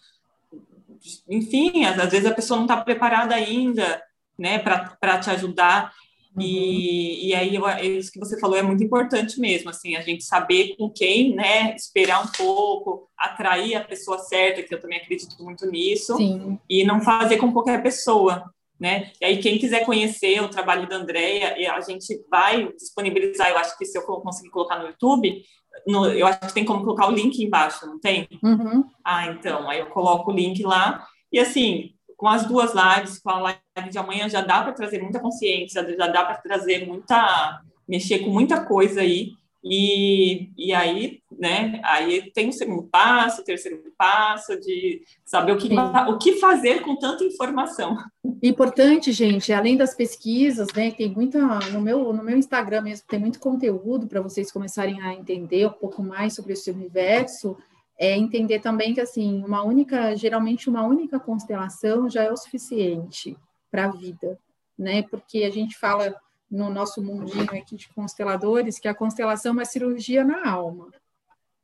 Enfim, 1.29 1.85
às, 1.85 1.99
às 1.99 2.11
vezes 2.11 2.25
a 2.25 2.33
pessoa 2.33 2.57
não 2.57 2.65
está 2.65 2.77
preparada 2.77 3.33
ainda, 3.33 4.01
né, 4.37 4.59
para 4.59 5.19
te 5.19 5.29
ajudar. 5.31 5.91
Uhum. 6.35 6.43
E, 6.43 7.29
e 7.29 7.35
aí, 7.35 7.55
eu, 7.55 7.67
isso 7.97 8.11
que 8.11 8.19
você 8.19 8.39
falou 8.39 8.55
é 8.55 8.61
muito 8.61 8.83
importante 8.83 9.39
mesmo, 9.39 9.69
assim, 9.69 9.95
a 9.95 10.01
gente 10.01 10.23
saber 10.23 10.75
com 10.77 10.89
quem, 10.89 11.35
né, 11.35 11.75
esperar 11.75 12.23
um 12.23 12.27
pouco, 12.27 13.09
atrair 13.17 13.75
a 13.75 13.83
pessoa 13.83 14.19
certa, 14.19 14.63
que 14.63 14.73
eu 14.73 14.79
também 14.79 14.99
acredito 14.99 15.35
muito 15.43 15.65
nisso, 15.69 16.15
Sim. 16.15 16.57
e 16.69 16.85
não 16.85 17.01
fazer 17.01 17.37
com 17.37 17.51
qualquer 17.51 17.81
pessoa, 17.83 18.49
né? 18.81 19.11
E 19.21 19.25
aí, 19.25 19.37
quem 19.37 19.59
quiser 19.59 19.85
conhecer 19.85 20.41
o 20.41 20.49
trabalho 20.49 20.89
da 20.89 20.95
Andrea, 20.95 21.55
a 21.75 21.81
gente 21.81 22.25
vai 22.31 22.73
disponibilizar, 22.73 23.47
eu 23.49 23.57
acho 23.59 23.77
que 23.77 23.85
se 23.85 23.95
eu 23.95 24.01
conseguir 24.01 24.49
colocar 24.49 24.79
no 24.79 24.87
YouTube, 24.87 25.43
no, 25.85 26.07
eu 26.07 26.25
acho 26.25 26.39
que 26.39 26.53
tem 26.53 26.65
como 26.65 26.83
colocar 26.83 27.07
o 27.07 27.11
link 27.11 27.37
embaixo, 27.43 27.85
não 27.85 27.99
tem? 27.99 28.27
Uhum. 28.43 28.83
Ah, 29.05 29.27
então, 29.27 29.69
aí 29.69 29.77
eu 29.77 29.85
coloco 29.85 30.31
o 30.31 30.33
link 30.33 30.63
lá, 30.63 31.05
e 31.31 31.39
assim, 31.39 31.91
com 32.17 32.27
as 32.27 32.47
duas 32.47 32.73
lives, 32.73 33.19
com 33.19 33.29
a 33.29 33.39
live 33.39 33.91
de 33.91 33.99
amanhã, 33.99 34.27
já 34.27 34.41
dá 34.41 34.63
para 34.63 34.73
trazer 34.73 34.99
muita 34.99 35.19
consciência, 35.19 35.95
já 35.95 36.07
dá 36.07 36.25
para 36.25 36.37
trazer 36.37 36.87
muita, 36.87 37.61
mexer 37.87 38.19
com 38.19 38.31
muita 38.31 38.65
coisa 38.65 39.01
aí, 39.01 39.33
e, 39.63 40.49
e 40.57 40.73
aí, 40.73 41.21
né, 41.31 41.79
aí 41.83 42.31
tem 42.31 42.49
o 42.49 42.53
segundo 42.53 42.83
passo, 42.83 43.41
o 43.41 43.45
terceiro 43.45 43.83
passo, 43.95 44.59
de 44.59 45.03
saber 45.23 45.51
o 45.51 45.57
que, 45.57 45.69
o 46.09 46.17
que 46.17 46.33
fazer 46.39 46.81
com 46.81 46.95
tanta 46.97 47.23
informação. 47.23 47.95
Importante, 48.41 49.11
gente, 49.11 49.53
além 49.53 49.77
das 49.77 49.93
pesquisas, 49.93 50.67
né, 50.75 50.89
tem 50.89 51.09
muita, 51.09 51.39
no 51.69 51.79
meu, 51.79 52.11
no 52.11 52.23
meu 52.23 52.37
Instagram 52.37 52.81
mesmo, 52.81 53.05
tem 53.07 53.19
muito 53.19 53.39
conteúdo 53.39 54.07
para 54.07 54.21
vocês 54.21 54.51
começarem 54.51 54.99
a 55.01 55.13
entender 55.13 55.67
um 55.67 55.73
pouco 55.73 56.01
mais 56.01 56.33
sobre 56.33 56.53
esse 56.53 56.71
universo, 56.71 57.55
é 57.99 58.17
entender 58.17 58.59
também 58.59 58.95
que, 58.95 59.01
assim, 59.01 59.43
uma 59.43 59.61
única, 59.61 60.15
geralmente 60.15 60.67
uma 60.67 60.81
única 60.81 61.19
constelação 61.19 62.09
já 62.09 62.23
é 62.23 62.31
o 62.31 62.37
suficiente 62.37 63.37
para 63.69 63.85
a 63.85 63.91
vida, 63.91 64.39
né, 64.75 65.03
porque 65.03 65.43
a 65.43 65.51
gente 65.51 65.77
fala 65.77 66.15
no 66.51 66.69
nosso 66.69 67.01
mundinho 67.01 67.45
aqui 67.45 67.77
de 67.77 67.87
consteladores 67.89 68.77
que 68.77 68.89
a 68.89 68.93
constelação 68.93 69.59
é 69.61 69.63
cirurgia 69.63 70.25
na 70.25 70.49
alma. 70.49 70.89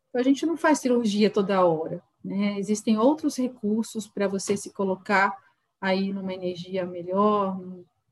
Então, 0.10 0.22
a 0.22 0.24
gente 0.24 0.46
não 0.46 0.56
faz 0.56 0.80
cirurgia 0.80 1.30
toda 1.30 1.66
hora, 1.66 2.02
né? 2.24 2.58
Existem 2.58 2.98
outros 2.98 3.36
recursos 3.36 4.08
para 4.08 4.30
você 4.30 4.56
se 4.56 4.72
colocar 4.72 5.38
aí 5.82 6.14
numa 6.14 6.34
energia 6.34 6.86
melhor, 6.86 7.60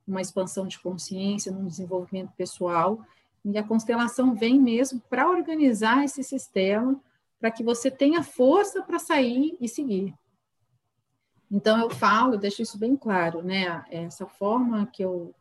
numa 0.06 0.22
expansão 0.22 0.68
de 0.68 0.78
consciência, 0.78 1.52
num 1.52 1.66
desenvolvimento 1.66 2.34
pessoal. 2.34 3.00
E 3.46 3.58
a 3.58 3.64
constelação 3.64 4.36
vem 4.36 4.60
mesmo 4.60 5.02
para 5.10 5.30
organizar 5.30 6.04
esse 6.04 6.24
sistema, 6.24 7.00
para 7.40 7.52
que 7.52 7.64
você 7.64 7.90
tenha 7.90 8.22
força 8.22 8.82
para 8.82 9.00
sair 9.00 9.56
e 9.62 9.70
seguir. 9.70 10.14
Então, 11.50 11.80
eu 11.80 11.90
falo, 11.90 12.38
deixo 12.38 12.62
isso 12.62 12.78
bem 12.78 12.98
claro, 12.98 13.42
né? 13.42 13.86
Essa 13.90 14.26
forma 14.26 14.86
que 14.88 15.04
eu 15.04 15.34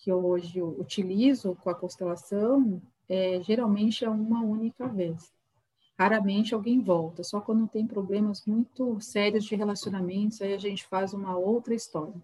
que 0.00 0.10
eu 0.10 0.24
hoje 0.24 0.60
utilizo 0.62 1.54
com 1.62 1.68
a 1.68 1.74
constelação, 1.74 2.80
é, 3.08 3.40
geralmente 3.42 4.04
é 4.04 4.08
uma 4.08 4.42
única 4.42 4.88
vez. 4.88 5.30
Raramente 5.98 6.54
alguém 6.54 6.80
volta, 6.80 7.22
só 7.22 7.40
quando 7.40 7.68
tem 7.68 7.86
problemas 7.86 8.44
muito 8.46 8.98
sérios 9.00 9.44
de 9.44 9.54
relacionamentos, 9.54 10.40
aí 10.40 10.54
a 10.54 10.58
gente 10.58 10.86
faz 10.86 11.12
uma 11.12 11.36
outra 11.36 11.74
história. 11.74 12.14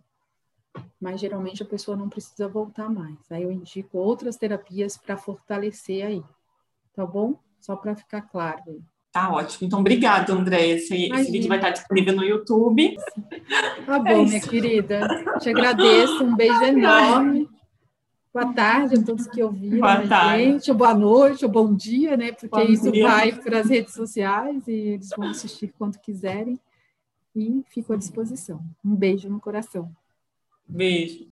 Mas 0.98 1.20
geralmente 1.20 1.62
a 1.62 1.66
pessoa 1.66 1.96
não 1.96 2.08
precisa 2.08 2.48
voltar 2.48 2.88
mais. 2.88 3.18
Aí 3.30 3.42
eu 3.42 3.52
indico 3.52 3.98
outras 3.98 4.36
terapias 4.36 4.96
para 4.96 5.16
fortalecer 5.16 6.06
aí. 6.06 6.22
Tá 6.94 7.04
bom? 7.04 7.38
Só 7.60 7.76
para 7.76 7.94
ficar 7.94 8.22
claro 8.22 8.62
aí. 8.66 8.80
Tá 9.12 9.30
ótimo. 9.30 9.66
Então, 9.66 9.80
obrigada, 9.80 10.32
André. 10.32 10.68
Esse, 10.68 11.10
esse, 11.10 11.30
vídeo 11.30 11.48
vai 11.48 11.58
estar 11.58 11.70
disponível 11.70 12.14
no 12.14 12.24
YouTube. 12.24 12.96
Tá 13.86 13.98
bom, 13.98 14.08
é 14.08 14.24
minha 14.24 14.40
querida. 14.40 15.08
Te 15.40 15.48
agradeço. 15.48 16.22
Um 16.22 16.36
beijo 16.36 16.62
enorme. 16.62 17.48
Boa 18.36 18.52
tarde 18.52 18.96
a 18.96 19.02
todos 19.02 19.26
que 19.26 19.42
ouviram 19.42 19.78
boa 19.78 19.94
a 19.94 20.06
tarde. 20.06 20.44
gente, 20.44 20.70
boa 20.74 20.92
noite, 20.92 21.46
ou 21.46 21.50
bom 21.50 21.74
dia, 21.74 22.18
né? 22.18 22.32
Porque 22.32 22.48
bom 22.48 22.70
isso 22.70 22.92
dia. 22.92 23.08
vai 23.08 23.32
para 23.32 23.60
as 23.60 23.70
redes 23.70 23.94
sociais 23.94 24.68
e 24.68 24.72
eles 24.72 25.08
vão 25.16 25.30
assistir 25.30 25.72
quando 25.78 25.98
quiserem. 25.98 26.60
E 27.34 27.64
fico 27.70 27.94
à 27.94 27.96
disposição. 27.96 28.62
Um 28.84 28.94
beijo 28.94 29.26
no 29.30 29.40
coração. 29.40 29.90
Beijo. 30.68 31.28